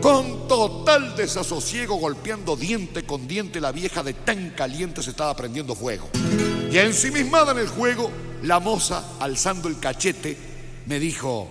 Con 0.00 0.48
total 0.48 1.14
desasosiego, 1.14 1.96
golpeando 1.96 2.56
diente 2.56 3.04
con 3.04 3.28
diente, 3.28 3.60
la 3.60 3.72
vieja 3.72 4.02
de 4.02 4.14
tan 4.14 4.50
caliente 4.50 5.02
se 5.02 5.10
estaba 5.10 5.36
prendiendo 5.36 5.74
fuego. 5.74 6.08
Y 6.70 6.78
ensimismada 6.78 7.52
en 7.52 7.58
el 7.58 7.68
juego, 7.68 8.10
la 8.42 8.58
moza, 8.58 9.16
alzando 9.20 9.68
el 9.68 9.78
cachete, 9.78 10.36
me 10.86 10.98
dijo, 10.98 11.48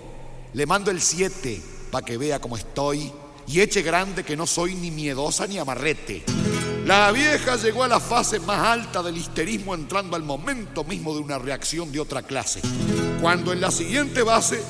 le 0.54 0.66
mando 0.66 0.92
el 0.92 1.00
7 1.00 1.62
para 1.92 2.06
que 2.06 2.18
vea 2.18 2.40
cómo 2.40 2.58
estoy 2.58 3.12
y 3.52 3.60
eche 3.60 3.82
grande 3.82 4.24
que 4.24 4.38
no 4.38 4.48
soy 4.48 4.76
ni 4.76 4.92
miedosa 4.92 5.46
ni 5.46 5.58
amarrete. 5.58 6.24
La 6.86 7.12
vieja 7.12 7.58
llegó 7.58 7.84
a 7.84 7.88
la 7.88 8.00
fase 8.00 8.40
más 8.40 8.60
alta 8.60 9.04
del 9.04 9.18
histerismo 9.18 9.76
entrando 9.76 10.16
al 10.16 10.24
momento 10.24 10.84
mismo 10.84 11.14
de 11.14 11.20
una 11.20 11.38
reacción 11.38 11.92
de 11.92 12.00
otra 12.00 12.24
clase. 12.24 12.62
Cuando 13.22 13.52
en 13.52 13.60
la 13.60 13.70
siguiente 13.70 14.24
base 14.24 14.64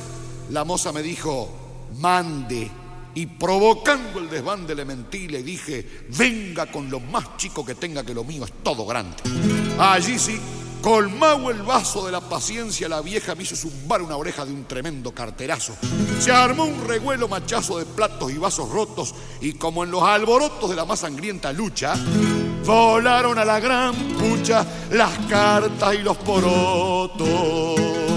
la 0.49 0.63
moza 0.63 0.91
me 0.91 1.03
dijo, 1.03 1.88
mande, 1.99 2.69
y 3.13 3.25
provocando 3.27 4.19
el 4.19 4.29
desbande 4.29 4.73
le 4.73 4.86
mentí 4.86 5.19
y 5.19 5.27
le 5.27 5.43
dije, 5.43 6.05
venga 6.17 6.71
con 6.71 6.89
lo 6.89 6.99
más 6.99 7.38
chico 7.38 7.63
que 7.63 7.75
tenga 7.75 8.03
que 8.03 8.13
lo 8.13 8.23
mío 8.23 8.45
es 8.45 8.51
todo 8.63 8.86
grande. 8.86 9.17
Allí 9.77 10.17
sí 10.17 10.39
Colmado 10.82 11.51
el 11.51 11.61
vaso 11.61 12.05
de 12.05 12.11
la 12.11 12.21
paciencia, 12.21 12.89
la 12.89 13.01
vieja 13.01 13.36
me 13.36 13.43
hizo 13.43 13.55
zumbar 13.55 14.01
una 14.01 14.17
oreja 14.17 14.45
de 14.45 14.51
un 14.51 14.65
tremendo 14.65 15.11
carterazo. 15.11 15.75
Se 16.19 16.32
armó 16.32 16.63
un 16.63 16.88
revuelo 16.88 17.27
machazo 17.27 17.77
de 17.77 17.86
platos 17.86 18.32
y 18.32 18.38
vasos 18.38 18.67
rotos 18.69 19.13
y 19.41 19.53
como 19.53 19.84
en 19.84 19.91
los 19.91 20.01
alborotos 20.01 20.69
de 20.71 20.75
la 20.75 20.86
más 20.86 21.01
sangrienta 21.01 21.53
lucha, 21.53 21.93
volaron 22.65 23.38
a 23.38 23.45
la 23.45 23.59
gran 23.59 23.93
pucha 23.93 24.65
las 24.91 25.11
cartas 25.29 25.93
y 25.93 25.99
los 25.99 26.17
porotos. 26.17 28.11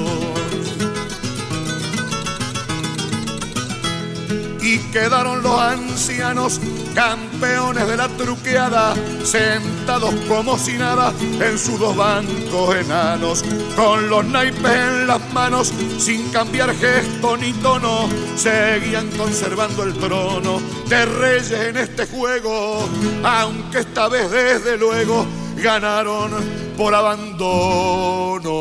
Y 4.75 4.79
quedaron 4.91 5.41
los 5.43 5.61
ancianos 5.61 6.61
campeones 6.95 7.87
de 7.87 7.97
la 7.97 8.09
truqueada, 8.09 8.95
sentados 9.23 10.13
como 10.27 10.59
si 10.59 10.73
nada 10.73 11.13
en 11.41 11.57
sus 11.57 11.79
dos 11.79 11.95
bancos 11.97 12.75
enanos, 12.75 13.45
con 13.77 14.09
los 14.09 14.25
naipes 14.25 14.65
en 14.65 15.07
las 15.07 15.33
manos, 15.33 15.73
sin 15.99 16.29
cambiar 16.31 16.75
gesto 16.75 17.37
ni 17.37 17.53
tono, 17.53 18.09
seguían 18.37 19.09
conservando 19.17 19.85
el 19.85 19.95
trono 19.95 20.61
de 20.89 21.07
reyes 21.07 21.53
en 21.53 21.77
este 21.77 22.07
juego, 22.07 22.89
aunque 23.23 23.79
esta 23.81 24.09
vez 24.09 24.29
desde 24.31 24.77
luego 24.77 25.25
ganaron 25.57 26.33
por 26.77 26.95
abandono. 26.95 28.55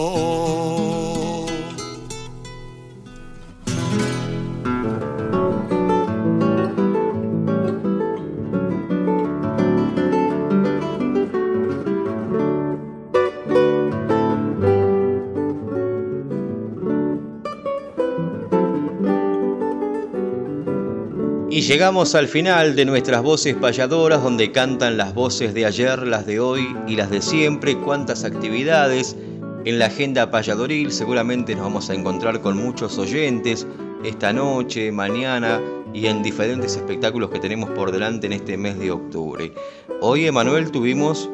Y 21.53 21.61
llegamos 21.61 22.15
al 22.15 22.27
final 22.27 22.75
de 22.75 22.83
nuestras 22.83 23.21
voces 23.21 23.53
payadoras, 23.53 24.23
donde 24.23 24.51
cantan 24.51 24.97
las 24.97 25.13
voces 25.13 25.53
de 25.53 25.67
ayer, 25.67 26.07
las 26.07 26.25
de 26.25 26.39
hoy 26.39 26.75
y 26.87 26.95
las 26.95 27.11
de 27.11 27.21
siempre. 27.21 27.77
Cuántas 27.77 28.23
actividades 28.23 29.15
en 29.63 29.77
la 29.77 29.85
agenda 29.85 30.31
payadoril. 30.31 30.91
Seguramente 30.91 31.53
nos 31.53 31.65
vamos 31.65 31.91
a 31.91 31.93
encontrar 31.93 32.41
con 32.41 32.57
muchos 32.57 32.97
oyentes 32.97 33.67
esta 34.03 34.33
noche, 34.33 34.91
mañana 34.91 35.61
y 35.93 36.07
en 36.07 36.23
diferentes 36.23 36.75
espectáculos 36.75 37.29
que 37.29 37.37
tenemos 37.37 37.69
por 37.69 37.91
delante 37.91 38.25
en 38.25 38.33
este 38.33 38.57
mes 38.57 38.79
de 38.79 38.89
octubre. 38.89 39.53
Hoy, 40.01 40.25
Emanuel, 40.25 40.71
tuvimos 40.71 41.29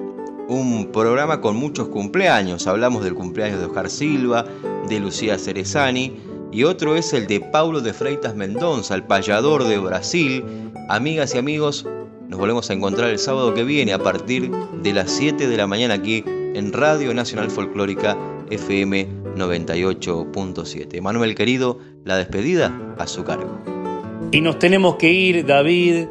un 0.49 0.89
programa 0.91 1.39
con 1.39 1.55
muchos 1.55 1.88
cumpleaños. 1.88 2.67
Hablamos 2.67 3.05
del 3.05 3.13
cumpleaños 3.13 3.59
de 3.61 3.67
Oscar 3.67 3.89
Silva, 3.89 4.43
de 4.89 4.99
Lucía 4.99 5.39
Cerezani 5.39 6.28
y 6.52 6.64
otro 6.64 6.95
es 6.95 7.14
el 7.14 7.28
de 7.28 7.39
Paulo 7.39 7.82
de 7.82 7.93
Freitas 7.93 8.36
Mendonça, 8.36 8.95
el 8.95 9.04
payador 9.04 9.64
de 9.66 9.78
Brasil. 9.78 10.43
Amigas 10.89 11.36
y 11.36 11.38
amigos, 11.38 11.86
nos 12.28 12.39
volvemos 12.39 12.70
a 12.70 12.74
encontrar 12.74 13.10
el 13.10 13.20
sábado 13.20 13.54
que 13.54 13.64
viene 13.64 13.93
a 13.93 14.00
partir 14.00 14.52
de 14.82 14.93
las 14.93 15.12
7 15.12 15.47
de 15.47 15.58
la 15.58 15.68
mañana 15.68 15.95
aquí 15.95 16.24
en 16.26 16.74
Radio 16.74 17.14
Nacional 17.14 17.52
Folclórica 17.52 18.18
FM 18.50 19.08
98.7. 19.36 21.02
Manuel 21.02 21.36
querido, 21.36 21.80
la 22.04 22.18
despedida 22.18 22.76
a 22.97 23.06
su 23.06 23.24
cargo. 23.24 23.60
Y 24.32 24.41
nos 24.41 24.58
tenemos 24.58 24.95
que 24.95 25.12
ir, 25.12 25.45
David, 25.45 26.08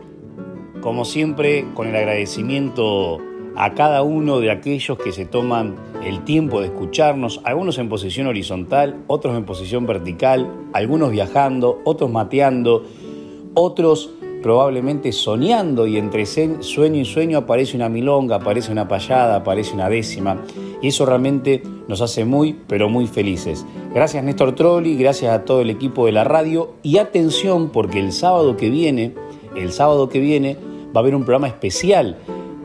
como 0.80 1.05
siempre, 1.05 1.66
con 1.74 1.89
el 1.89 1.97
agradecimiento 1.97 3.18
a 3.57 3.74
cada 3.74 4.03
uno 4.03 4.39
de 4.39 4.53
aquellos 4.53 4.99
que 4.99 5.11
se 5.11 5.24
toman 5.24 5.74
el 6.05 6.24
tiempo 6.24 6.61
de 6.61 6.66
escucharnos, 6.66 7.40
algunos 7.44 7.78
en 7.78 7.88
posición 7.88 8.26
horizontal, 8.26 9.03
otros 9.07 9.36
en 9.36 9.44
posición 9.44 9.86
vertical, 9.86 10.51
algunos 10.72 11.11
viajando, 11.11 11.80
otros 11.84 12.11
mateando, 12.11 12.84
otros 13.55 14.11
probablemente 14.42 15.12
soñando 15.12 15.86
y 15.86 15.96
entre 15.96 16.24
sueño 16.26 17.01
y 17.01 17.05
sueño 17.05 17.38
aparece 17.38 17.76
una 17.76 17.88
milonga, 17.88 18.36
aparece 18.36 18.70
una 18.70 18.86
payada, 18.86 19.36
aparece 19.36 19.74
una 19.74 19.88
décima 19.88 20.42
y 20.80 20.88
eso 20.88 21.05
realmente 21.05 21.62
nos 21.88 22.01
hace 22.01 22.24
muy 22.24 22.57
pero 22.66 22.88
muy 22.88 23.07
felices. 23.07 23.66
Gracias 23.92 24.22
Néstor 24.22 24.55
Trolli, 24.55 24.96
gracias 24.96 25.32
a 25.32 25.44
todo 25.44 25.61
el 25.61 25.70
equipo 25.70 26.07
de 26.07 26.12
la 26.12 26.24
radio 26.24 26.74
y 26.82 26.99
atención 26.99 27.70
porque 27.70 27.99
el 27.99 28.12
sábado 28.12 28.57
que 28.57 28.70
viene, 28.70 29.14
el 29.57 29.72
sábado 29.72 30.09
que 30.09 30.20
viene 30.20 30.57
va 30.94 30.96
a 30.96 30.99
haber 31.01 31.14
un 31.14 31.24
programa 31.24 31.49
especial 31.49 32.16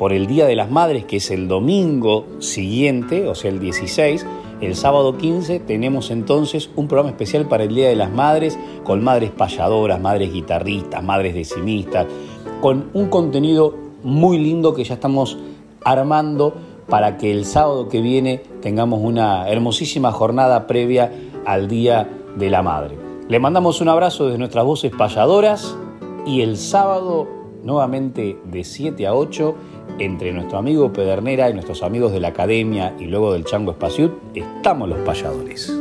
por 0.03 0.11
el 0.11 0.27
Día 0.27 0.45
de 0.45 0.57
las 0.57 0.69
Madres, 0.69 1.05
que 1.05 1.15
es 1.15 1.31
el 1.31 1.47
domingo 1.47 2.25
siguiente, 2.39 3.25
o 3.29 3.35
sea, 3.35 3.49
el 3.49 3.61
16, 3.61 4.25
el 4.59 4.75
sábado 4.75 5.17
15 5.17 5.61
tenemos 5.61 6.11
entonces 6.11 6.69
un 6.75 6.89
programa 6.89 7.11
especial 7.11 7.47
para 7.47 7.63
el 7.63 7.73
Día 7.73 7.87
de 7.87 7.95
las 7.95 8.11
Madres, 8.11 8.59
con 8.83 9.01
madres 9.01 9.31
payadoras, 9.31 10.01
madres 10.01 10.33
guitarristas, 10.33 11.01
madres 11.01 11.33
decimistas, 11.33 12.05
con 12.59 12.89
un 12.93 13.07
contenido 13.07 13.77
muy 14.03 14.39
lindo 14.39 14.73
que 14.73 14.83
ya 14.83 14.95
estamos 14.95 15.37
armando 15.85 16.53
para 16.89 17.15
que 17.17 17.31
el 17.31 17.45
sábado 17.45 17.87
que 17.87 18.01
viene 18.01 18.41
tengamos 18.61 18.99
una 19.01 19.47
hermosísima 19.47 20.11
jornada 20.11 20.67
previa 20.67 21.13
al 21.45 21.69
Día 21.69 22.09
de 22.35 22.49
la 22.49 22.61
Madre. 22.61 22.97
Le 23.29 23.39
mandamos 23.39 23.79
un 23.79 23.87
abrazo 23.87 24.25
desde 24.25 24.37
nuestras 24.37 24.65
voces 24.65 24.91
payadoras 24.91 25.77
y 26.25 26.41
el 26.41 26.57
sábado 26.57 27.41
nuevamente 27.63 28.37
de 28.43 28.63
7 28.63 29.07
a 29.07 29.15
8 29.15 29.55
entre 29.99 30.31
nuestro 30.31 30.57
amigo 30.57 30.91
Pedernera 30.91 31.49
y 31.49 31.53
nuestros 31.53 31.83
amigos 31.83 32.11
de 32.11 32.19
la 32.19 32.29
academia 32.29 32.93
y 32.99 33.05
luego 33.05 33.33
del 33.33 33.45
Chango 33.45 33.71
Espaciut, 33.71 34.13
estamos 34.35 34.89
los 34.89 34.99
payadores. 34.99 35.71